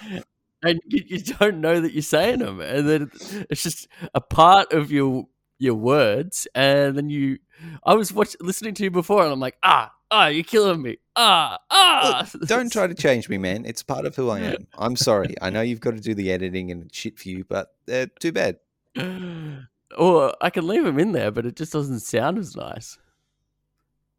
and 0.64 0.80
you, 0.88 1.04
you 1.08 1.20
don't 1.20 1.62
know 1.62 1.80
that 1.80 1.94
you're 1.94 2.02
saying 2.02 2.40
them, 2.40 2.62
and 2.62 2.88
then 2.88 3.12
it's 3.50 3.64
just 3.64 3.88
a 4.14 4.22
part 4.22 4.74
of 4.74 4.92
your 4.92 5.26
your 5.60 5.76
words, 5.76 6.48
and 6.56 6.98
then 6.98 7.10
you. 7.10 7.38
I 7.84 7.94
was 7.94 8.12
watch, 8.12 8.36
listening 8.42 8.74
to 8.76 8.84
you 8.84 8.92
before, 8.92 9.24
and 9.24 9.32
I'm 9.32 9.40
like, 9.40 9.58
ah, 9.62 9.92
ah, 10.10 10.28
you're 10.28 10.44
killing 10.44 10.82
me, 10.82 10.98
ah, 11.16 11.58
ah. 11.70 12.30
Don't 12.46 12.72
try 12.72 12.88
to 12.88 12.94
change 12.94 13.30
me, 13.30 13.38
man. 13.38 13.66
It's 13.66 13.84
part 13.84 14.06
of 14.06 14.16
who 14.16 14.30
I 14.30 14.40
am. 14.40 14.68
I'm 14.78 14.96
sorry. 14.96 15.36
I 15.42 15.50
know 15.50 15.62
you've 15.62 15.80
got 15.80 15.92
to 15.92 16.00
do 16.02 16.14
the 16.14 16.32
editing 16.32 16.72
and 16.72 16.94
shit 16.94 17.20
for 17.20 17.30
you, 17.30 17.46
but 17.48 17.70
uh, 17.92 18.08
too 18.20 18.32
bad. 18.32 18.58
Or 19.98 20.34
I 20.40 20.50
can 20.52 20.68
leave 20.68 20.86
them 20.86 21.00
in 21.00 21.12
there, 21.12 21.32
but 21.32 21.46
it 21.46 21.58
just 21.58 21.74
doesn't 21.74 22.00
sound 22.00 22.38
as 22.38 22.56
nice. 22.56 22.98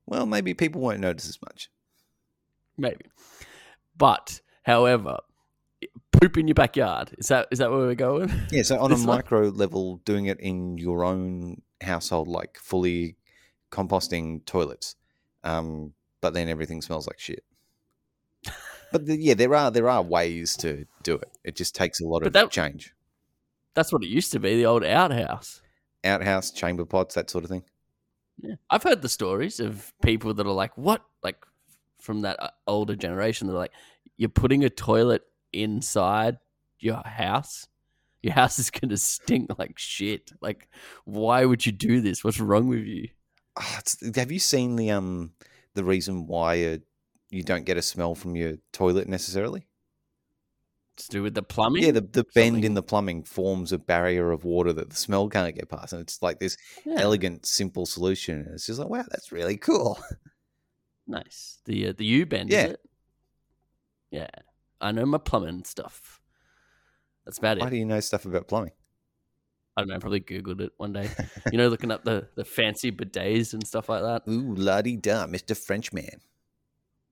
Well, 0.04 0.26
maybe 0.26 0.52
people 0.52 0.82
won't 0.82 1.00
notice 1.00 1.26
as 1.30 1.38
much. 1.40 1.70
Maybe, 2.76 3.06
but 3.96 4.42
however, 4.64 5.16
poop 6.12 6.36
in 6.38 6.46
your 6.48 6.54
backyard 6.54 7.14
is 7.18 7.28
that 7.28 7.48
is 7.50 7.58
that 7.58 7.70
where 7.70 7.80
we're 7.80 7.94
going? 7.94 8.30
Yeah, 8.50 8.62
so 8.62 8.78
on 8.80 8.90
a 8.92 8.94
This 8.94 9.04
one? 9.06 9.16
micro 9.18 9.48
level, 9.48 9.96
doing 10.04 10.26
it 10.26 10.40
in 10.40 10.78
your 10.78 11.04
own 11.04 11.62
household, 11.80 12.28
like 12.28 12.58
fully 12.58 13.16
composting 13.70 14.44
toilets, 14.44 14.96
um, 15.44 15.92
but 16.20 16.34
then 16.34 16.48
everything 16.48 16.82
smells 16.82 17.06
like 17.06 17.18
shit. 17.18 17.44
But 18.92 19.06
the, 19.06 19.16
yeah, 19.16 19.32
there 19.34 19.54
are 19.54 19.70
there 19.70 19.88
are 19.88 20.02
ways 20.02 20.54
to 20.58 20.84
do 21.02 21.14
it. 21.14 21.30
It 21.44 21.56
just 21.56 21.74
takes 21.74 22.00
a 22.00 22.04
lot 22.04 22.20
But 22.20 22.26
of 22.28 22.32
that- 22.34 22.50
change. 22.50 22.94
That's 23.74 23.90
what 23.90 24.02
it 24.04 24.08
used 24.10 24.32
to 24.32 24.38
be, 24.38 24.56
the 24.56 24.66
old 24.66 24.84
outhouse. 24.84 25.62
Outhouse, 26.04 26.50
chamber 26.50 26.84
pots, 26.84 27.14
that 27.14 27.30
sort 27.30 27.44
of 27.44 27.48
thing. 27.50 27.62
Yeah. 28.38 28.56
I've 28.68 28.82
heard 28.82 29.00
the 29.00 29.08
stories 29.08 29.60
of 29.60 29.94
people 30.02 30.34
that 30.34 30.46
are 30.46 30.52
like, 30.52 30.76
what? 30.76 31.00
Like 31.22 31.36
from 32.02 32.20
that 32.20 32.36
uh, 32.42 32.50
older 32.66 32.94
generation, 32.94 33.46
they're 33.48 33.56
like, 33.56 33.72
you're 34.18 34.28
putting 34.28 34.62
a 34.62 34.68
toilet 34.68 35.22
inside 35.52 36.38
your 36.78 37.02
house. 37.04 37.66
Your 38.22 38.34
house 38.34 38.58
is 38.58 38.70
gonna 38.70 38.96
stink 38.96 39.58
like 39.58 39.78
shit. 39.78 40.32
Like, 40.40 40.68
why 41.04 41.44
would 41.44 41.66
you 41.66 41.72
do 41.72 42.00
this? 42.00 42.22
What's 42.24 42.40
wrong 42.40 42.68
with 42.68 42.84
you? 42.84 43.08
Oh, 43.56 43.78
have 44.14 44.32
you 44.32 44.38
seen 44.38 44.76
the 44.76 44.90
um 44.90 45.34
the 45.74 45.84
reason 45.84 46.26
why 46.26 46.64
uh, 46.64 46.78
you 47.30 47.42
don't 47.42 47.64
get 47.64 47.76
a 47.76 47.82
smell 47.82 48.14
from 48.14 48.36
your 48.36 48.56
toilet 48.72 49.08
necessarily? 49.08 49.66
It's 50.96 51.06
to 51.08 51.12
do 51.18 51.22
with 51.22 51.34
the 51.34 51.42
plumbing. 51.42 51.82
Yeah, 51.84 51.92
the, 51.92 52.02
the 52.02 52.24
bend 52.34 52.64
in 52.64 52.74
the 52.74 52.82
plumbing 52.82 53.24
forms 53.24 53.72
a 53.72 53.78
barrier 53.78 54.30
of 54.30 54.44
water 54.44 54.72
that 54.74 54.90
the 54.90 54.96
smell 54.96 55.28
can't 55.28 55.54
get 55.54 55.68
past, 55.70 55.92
and 55.92 56.02
it's 56.02 56.20
like 56.22 56.38
this 56.38 56.56
Yeah, 56.84 57.00
elegant, 57.00 57.46
simple 57.46 57.86
solution. 57.86 58.40
And 58.40 58.54
it's 58.54 58.66
just 58.66 58.78
like, 58.78 58.88
wow, 58.88 59.04
that's 59.10 59.32
really 59.32 59.56
cool. 59.56 59.98
nice. 61.06 61.58
The 61.64 61.88
uh, 61.88 61.92
the 61.96 62.04
U 62.04 62.26
bend. 62.26 62.50
Yeah. 62.50 62.66
Is 62.66 62.72
it? 62.72 62.80
Yeah, 64.10 64.28
I 64.82 64.92
know 64.92 65.06
my 65.06 65.18
plumbing 65.18 65.64
stuff. 65.64 66.20
That's 67.24 67.38
about 67.38 67.58
it. 67.58 67.60
Why 67.60 67.70
do 67.70 67.76
you 67.76 67.84
know 67.84 68.00
stuff 68.00 68.24
about 68.24 68.48
plumbing? 68.48 68.72
I 69.76 69.80
don't 69.80 69.88
know. 69.88 69.94
I 69.94 69.98
probably 69.98 70.20
googled 70.20 70.60
it 70.60 70.72
one 70.76 70.92
day. 70.92 71.08
You 71.50 71.58
know, 71.58 71.68
looking 71.72 71.90
up 71.90 72.04
the 72.04 72.28
the 72.34 72.44
fancy 72.44 72.92
bidets 72.92 73.54
and 73.54 73.66
stuff 73.66 73.88
like 73.88 74.02
that. 74.02 74.30
Ooh, 74.30 74.54
la 74.54 74.82
di 74.82 74.96
da, 74.96 75.26
Mister 75.26 75.54
Frenchman. 75.54 76.20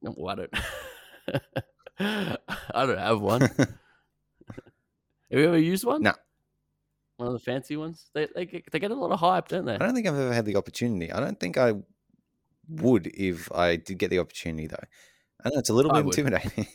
No, 0.03 0.15
I 0.29 0.35
don't. 0.35 0.55
I 2.75 2.87
don't 2.87 2.99
have 2.99 3.21
one. 3.21 3.41
Have 5.31 5.39
you 5.39 5.47
ever 5.47 5.59
used 5.59 5.85
one? 5.85 6.03
No. 6.03 6.13
One 7.19 7.29
of 7.29 7.35
the 7.35 7.39
fancy 7.39 7.77
ones. 7.77 8.11
They 8.15 8.27
they 8.35 8.47
get, 8.47 8.71
they 8.73 8.79
get 8.81 8.91
a 8.91 8.95
lot 8.95 9.13
of 9.13 9.21
hype, 9.21 9.49
don't 9.49 9.65
they? 9.65 9.75
I 9.75 9.79
don't 9.79 9.95
think 9.95 10.09
I've 10.09 10.19
ever 10.19 10.33
had 10.35 10.45
the 10.45 10.57
opportunity. 10.57 11.13
I 11.13 11.21
don't 11.21 11.39
think 11.39 11.57
I 11.57 11.75
would 12.69 13.07
if 13.07 13.51
I 13.53 13.77
did 13.77 13.99
get 13.99 14.11
the 14.11 14.19
opportunity, 14.19 14.67
though. 14.67 14.77
I 15.45 15.51
know 15.51 15.59
it's 15.59 15.71
a 15.71 15.75
little 15.75 15.93
I 15.93 15.97
bit 15.97 16.07
would. 16.07 16.19
intimidating. 16.19 16.67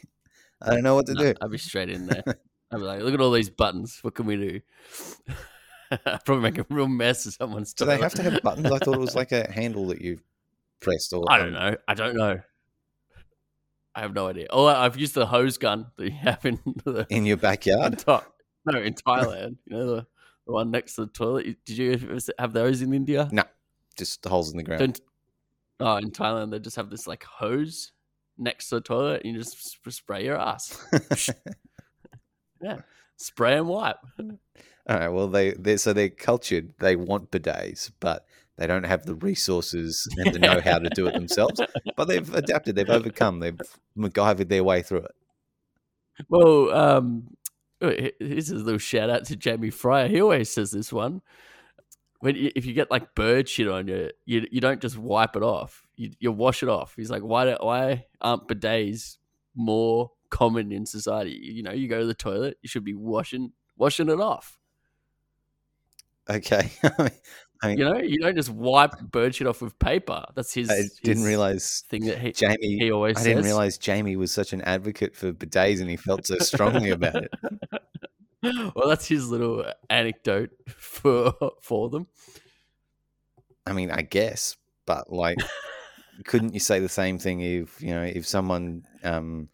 I 0.62 0.72
don't 0.72 0.84
know 0.84 0.96
what 0.96 1.06
to 1.08 1.14
No, 1.14 1.22
do. 1.22 1.34
I'd 1.42 1.52
be 1.52 1.58
straight 1.58 1.90
in 1.90 2.08
there. 2.08 2.24
I'd 2.72 2.78
be 2.78 2.84
like, 2.84 3.02
look 3.02 3.14
at 3.14 3.22
all 3.22 3.32
these 3.32 3.50
buttons. 3.50 4.00
What 4.02 4.16
can 4.16 4.26
we 4.26 4.36
do? 4.38 4.62
I'd 5.92 6.00
probably 6.26 6.42
make 6.44 6.58
a 6.58 6.66
real 6.70 6.88
mess 6.88 7.26
of 7.26 7.34
someone's. 7.34 7.74
Do 7.74 7.86
they 7.86 7.98
have 8.00 8.14
to 8.16 8.24
have 8.24 8.42
buttons? 8.42 8.72
I 8.72 8.80
thought 8.80 8.96
it 8.96 9.00
was 9.00 9.16
like 9.22 9.32
a 9.32 9.52
handle 9.52 9.88
that 9.88 10.02
you 10.02 10.20
pressed. 10.82 11.14
Or 11.14 11.24
I 11.30 11.38
don't 11.38 11.54
know. 11.54 11.76
I 11.88 11.94
don't 11.94 12.16
know. 12.16 12.40
I 13.94 14.02
have 14.02 14.14
no 14.14 14.28
idea. 14.28 14.48
Oh, 14.50 14.66
I've 14.66 14.98
used 14.98 15.14
the 15.14 15.26
hose 15.26 15.58
gun 15.58 15.88
that 15.98 16.06
you 16.06 16.12
have 16.12 16.46
in 16.46 16.60
the 16.86 17.06
in 17.10 17.26
your 17.26 17.38
in 17.38 17.42
backyard. 17.42 18.00
Tha- 18.00 18.26
no 18.66 18.80
in 18.82 18.94
Thailand. 18.96 19.58
you 19.66 19.78
know 19.78 19.86
the, 19.88 20.08
the 20.48 20.54
one 20.54 20.72
next 20.72 20.96
to 20.96 21.02
the 21.02 21.08
toilet. 21.12 21.58
Did 21.66 21.78
you 21.78 22.20
have 22.40 22.52
those 22.52 22.82
in 22.82 22.94
India? 22.94 23.30
No, 23.32 23.44
just 23.98 24.26
holes 24.26 24.52
in 24.52 24.58
the 24.58 24.64
ground. 24.64 24.80
Don't. 24.80 25.02
Oh, 25.80 25.98
in 25.98 26.12
Thailand 26.12 26.52
they 26.52 26.60
just 26.60 26.76
have 26.78 26.90
this 26.90 27.06
like 27.08 27.24
hose 27.24 27.92
next 28.38 28.70
to 28.70 28.76
the 28.76 28.82
toilet, 28.82 29.22
and 29.24 29.34
you 29.34 29.40
just 29.40 29.78
spray 29.92 30.26
your 30.26 30.38
ass, 30.38 30.84
yeah, 32.62 32.78
spray 33.18 33.58
and 33.58 33.68
wipe. 33.68 33.98
All 34.88 35.00
right. 35.00 35.10
Well, 35.10 35.28
they 35.28 35.52
they 35.52 35.78
so 35.78 35.94
they're 35.94 36.10
cultured. 36.10 36.74
They 36.80 36.96
want 36.96 37.32
bidets, 37.32 37.92
but 38.00 38.26
they 38.58 38.68
don't 38.68 38.86
have 38.86 39.06
the 39.06 39.16
resources 39.16 40.08
and 40.18 40.34
the 40.34 40.40
know 40.40 40.62
how 40.62 40.80
to 40.80 40.90
do 40.90 41.08
it 41.08 41.14
themselves. 41.14 41.60
But 41.96 42.08
they've 42.08 42.34
adapted. 42.34 42.76
They've 42.76 42.90
overcome. 42.90 43.40
They've 43.40 43.60
MacGyvered 43.98 44.50
their 44.50 44.64
way 44.64 44.82
through 44.82 45.06
it. 45.06 45.16
Well, 46.30 46.72
um, 46.72 47.36
oh, 47.82 47.94
here's 48.20 48.52
a 48.52 48.56
little 48.56 48.78
shout 48.78 49.10
out 49.10 49.26
to 49.26 49.36
Jamie 49.36 49.72
Fryer. 49.72 50.08
He 50.08 50.22
always 50.22 50.50
says 50.50 50.72
this 50.72 50.94
one. 50.94 51.22
When 52.20 52.36
you, 52.36 52.52
if 52.56 52.66
you 52.66 52.74
get 52.74 52.90
like 52.90 53.14
bird 53.16 53.50
shit 53.50 53.68
on 53.68 53.88
you, 53.88 54.12
you 54.26 54.48
you 54.52 54.62
don't 54.62 54.82
just 54.82 54.98
wipe 54.98 55.36
it 55.36 55.44
off. 55.44 55.85
You 55.96 56.12
you 56.20 56.32
wash 56.32 56.64
it 56.64 56.70
off. 56.70 56.94
He's 56.96 57.10
like, 57.10 57.22
why 57.24 57.46
do, 57.46 57.58
why 57.60 58.06
aren't 58.22 58.48
bidets 58.48 59.18
more 59.56 60.12
common 60.30 60.72
in 60.72 60.86
society? 60.86 61.40
You 61.42 61.64
know, 61.64 61.72
you 61.72 61.88
go 61.88 62.00
to 62.00 62.06
the 62.06 62.14
toilet, 62.14 62.58
you 62.62 62.68
should 62.70 62.84
be 62.84 62.94
washing 62.96 63.54
washing 63.78 64.10
it 64.10 64.20
off. 64.20 64.58
Okay. 66.30 66.72
I 67.64 67.68
mean, 67.70 67.78
You 67.78 67.86
know, 67.86 67.98
you 67.98 68.20
don't 68.20 68.36
just 68.36 68.50
wipe 68.50 68.92
bird 69.00 69.34
shit 69.36 69.48
off 69.48 69.62
with 69.62 69.78
paper. 69.80 70.26
That's 70.36 70.54
his. 70.54 70.70
I 70.70 70.82
didn't 71.04 71.20
his 71.20 71.26
realize 71.28 71.84
thing 71.90 72.06
that 72.06 72.18
he 72.20 72.32
Jamie. 72.32 72.78
he 72.80 72.92
always 72.92 73.16
I 73.18 73.20
says. 73.20 73.28
didn't 73.28 73.46
realize 73.46 73.78
Jamie 73.78 74.16
was 74.16 74.32
such 74.32 74.52
an 74.54 74.62
advocate 74.62 75.16
for 75.16 75.32
bidets, 75.32 75.80
and 75.82 75.90
he 75.90 75.96
felt 75.96 76.26
so 76.28 76.38
strongly 76.40 76.90
about 76.90 77.16
it. 77.16 77.32
well, 78.76 78.88
that's 78.90 79.08
his 79.08 79.30
little 79.30 79.66
anecdote 79.90 80.50
for 80.78 81.34
for 81.62 81.90
them. 81.90 82.08
I 83.66 83.74
mean, 83.74 83.90
I 83.90 84.02
guess, 84.02 84.58
but 84.86 85.12
like, 85.12 85.38
couldn't 86.24 86.54
you 86.54 86.60
say 86.60 86.80
the 86.80 86.90
same 86.90 87.20
thing 87.20 87.42
if 87.42 87.82
you 87.82 87.94
know 87.94 88.04
if 88.04 88.26
someone 88.28 88.86
um, 89.04 89.50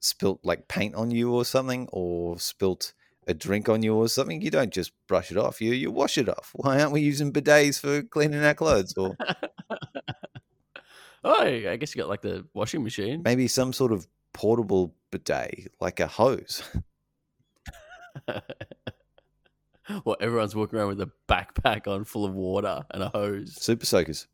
spilt 0.00 0.40
like 0.42 0.68
paint 0.68 0.94
on 0.94 1.10
you 1.10 1.32
or 1.32 1.44
something, 1.44 1.88
or 1.92 2.38
spilt 2.38 2.92
a 3.26 3.34
drink 3.34 3.68
on 3.68 3.82
you 3.82 3.94
or 3.94 4.08
something? 4.08 4.40
You 4.42 4.50
don't 4.50 4.72
just 4.72 4.92
brush 5.06 5.30
it 5.30 5.36
off. 5.36 5.60
You 5.60 5.72
you 5.72 5.90
wash 5.90 6.18
it 6.18 6.28
off. 6.28 6.50
Why 6.54 6.80
aren't 6.80 6.92
we 6.92 7.00
using 7.00 7.32
bidets 7.32 7.80
for 7.80 8.02
cleaning 8.02 8.44
our 8.44 8.54
clothes, 8.54 8.94
or 8.96 9.16
Oh, 11.24 11.42
I 11.42 11.76
guess 11.76 11.94
you 11.94 12.02
got 12.02 12.10
like 12.10 12.20
the 12.20 12.46
washing 12.52 12.84
machine. 12.84 13.22
maybe 13.24 13.48
some 13.48 13.72
sort 13.72 13.92
of 13.92 14.06
portable 14.34 14.94
bidet, 15.10 15.72
like 15.80 16.00
a 16.00 16.06
hose? 16.06 16.62
well, 20.04 20.16
everyone's 20.20 20.54
walking 20.54 20.78
around 20.78 20.88
with 20.88 21.00
a 21.00 21.10
backpack 21.26 21.88
on 21.88 22.04
full 22.04 22.26
of 22.26 22.34
water 22.34 22.84
and 22.90 23.02
a 23.02 23.08
hose. 23.08 23.54
Super 23.54 23.86
soakers. 23.86 24.26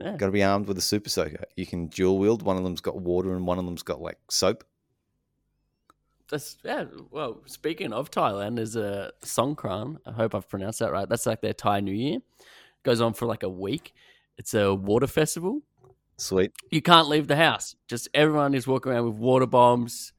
Yeah. 0.00 0.16
Got 0.16 0.26
to 0.26 0.32
be 0.32 0.42
armed 0.42 0.66
with 0.66 0.78
a 0.78 0.82
super 0.82 1.10
soaker. 1.10 1.44
You 1.56 1.66
can 1.66 1.86
dual 1.88 2.18
wield. 2.18 2.42
One 2.42 2.56
of 2.56 2.64
them's 2.64 2.80
got 2.80 3.00
water, 3.00 3.34
and 3.34 3.46
one 3.46 3.58
of 3.58 3.64
them's 3.64 3.82
got 3.82 4.00
like 4.00 4.18
soap. 4.28 4.64
That's 6.30 6.56
yeah. 6.64 6.84
Well, 7.10 7.42
speaking 7.46 7.92
of 7.92 8.10
Thailand, 8.10 8.56
there's 8.56 8.76
a 8.76 9.12
Songkran. 9.22 9.98
I 10.06 10.12
hope 10.12 10.34
I've 10.34 10.48
pronounced 10.48 10.78
that 10.78 10.92
right. 10.92 11.08
That's 11.08 11.26
like 11.26 11.40
their 11.40 11.52
Thai 11.52 11.80
New 11.80 11.92
Year. 11.92 12.18
Goes 12.82 13.00
on 13.00 13.12
for 13.12 13.26
like 13.26 13.42
a 13.42 13.48
week. 13.48 13.92
It's 14.38 14.54
a 14.54 14.74
water 14.74 15.06
festival. 15.06 15.60
Sweet. 16.16 16.52
You 16.70 16.82
can't 16.82 17.08
leave 17.08 17.28
the 17.28 17.36
house. 17.36 17.74
Just 17.88 18.08
everyone 18.14 18.54
is 18.54 18.66
walking 18.66 18.92
around 18.92 19.06
with 19.06 19.14
water 19.14 19.46
bombs, 19.46 20.12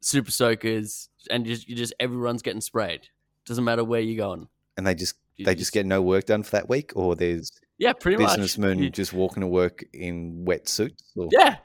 super 0.00 0.30
soakers, 0.30 1.08
and 1.30 1.46
just 1.46 1.68
you 1.68 1.74
just 1.74 1.94
everyone's 1.98 2.42
getting 2.42 2.60
sprayed. 2.60 3.08
Doesn't 3.46 3.64
matter 3.64 3.84
where 3.84 4.00
you're 4.00 4.16
going. 4.16 4.48
And 4.76 4.86
they 4.86 4.94
just 4.94 5.14
You 5.36 5.46
they 5.46 5.54
just 5.54 5.72
get 5.72 5.86
no 5.86 6.02
work 6.02 6.26
done 6.26 6.42
for 6.42 6.50
that 6.52 6.68
week, 6.68 6.92
or 6.94 7.16
there's 7.16 7.50
yeah, 7.78 7.92
pretty 7.92 8.22
much. 8.22 8.36
businessmen 8.36 8.90
just 8.92 9.12
walking 9.12 9.42
to 9.42 9.46
work 9.46 9.84
in 9.92 10.44
wetsuits. 10.46 11.02
Or... 11.16 11.28
Yeah, 11.30 11.56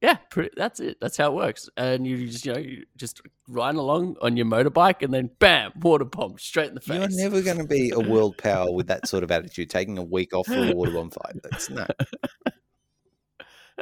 yeah, 0.00 0.16
pretty, 0.30 0.50
that's 0.56 0.80
it. 0.80 0.98
That's 1.00 1.16
how 1.16 1.32
it 1.32 1.34
works. 1.34 1.68
And 1.76 2.06
you 2.06 2.26
just 2.28 2.46
you 2.46 2.52
know 2.52 2.58
you 2.58 2.84
just 2.96 3.20
riding 3.48 3.78
along 3.78 4.16
on 4.22 4.36
your 4.36 4.46
motorbike, 4.46 5.02
and 5.02 5.12
then 5.12 5.30
bam, 5.38 5.72
water 5.76 6.04
bomb 6.04 6.38
straight 6.38 6.68
in 6.68 6.74
the 6.74 6.80
face. 6.80 6.98
You're 6.98 7.30
never 7.30 7.42
going 7.42 7.58
to 7.58 7.66
be 7.66 7.90
a 7.90 8.00
world 8.10 8.38
power 8.38 8.72
with 8.72 8.86
that 8.88 9.06
sort 9.06 9.24
of 9.24 9.30
attitude. 9.30 9.68
Taking 9.68 9.98
a 9.98 10.04
week 10.04 10.34
off 10.34 10.46
for 10.46 10.54
a 10.54 10.72
water 10.72 10.92
bomb 10.92 11.10
fight. 11.10 11.36
That's 11.42 11.68
no. 11.68 11.86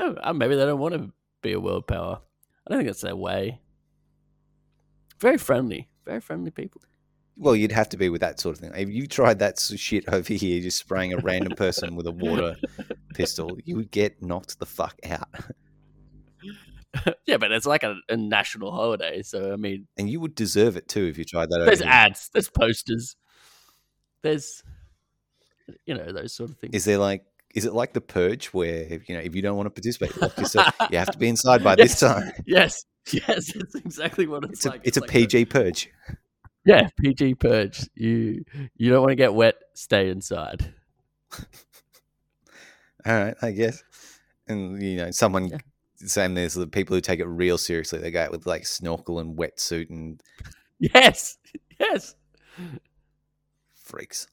Oh, 0.00 0.14
uh, 0.22 0.32
maybe 0.32 0.54
they 0.54 0.64
don't 0.64 0.78
want 0.78 0.94
to 0.94 1.10
be 1.42 1.52
a 1.52 1.60
world 1.60 1.86
power. 1.86 2.20
I 2.66 2.70
don't 2.70 2.78
think 2.78 2.88
that's 2.88 3.00
their 3.00 3.16
way. 3.16 3.60
Very 5.18 5.38
friendly, 5.38 5.88
very 6.04 6.20
friendly 6.20 6.52
people. 6.52 6.80
Well, 7.40 7.54
you'd 7.54 7.70
have 7.72 7.88
to 7.90 7.96
be 7.96 8.08
with 8.08 8.20
that 8.20 8.40
sort 8.40 8.56
of 8.56 8.60
thing. 8.60 8.72
If 8.74 8.88
you 8.90 9.06
tried 9.06 9.38
that 9.38 9.60
shit 9.60 10.08
over 10.08 10.32
here, 10.34 10.60
just 10.60 10.78
spraying 10.78 11.12
a 11.12 11.18
random 11.18 11.54
person 11.56 11.94
with 11.94 12.06
a 12.08 12.10
water 12.12 12.56
pistol, 13.14 13.56
you 13.64 13.76
would 13.76 13.90
get 13.92 14.20
knocked 14.20 14.58
the 14.58 14.66
fuck 14.66 14.98
out. 15.08 15.28
yeah, 17.26 17.36
but 17.36 17.52
it's 17.52 17.66
like 17.66 17.82
a, 17.84 17.96
a 18.08 18.16
national 18.16 18.72
holiday, 18.72 19.22
so 19.22 19.52
I 19.52 19.56
mean, 19.56 19.86
And 19.96 20.10
you 20.10 20.20
would 20.20 20.34
deserve 20.34 20.76
it 20.76 20.88
too 20.88 21.04
if 21.06 21.16
you 21.18 21.24
tried 21.24 21.50
that 21.50 21.56
over 21.60 21.66
there's 21.66 21.80
here. 21.80 21.88
ads, 21.88 22.28
there's 22.32 22.48
posters, 22.50 23.14
there's 24.22 24.62
you 25.84 25.94
know 25.94 26.10
those 26.12 26.32
sort 26.34 26.50
of 26.50 26.56
things. 26.58 26.74
Is 26.74 26.84
there 26.86 26.98
like, 26.98 27.24
is 27.54 27.66
it 27.66 27.72
like 27.74 27.92
the 27.92 28.00
purge 28.00 28.46
where, 28.46 29.00
you 29.06 29.14
know, 29.14 29.20
if 29.20 29.36
you 29.36 29.42
don't 29.42 29.56
want 29.56 29.66
to 29.66 29.70
participate, 29.70 30.16
yourself, 30.38 30.74
you 30.90 30.98
have 30.98 31.10
to 31.10 31.18
be 31.18 31.28
inside 31.34 31.62
by 31.62 31.76
this 31.76 32.00
time? 32.00 32.32
yes, 32.46 32.84
yes, 33.12 33.54
it's 33.54 33.74
exactly 33.74 34.26
what 34.26 34.44
it's, 34.44 34.52
It's 34.54 34.66
a, 34.66 34.70
like. 34.70 34.80
it's 34.84 34.96
a 34.96 35.00
like 35.00 35.10
PG 35.10 35.44
purge. 35.46 35.90
Yeah, 36.68 36.88
PG 37.00 37.36
purge. 37.36 37.88
You 37.94 38.44
you 38.76 38.90
don't 38.90 39.00
want 39.00 39.12
to 39.12 39.16
get 39.16 39.34
wet, 39.34 39.54
stay 39.74 40.10
inside. 40.10 40.74
All 43.06 43.14
right, 43.18 43.34
I 43.42 43.52
guess. 43.52 43.82
And 44.48 44.82
you 44.82 44.96
know, 44.96 45.10
someone 45.10 45.48
Yeah. 45.48 45.58
saying 45.96 46.34
there's 46.34 46.54
the 46.54 46.66
people 46.66 46.94
who 46.94 47.00
take 47.00 47.20
it 47.20 47.26
real 47.26 47.58
seriously. 47.58 47.98
They 48.00 48.10
go 48.10 48.22
out 48.22 48.30
with 48.32 48.46
like 48.46 48.66
snorkel 48.66 49.18
and 49.18 49.38
wetsuit 49.38 49.90
and 49.90 50.22
Yes, 50.78 51.38
yes, 51.80 52.14
freaks. 53.74 54.26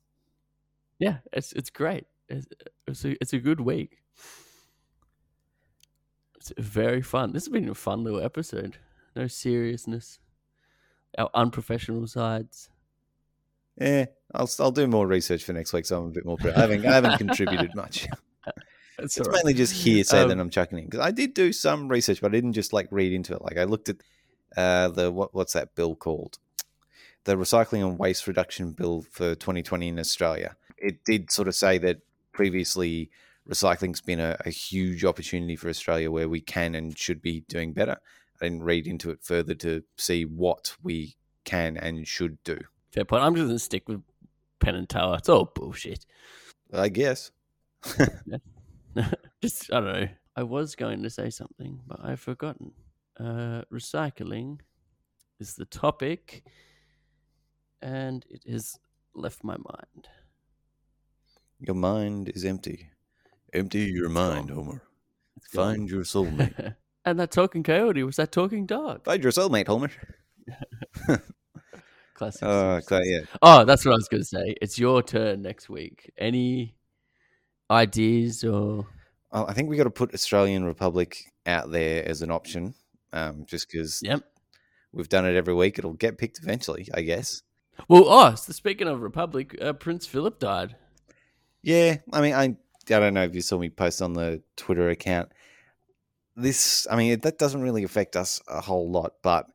yeah. 1.00 1.18
It's 1.34 1.54
it's 1.54 1.70
great. 1.70 2.06
It's 2.30 2.48
it's 2.88 3.06
a, 3.06 3.12
it's 3.22 3.34
a 3.34 3.40
good 3.40 3.62
week. 3.62 4.00
It's 6.38 6.52
very 6.58 7.02
fun. 7.02 7.32
This 7.34 7.46
has 7.46 7.52
been 7.52 7.70
a 7.70 7.76
fun 7.76 8.04
little 8.04 8.22
episode. 8.22 8.78
No 9.16 9.28
seriousness. 9.28 10.20
Our 11.18 11.30
unprofessional 11.34 12.08
sides. 12.08 12.70
Yeah, 13.80 14.06
I'll 14.34 14.50
I'll 14.60 14.72
do 14.72 14.88
more 14.88 15.08
research 15.08 15.44
for 15.44 15.54
next 15.54 15.74
week, 15.74 15.86
so 15.86 16.00
I'm 16.02 16.08
a 16.08 16.12
bit 16.12 16.26
more. 16.26 16.38
Pre- 16.38 16.52
I 16.52 16.60
haven't 16.62 16.86
I 16.86 16.94
haven't 16.94 17.18
contributed 17.18 17.72
much. 17.76 18.08
That's 18.98 19.18
It's 19.18 19.28
right. 19.28 19.36
mainly 19.38 19.54
just 19.54 19.74
hearsay 19.74 20.20
that 20.20 20.32
Um, 20.32 20.40
I'm 20.40 20.50
chucking 20.50 20.78
in 20.78 20.86
because 20.86 21.02
I 21.02 21.12
did 21.12 21.34
do 21.34 21.52
some 21.52 21.90
research, 21.90 22.22
but 22.22 22.32
I 22.32 22.36
didn't 22.36 22.54
just 22.54 22.72
like 22.72 22.88
read 22.92 23.12
into 23.12 23.34
it. 23.34 23.42
Like 23.42 23.58
I 23.58 23.66
looked 23.66 23.90
at 23.90 23.98
uh, 24.56 24.88
the 24.90 25.12
what 25.12 25.34
what's 25.34 25.54
that 25.54 25.76
bill 25.76 25.96
called? 25.96 26.38
the 27.26 27.36
recycling 27.36 27.84
and 27.84 27.98
waste 27.98 28.28
reduction 28.28 28.72
bill 28.72 29.02
for 29.10 29.34
2020 29.34 29.88
in 29.88 29.98
Australia. 30.00 30.56
It 30.78 31.04
did 31.04 31.32
sort 31.32 31.48
of 31.48 31.56
say 31.56 31.80
that 31.80 32.02
previously 32.34 33.10
recycling's 33.50 34.00
been 34.00 34.20
a, 34.20 34.38
a 34.46 34.52
huge 34.52 35.04
opportunity 35.04 35.56
for 35.56 35.68
Australia 35.68 36.12
where 36.12 36.30
we 36.30 36.40
can 36.40 36.76
and 36.76 36.96
should 36.96 37.24
be 37.24 37.40
doing 37.50 37.74
better. 37.74 37.98
I 38.42 38.46
didn't 38.46 38.64
read 38.64 38.88
into 38.88 39.12
it 39.12 39.20
further 39.22 39.56
to 39.56 39.84
see 39.98 40.26
what 40.26 40.76
we 40.84 41.16
can 41.46 41.78
and 41.78 42.08
should 42.08 42.44
do. 42.44 42.60
Fair 42.92 43.06
point. 43.06 43.24
I'm 43.24 43.36
just 43.36 43.48
gonna 43.48 43.60
stick 43.60 43.88
with 43.88 44.02
Penn 44.60 44.76
and 44.76 44.90
Teller. 44.90 45.18
It's 45.18 45.30
all 45.30 45.52
bullshit. 45.54 46.06
I 46.74 46.90
guess. 46.90 47.32
just 49.42 49.72
I 49.72 49.80
don't 49.80 49.94
know. 49.94 50.08
I 50.36 50.44
was 50.44 50.76
going 50.76 51.04
to 51.04 51.10
say 51.10 51.30
something, 51.30 51.80
but 51.88 52.00
I've 52.04 52.20
forgotten. 52.20 52.72
Uh, 53.18 53.62
recycling 53.72 54.60
is 55.40 55.56
the 55.56 55.66
topic, 55.66 56.44
and 57.82 58.26
it 58.30 58.42
has 58.50 58.78
left 59.14 59.44
my 59.44 59.56
mind. 59.56 60.10
Your 61.60 61.76
mind 61.76 62.30
is 62.36 62.44
empty. 62.44 62.90
Empty 63.54 63.86
your 63.86 64.10
mind, 64.10 64.50
Homer. 64.50 64.82
Find 65.54 65.90
your 65.90 66.04
soulmate. 66.04 66.76
and 67.06 67.20
that 67.20 67.32
talking 67.32 67.64
coyote 67.64 68.04
was 68.04 68.18
that 68.18 68.32
talking 68.32 68.66
dog. 68.66 69.06
Find 69.06 69.24
your 69.24 69.32
soulmate, 69.32 69.68
Homer. 69.68 69.90
Classic. 72.16 72.44
Oh, 72.44 72.80
Simpsons. 72.80 72.88
so, 72.88 73.02
yeah. 73.04 73.20
Oh, 73.42 73.66
that's 73.66 73.86
what 73.86 73.92
I 73.92 73.96
was 73.96 74.08
going 74.08 74.22
to 74.24 74.28
say. 74.28 74.56
It's 74.62 74.80
your 74.80 75.04
turn 75.04 75.42
next 75.42 75.70
week. 75.70 76.12
Any 76.18 76.76
ideas 77.70 78.44
or 78.44 78.88
Oh, 79.36 79.46
I 79.46 79.54
think 79.54 79.70
we 79.70 79.76
got 79.76 79.84
to 79.84 79.90
put 79.90 80.14
Australian 80.14 80.64
Republic 80.64 81.18
out 81.46 81.70
there 81.70 82.08
as 82.08 82.22
an 82.22 82.32
option, 82.32 82.74
um, 83.12 83.44
just 83.46 83.70
because 83.70 84.00
yep. 84.02 84.22
we've 84.94 85.10
done 85.10 85.26
it 85.26 85.36
every 85.36 85.54
week. 85.54 85.78
It'll 85.78 85.92
get 85.92 86.18
picked 86.18 86.40
eventually, 86.40 86.88
I 86.94 87.02
guess. 87.02 87.42
Well, 87.90 88.06
oh, 88.08 88.36
so 88.36 88.54
speaking 88.54 88.88
of 88.88 89.02
Republic, 89.02 89.58
uh, 89.62 89.74
Prince 89.74 90.08
Philip 90.08 90.40
died. 90.40 90.78
Yeah, 91.62 91.98
I 92.14 92.22
mean, 92.22 92.34
I 92.34 92.44
I 92.44 93.00
don't 93.00 93.14
know 93.14 93.24
if 93.24 93.36
you 93.36 93.42
saw 93.42 93.58
me 93.58 93.70
post 93.70 94.02
on 94.02 94.14
the 94.14 94.42
Twitter 94.56 94.90
account. 94.90 95.34
This, 96.36 96.86
I 96.90 96.96
mean, 96.96 97.20
that 97.22 97.38
doesn't 97.38 97.62
really 97.62 97.84
affect 97.84 98.16
us 98.16 98.42
a 98.48 98.62
whole 98.62 98.92
lot, 98.92 99.14
but 99.24 99.48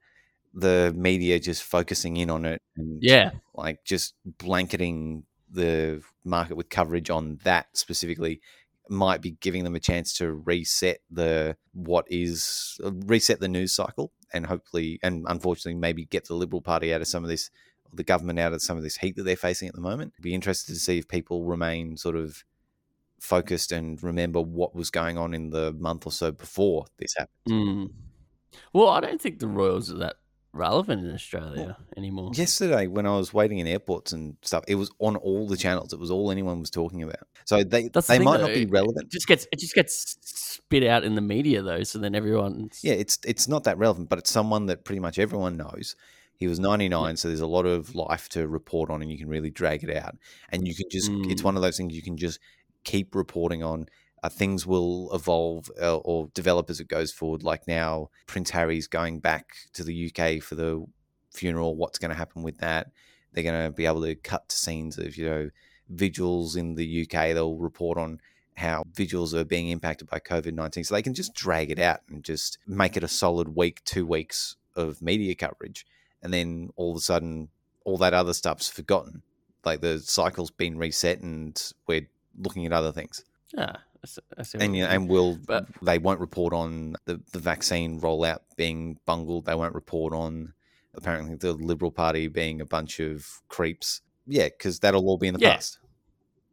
the 0.55 0.93
media 0.97 1.39
just 1.39 1.63
focusing 1.63 2.17
in 2.17 2.31
on 2.31 2.45
it 2.45 2.61
and 2.77 2.99
Yeah. 3.03 3.33
like 3.55 3.85
just 3.85 4.15
blanketing 4.25 5.25
the 5.51 6.03
market 6.25 6.57
with 6.57 6.69
coverage 6.71 7.11
on 7.11 7.39
that 7.45 7.67
specifically 7.77 8.41
might 8.89 9.21
be 9.21 9.33
giving 9.41 9.63
them 9.65 9.77
a 9.77 9.81
chance 9.81 10.17
to 10.19 10.33
reset 10.33 11.01
the 11.11 11.57
what 11.73 12.07
is 12.11 12.81
uh, 12.85 12.91
reset 13.07 13.39
the 13.39 13.49
news 13.49 13.73
cycle 13.73 14.13
and 14.33 14.47
hopefully 14.47 14.99
and 15.03 15.25
unfortunately 15.29 15.75
maybe 15.79 16.05
get 16.05 16.25
the 16.27 16.35
liberal 16.35 16.61
party 16.61 16.93
out 16.93 17.01
of 17.01 17.07
some 17.07 17.23
of 17.23 17.31
this 17.31 17.51
the 17.93 18.03
government 18.03 18.39
out 18.41 18.53
of 18.53 18.63
some 18.63 18.77
of 18.77 18.83
this 18.83 18.97
heat 18.97 19.15
that 19.17 19.23
they're 19.23 19.37
facing 19.37 19.69
at 19.69 19.75
the 19.75 19.81
moment 19.81 20.13
be 20.21 20.35
interested 20.35 20.73
to 20.73 20.81
see 20.81 20.99
if 20.99 21.07
people 21.07 21.45
remain 21.45 21.97
sort 21.97 22.17
of 22.17 22.45
focused 23.21 23.71
and 23.73 24.03
remember 24.03 24.41
what 24.41 24.75
was 24.75 24.91
going 24.91 25.17
on 25.19 25.35
in 25.35 25.51
the 25.51 25.73
month 25.79 26.07
or 26.07 26.13
so 26.13 26.33
before 26.33 26.87
this 26.99 27.15
happened 27.17 27.31
Mm. 27.49 27.91
Well, 28.73 28.89
I 28.89 29.01
don't 29.01 29.21
think 29.21 29.39
the 29.39 29.47
Royals 29.47 29.93
are 29.93 29.99
that 29.99 30.17
relevant 30.53 31.05
in 31.07 31.15
Australia 31.15 31.77
anymore. 31.97 32.33
Yesterday, 32.35 32.89
when 32.89 33.07
I 33.07 33.17
was 33.17 33.33
waiting 33.33 33.59
in 33.59 33.69
airports 33.69 34.13
and 34.13 34.37
stuff, 34.43 34.65
it 34.67 34.75
was 34.75 34.91
on 34.99 35.15
all 35.17 35.47
the 35.47 35.57
channels. 35.57 35.93
It 35.93 36.01
was 36.01 36.11
all 36.11 36.31
anyone 36.33 36.59
was 36.59 36.71
talking 36.71 37.03
about. 37.05 37.29
So 37.45 37.63
they 37.63 37.89
That's 37.89 38.09
the 38.09 38.15
they 38.15 38.19
thing, 38.19 38.25
might 38.25 38.39
though. 38.39 38.47
not 38.49 38.55
be 38.55 38.67
relevant. 38.67 39.05
It 39.07 39.13
just 39.13 39.29
gets 39.29 39.47
it 39.53 39.61
just 39.61 39.75
gets 39.75 40.17
spit 40.23 40.85
out 40.85 41.05
in 41.05 41.15
the 41.15 41.21
media 41.21 41.63
though, 41.63 41.85
so 41.85 41.99
then 42.01 42.15
everyone. 42.17 42.71
Yeah, 42.83 42.95
it's 42.95 43.19
it's 43.25 43.47
not 43.47 43.63
that 43.65 43.79
relevant, 43.79 44.09
but 44.09 44.19
it's 44.19 44.31
someone 44.33 44.67
that 44.67 44.85
pretty 44.85 45.01
much 45.01 45.19
everyone 45.21 45.57
knows. 45.57 45.95
He 46.35 46.49
was 46.49 46.59
99, 46.59 47.17
so 47.19 47.29
there's 47.29 47.41
a 47.41 47.47
lot 47.47 47.67
of 47.67 47.95
life 47.95 48.29
to 48.31 48.49
report 48.49 48.89
on, 48.91 49.03
and 49.03 49.13
you 49.13 49.19
can 49.19 49.29
really 49.29 49.51
drag 49.51 49.85
it 49.85 49.95
out. 49.95 50.17
And 50.51 50.67
you 50.67 50.75
can 50.75 50.87
just, 50.91 51.11
it's 51.31 51.43
Mm. 51.43 51.45
one 51.45 51.57
of 51.57 51.63
those 51.63 51.77
things 51.77 51.95
you 51.95 52.01
can 52.03 52.17
just 52.17 52.41
keep 52.85 53.15
reporting 53.15 53.63
on. 53.63 53.87
Uh, 54.23 54.29
things 54.29 54.67
will 54.67 55.11
evolve 55.15 55.71
uh, 55.81 55.97
or 55.99 56.29
develop 56.35 56.69
as 56.69 56.79
it 56.79 56.89
goes 56.89 57.11
forward. 57.11 57.43
Like 57.43 57.67
now, 57.67 58.11
Prince 58.27 58.51
Harry's 58.51 58.87
going 58.87 59.21
back 59.21 59.47
to 59.73 59.83
the 59.83 60.11
UK 60.11 60.43
for 60.43 60.55
the 60.55 60.85
funeral. 61.33 61.77
What's 61.77 61.99
going 61.99 62.11
to 62.11 62.17
happen 62.17 62.43
with 62.43 62.59
that? 62.59 62.89
They're 63.33 63.45
going 63.45 63.65
to 63.65 63.71
be 63.71 63.87
able 63.87 64.03
to 64.03 64.15
cut 64.15 64.49
to 64.49 64.57
scenes 64.57 64.99
of, 64.99 65.17
you 65.17 65.27
know, 65.27 65.51
vigils 65.89 66.57
in 66.57 66.75
the 66.75 67.03
UK. 67.03 67.33
They'll 67.33 67.57
report 67.57 67.97
on 67.97 68.21
how 68.57 68.85
vigils 68.95 69.35
are 69.35 69.45
being 69.45 69.69
impacted 69.69 70.09
by 70.09 70.19
COVID 70.19 70.53
19. 70.53 70.85
So 70.85 70.95
they 70.95 71.03
can 71.03 71.15
just 71.15 71.35
drag 71.35 71.71
it 71.71 71.79
out 71.79 72.01
and 72.09 72.23
just 72.23 72.59
make 72.67 72.97
it 72.97 73.05
a 73.05 73.09
solid 73.09 73.57
week, 73.57 73.83
two 73.85 74.05
weeks 74.05 74.57
of 74.77 75.01
media 75.01 75.35
coverage. 75.35 75.87
And 76.23 76.33
then 76.33 76.71
all 76.77 76.91
of 76.91 76.99
a 76.99 77.01
sudden, 77.01 77.49
all 77.85 77.97
that 77.99 78.15
other 78.15 78.35
stuff's 78.35 78.69
forgotten. 78.69 79.23
Like 79.65 79.81
the 79.81 79.99
cycle's 79.99 80.51
been 80.51 80.79
reset 80.79 81.21
and 81.21 81.61
we're 81.87 82.09
looking 82.39 82.67
at 82.67 82.73
other 82.73 82.93
things. 82.93 83.25
yeah. 83.57 83.77
I 84.03 84.07
see- 84.07 84.23
I 84.39 84.43
see 84.45 84.57
what 84.59 84.65
And, 84.65 84.77
you 84.77 84.85
know, 84.85 84.89
and 84.91 85.09
we'll, 85.11 85.37
But- 85.47 85.67
they 85.83 85.99
won't 85.99 86.21
report 86.21 86.55
on 86.55 86.97
the, 87.05 87.21
the 87.33 87.39
vaccine 87.39 88.01
rollout 88.01 88.39
being 88.57 88.99
bungled. 89.05 89.45
They 89.45 89.55
won't 89.55 89.75
report 89.75 90.15
on 90.15 90.55
apparently 90.95 91.35
the 91.37 91.53
Liberal 91.53 91.91
Party 91.91 92.27
being 92.29 92.61
a 92.63 92.65
bunch 92.65 92.99
of 93.01 93.43
creeps. 93.49 94.01
Yeah, 94.27 94.45
because 94.49 94.79
that'll 94.81 95.07
all 95.07 95.19
be 95.19 95.29
in 95.29 95.35
the 95.35 95.41
Yeah. 95.41 95.55
past. 95.57 95.79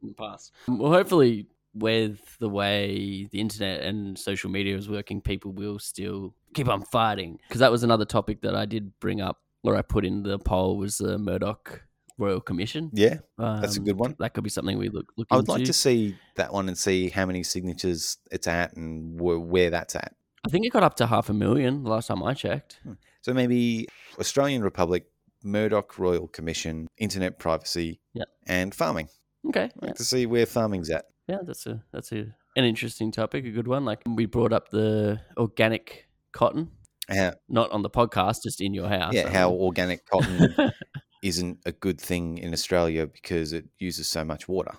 in 0.02 0.10
the 0.10 0.14
past. 0.14 0.52
Um, 0.68 0.78
well, 0.78 0.92
hopefully, 0.92 1.48
with 1.74 2.38
the 2.40 2.50
way 2.50 3.26
the 3.32 3.40
internet 3.40 3.82
and 3.82 4.18
social 4.20 4.50
media 4.50 4.76
is 4.76 4.90
working, 4.90 5.22
people 5.22 5.52
will 5.54 5.80
still 5.80 6.34
keep 6.54 6.68
on 6.68 6.82
fighting. 6.84 7.40
Because 7.48 7.60
that 7.62 7.72
was 7.72 7.82
another 7.84 8.06
topic 8.06 8.42
that 8.42 8.56
I 8.56 8.66
did 8.66 9.00
bring 9.00 9.22
up, 9.22 9.42
or 9.64 9.76
I 9.78 9.82
put 9.84 10.04
in 10.06 10.24
the 10.24 10.38
poll, 10.38 10.76
was 10.78 10.98
the 10.98 11.18
Murdoch 11.18 11.84
Royal 12.18 12.42
Commission. 12.42 12.90
Yeah, 12.94 13.18
That's 13.38 13.76
a 13.78 13.80
Um, 13.80 13.86
good 13.86 13.98
one. 14.00 14.16
That 14.20 14.34
could 14.34 14.44
be 14.44 14.50
something 14.50 14.78
we 14.78 14.90
look 14.90 15.06
look 15.18 15.28
I 15.32 15.36
would 15.36 15.42
into. 15.44 15.52
like 15.52 15.66
to 15.66 15.74
see 15.74 16.16
that 16.36 16.52
one 16.54 16.68
and 16.68 16.78
see 16.78 17.10
how 17.10 17.26
many 17.26 17.44
signatures 17.44 18.18
it's 18.32 18.48
at 18.48 18.76
and 18.76 19.20
wh- 19.20 19.42
where 19.48 19.70
that's 19.70 19.96
at. 19.96 20.14
I 20.46 20.50
think 20.50 20.66
it 20.66 20.72
got 20.72 20.84
up 20.84 20.96
to 20.96 21.08
half 21.08 21.30
a 21.30 21.34
million 21.34 21.84
the 21.84 21.90
last 21.90 22.08
time 22.08 22.24
I 22.24 22.34
checked. 22.34 22.80
So 23.22 23.34
maybe 23.34 23.88
Australian 24.20 24.64
Republic, 24.64 25.06
Murdoch 25.44 26.00
Royal 26.00 26.28
Commission, 26.28 26.88
internet 26.98 27.38
privacy, 27.40 28.00
Yeah. 28.14 28.24
and 28.48 28.74
farming. 28.74 29.10
Okay, 29.50 29.66
I'd 29.66 29.72
yeah, 29.88 29.94
to 29.94 30.04
see 30.04 30.26
where 30.26 30.46
farming's 30.46 30.90
at. 30.90 31.06
yeah, 31.28 31.40
that's 31.46 31.66
a 31.68 31.84
that's 31.92 32.12
a 32.12 32.34
an 32.56 32.64
interesting 32.66 33.12
topic, 33.12 33.46
a 33.46 33.52
good 33.52 33.68
one. 33.68 33.86
Like 33.86 34.02
we 34.08 34.26
brought 34.26 34.52
up 34.54 34.70
the 34.70 35.20
organic 35.38 36.08
cotton, 36.32 36.72
How, 37.10 37.34
not 37.48 37.72
on 37.72 37.82
the 37.84 37.90
podcast, 37.90 38.38
just 38.44 38.62
in 38.62 38.74
your 38.74 38.90
house. 38.90 39.14
yeah, 39.14 39.30
how 39.30 39.52
organic 39.52 40.06
cotton 40.06 40.56
isn't 41.24 41.60
a 41.66 41.72
good 41.72 42.00
thing 42.00 42.38
in 42.38 42.54
Australia 42.54 43.08
because 43.08 43.54
it 43.54 43.66
uses 43.80 44.08
so 44.08 44.24
much 44.24 44.48
water. 44.48 44.74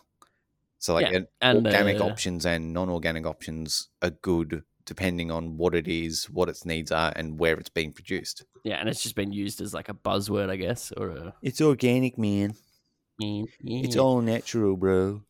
So 0.78 0.94
like 0.94 1.10
Yeah, 1.10 1.20
and, 1.40 1.66
organic 1.66 2.00
uh, 2.00 2.04
options 2.04 2.46
and 2.46 2.72
non-organic 2.72 3.26
options 3.26 3.88
are 4.02 4.10
good 4.10 4.62
depending 4.84 5.30
on 5.30 5.58
what 5.58 5.74
it 5.74 5.86
is, 5.86 6.30
what 6.30 6.48
its 6.48 6.64
needs 6.64 6.90
are, 6.90 7.12
and 7.14 7.38
where 7.38 7.58
it's 7.58 7.68
being 7.68 7.92
produced. 7.92 8.44
Yeah, 8.64 8.76
and 8.76 8.88
it's 8.88 9.02
just 9.02 9.14
been 9.16 9.32
used 9.32 9.60
as 9.60 9.74
like 9.74 9.90
a 9.90 9.94
buzzword, 9.94 10.48
I 10.48 10.56
guess, 10.56 10.92
or 10.92 11.10
a 11.10 11.34
It's 11.42 11.60
organic, 11.60 12.16
man. 12.16 12.54
It's 13.20 13.96
Yeah. 13.96 14.02
all 14.02 14.20
natural, 14.22 14.76
bro. 14.76 15.22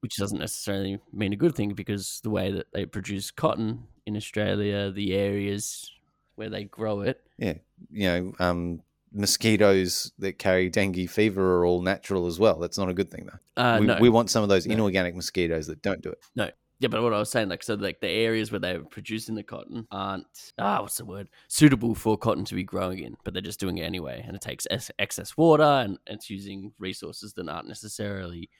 which 0.00 0.16
doesn't 0.16 0.38
necessarily 0.38 1.00
mean 1.14 1.32
a 1.32 1.36
good 1.36 1.54
thing 1.54 1.72
because 1.72 2.20
the 2.22 2.28
way 2.30 2.52
that 2.52 2.66
they 2.74 2.84
produce 2.84 3.30
cotton 3.30 3.84
in 4.04 4.16
Australia, 4.16 4.90
the 4.90 5.14
areas 5.14 5.90
where 6.34 6.50
they 6.50 6.64
grow 6.64 7.00
it, 7.00 7.22
yeah, 7.38 7.54
you 7.90 8.06
know, 8.08 8.34
um, 8.38 8.82
mosquitoes 9.14 10.12
that 10.18 10.38
carry 10.38 10.68
dengue 10.68 11.08
fever 11.08 11.56
are 11.58 11.66
all 11.66 11.80
natural 11.82 12.26
as 12.26 12.38
well. 12.38 12.58
That's 12.58 12.78
not 12.78 12.88
a 12.88 12.94
good 12.94 13.10
thing, 13.10 13.26
though. 13.26 13.62
uh, 13.62 13.78
we, 13.80 13.86
no, 13.86 13.98
we 14.00 14.08
want 14.08 14.30
some 14.30 14.42
of 14.42 14.48
those 14.48 14.66
No. 14.66 14.74
inorganic 14.74 15.14
mosquitoes 15.14 15.66
that 15.68 15.82
don't 15.82 16.02
do 16.02 16.10
it. 16.10 16.18
No. 16.34 16.50
Yeah, 16.80 16.88
but 16.88 17.02
what 17.02 17.14
I 17.14 17.18
was 17.18 17.30
saying, 17.30 17.48
like, 17.48 17.62
so 17.62 17.74
like 17.74 18.00
the 18.00 18.10
areas 18.10 18.50
where 18.50 18.58
they're 18.58 18.82
producing 18.82 19.36
the 19.36 19.44
cotton 19.44 19.86
aren't 19.92 20.52
ah, 20.58 20.82
what's 20.82 20.96
the 20.96 21.04
word, 21.04 21.28
suitable 21.48 21.94
for 21.94 22.18
cotton 22.18 22.44
to 22.46 22.54
be 22.56 22.64
growing 22.64 22.98
in, 22.98 23.16
but 23.24 23.32
they're 23.32 23.40
just 23.40 23.60
doing 23.60 23.78
it 23.78 23.84
anyway, 23.84 24.22
and 24.26 24.34
it 24.34 24.42
takes 24.42 24.66
ex- 24.70 24.90
excess 24.98 25.36
water 25.36 25.62
and 25.62 25.98
it's 26.08 26.28
using 26.28 26.72
resources 26.80 27.32
that 27.34 27.48
aren't 27.48 27.68
necessarily 27.68 28.50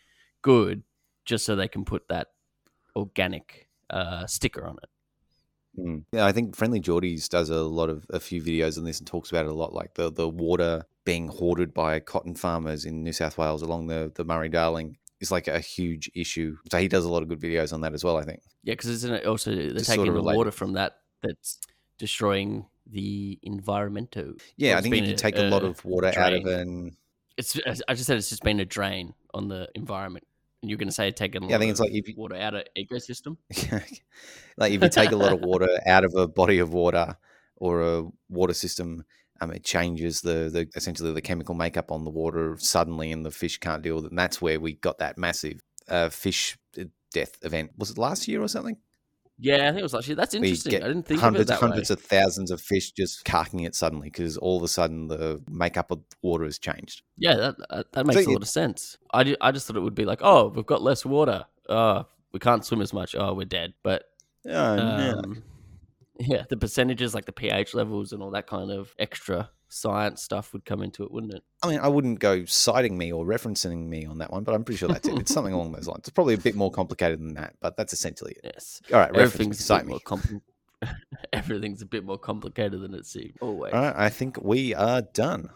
good, 0.43 0.85
just 1.25 1.45
so 1.45 1.57
they 1.57 1.69
can 1.69 1.85
put 1.85 2.07
that 2.09 2.29
organic 2.95 3.69
uh, 3.91 4.27
sticker 4.27 4.65
on 4.65 4.77
it. 4.83 4.89
Mm. 5.79 6.05
Yeah, 6.13 6.25
I 6.27 6.33
think 6.33 6.57
Friendlyjordies 6.57 7.29
does 7.29 7.51
a 7.51 7.63
lot 7.63 7.91
of 7.91 8.07
a 8.11 8.21
few 8.21 8.43
videos 8.43 8.79
on 8.79 8.85
this 8.85 8.99
and 8.99 9.07
talks 9.07 9.31
about 9.31 9.45
it 9.47 9.51
a 9.51 9.55
lot, 9.55 9.73
like 9.73 9.95
the 9.95 10.11
the 10.13 10.29
water 10.29 10.85
being 11.05 11.29
hoarded 11.29 11.75
by 11.75 12.01
cotton 12.01 12.35
farmers 12.35 12.85
in 12.85 13.03
New 13.03 13.13
South 13.13 13.37
Wales 13.39 13.63
along 13.63 13.89
the 13.89 14.13
the 14.15 14.25
Murray 14.25 14.49
Darling 14.49 14.97
is 15.21 15.31
like 15.33 15.49
a 15.49 15.59
huge 15.61 16.11
issue. 16.15 16.57
So 16.71 16.79
he 16.79 16.89
does 16.89 17.05
a 17.05 17.11
lot 17.11 17.23
of 17.23 17.29
good 17.29 17.41
videos 17.41 17.73
on 17.73 17.81
that 17.83 17.93
as 17.95 18.05
well. 18.05 18.17
I 18.17 18.25
think. 18.25 18.41
Yeah, 18.63 18.75
because 18.75 18.91
isn't 18.91 19.15
it 19.15 19.27
also 19.27 19.55
they're 19.55 19.71
Just 19.73 19.87
taking 19.87 20.01
sorta 20.05 20.13
the 20.13 20.17
related. 20.19 20.37
water 20.39 20.51
from 20.51 20.73
that 20.75 20.99
that's 21.23 21.59
destroying 21.99 22.67
the 22.87 23.39
environmento. 23.47 24.39
Yeah, 24.57 24.77
I 24.79 24.81
think 24.83 24.95
if 24.97 25.07
you 25.07 25.15
a- 25.15 25.17
take 25.17 25.39
a 25.39 25.43
lot 25.45 25.63
of 25.65 25.85
water 25.85 26.09
out 26.17 26.33
of 26.35 26.43
drain. 26.43 26.59
an 26.59 26.97
It's 27.37 27.59
I 27.89 27.95
just 27.95 28.07
said 28.07 28.17
it's 28.19 28.29
just 28.29 28.43
been 28.43 28.61
a 28.61 28.65
drain 28.65 29.15
on 29.33 29.49
the 29.49 29.69
environment, 29.75 30.27
and 30.65 30.71
you're 30.71 30.79
going 30.79 30.89
to 30.89 30.95
say 30.95 31.11
taking 31.11 31.45
a 31.45 31.49
Yeah, 31.49 31.57
I 31.57 31.59
think 31.59 31.71
it's 31.71 31.81
like 31.81 31.93
if 31.93 32.09
you- 32.09 32.15
water 32.17 32.37
out 32.37 32.55
of 32.55 32.63
ecosystem. 32.77 33.37
like 34.57 34.73
if 34.73 34.83
you 34.83 34.89
take 34.89 35.13
a 35.13 35.17
lot 35.17 35.33
of 35.33 35.41
water 35.41 35.69
out 35.87 36.05
of 36.05 36.15
a 36.15 36.27
body 36.27 36.59
of 36.59 36.73
water 36.73 37.17
or 37.57 37.83
a 37.83 38.05
water 38.29 38.55
system 38.55 39.05
Um, 39.41 39.51
it 39.51 39.65
changes 39.65 40.21
the, 40.23 40.49
the 40.55 40.69
essentially 40.77 41.13
the 41.13 41.21
chemical 41.21 41.55
makeup 41.55 41.91
on 41.91 42.05
the 42.05 42.11
water 42.23 42.57
suddenly, 42.59 43.13
and 43.13 43.27
the 43.27 43.31
fish 43.33 43.59
can't 43.59 43.83
deal 43.83 43.97
with 43.97 44.05
it. 44.07 44.11
And 44.13 44.19
that's 44.19 44.41
where 44.41 44.59
we 44.61 44.75
got 44.75 44.99
that 44.99 45.19
massive 45.19 45.61
uh, 45.89 46.09
fish 46.09 46.57
death 47.13 47.35
event. 47.43 47.71
Was 47.77 47.91
it 47.91 47.99
last 47.99 48.29
year 48.29 48.41
or 48.43 48.49
something? 48.49 48.77
Yeah, 49.39 49.65
I 49.69 49.71
think 49.71 49.81
it 49.81 49.83
was 49.83 49.95
actually. 49.95 50.15
That's 50.15 50.35
interesting. 50.35 50.77
I 50.77 50.87
didn't 50.87 51.05
think 51.05 51.21
hundreds, 51.21 51.51
of 51.51 51.59
hundreds 51.59 51.91
way. 51.91 51.95
of 51.95 52.01
thousands 52.01 52.51
of 52.51 52.61
fish 52.61 52.93
just 52.93 53.25
carking 53.25 53.61
it 53.61 53.75
suddenly 53.75 54.09
because 54.09 54.37
all 54.37 54.57
of 54.57 54.63
a 54.63 54.69
sudden 54.69 55.09
the 55.09 55.43
makeup 55.51 55.91
of 55.91 55.99
the 56.09 56.17
water 56.23 56.45
has 56.45 56.59
changed. 56.59 57.03
Yeah, 57.19 57.35
that 57.37 57.57
that, 57.71 57.93
that 57.93 58.07
makes 58.07 58.25
So 58.25 58.31
a 58.31 58.33
lot 58.33 58.43
of 58.43 58.49
sense. 58.49 58.97
I, 59.13 59.37
I 59.41 59.51
just 59.51 59.67
thought 59.67 59.77
it 59.77 59.81
would 59.81 59.95
be 59.95 60.05
like, 60.05 60.21
oh, 60.23 60.49
we've 60.49 60.67
got 60.67 60.83
less 60.83 61.05
water. 61.05 61.47
Oh, 61.69 62.07
we 62.33 62.39
can't 62.39 62.65
swim 62.65 62.81
as 62.81 62.93
much. 62.93 63.15
Oh, 63.19 63.35
we're 63.35 63.45
dead. 63.45 63.75
But 63.83 64.05
Oh, 64.47 64.77
no. 64.77 65.23
um, 65.25 65.43
yeah, 66.21 66.45
the 66.49 66.57
percentages, 66.57 67.15
like 67.15 67.25
the 67.25 67.33
pH 67.33 67.75
levels 67.75 68.13
and 68.13 68.23
all 68.23 68.31
that 68.33 68.47
kind 68.47 68.71
of 68.71 68.95
extra 68.99 69.51
science 69.75 70.23
stuff, 70.23 70.53
would 70.53 70.65
come 70.65 70.83
into 70.83 71.03
it, 71.03 71.11
wouldn't 71.11 71.35
it? 71.35 71.43
I 71.63 71.69
mean, 71.69 71.81
I 71.81 71.89
wouldn't 71.89 72.21
go 72.21 72.45
citing 72.45 72.97
me 72.97 73.13
or 73.13 73.25
referencing 73.27 73.87
me 73.89 74.07
on 74.07 74.19
that 74.19 74.31
one, 74.33 74.45
but 74.45 74.55
I'm 74.55 74.65
pretty 74.65 74.79
sure 74.79 74.89
that's 74.89 75.09
it. 75.09 75.19
It's 75.19 75.33
something 75.33 75.53
along 75.53 75.73
those 75.73 75.89
lines. 75.89 76.01
It's 76.01 76.11
probably 76.11 76.35
a 76.35 76.39
bit 76.39 76.55
more 76.55 76.71
complicated 76.71 77.19
than 77.21 77.35
that, 77.35 77.55
but 77.61 77.77
that's 77.77 77.93
essentially 77.93 78.33
it. 78.43 78.53
Yes. 78.55 78.81
All 78.93 79.01
right, 79.01 79.15
Everything's 79.15 79.61
a 79.61 79.63
cite 79.63 79.81
bit 79.83 79.87
me. 79.87 79.93
more 79.93 80.01
compli- 80.01 80.41
Everything's 81.33 81.83
a 81.83 81.87
bit 81.87 82.05
more 82.05 82.19
complicated 82.19 82.81
than 82.81 82.95
it 82.95 83.07
seemed. 83.07 83.35
Always. 83.41 83.73
All 83.73 83.81
right, 83.83 83.95
I 83.97 84.09
think 84.09 84.43
we 84.43 84.75
are 84.75 85.03
done. 85.03 85.51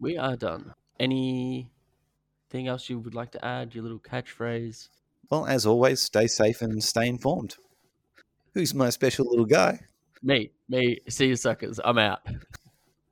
We 0.00 0.16
are 0.16 0.36
done. 0.36 0.74
Anything 1.00 1.68
else 2.68 2.88
you 2.88 2.98
would 2.98 3.14
like 3.14 3.32
to 3.32 3.44
add? 3.44 3.74
Your 3.74 3.82
little 3.82 3.98
catchphrase? 3.98 4.88
Well, 5.30 5.46
as 5.46 5.66
always, 5.66 6.00
stay 6.00 6.26
safe 6.26 6.62
and 6.62 6.82
stay 6.82 7.06
informed. 7.08 7.56
Who's 8.54 8.74
my 8.74 8.90
special 8.90 9.28
little 9.28 9.44
guy? 9.44 9.80
Me, 10.22 10.50
me. 10.68 10.98
See 11.08 11.26
you 11.26 11.36
suckers. 11.36 11.78
I'm 11.84 11.98
out. 11.98 12.20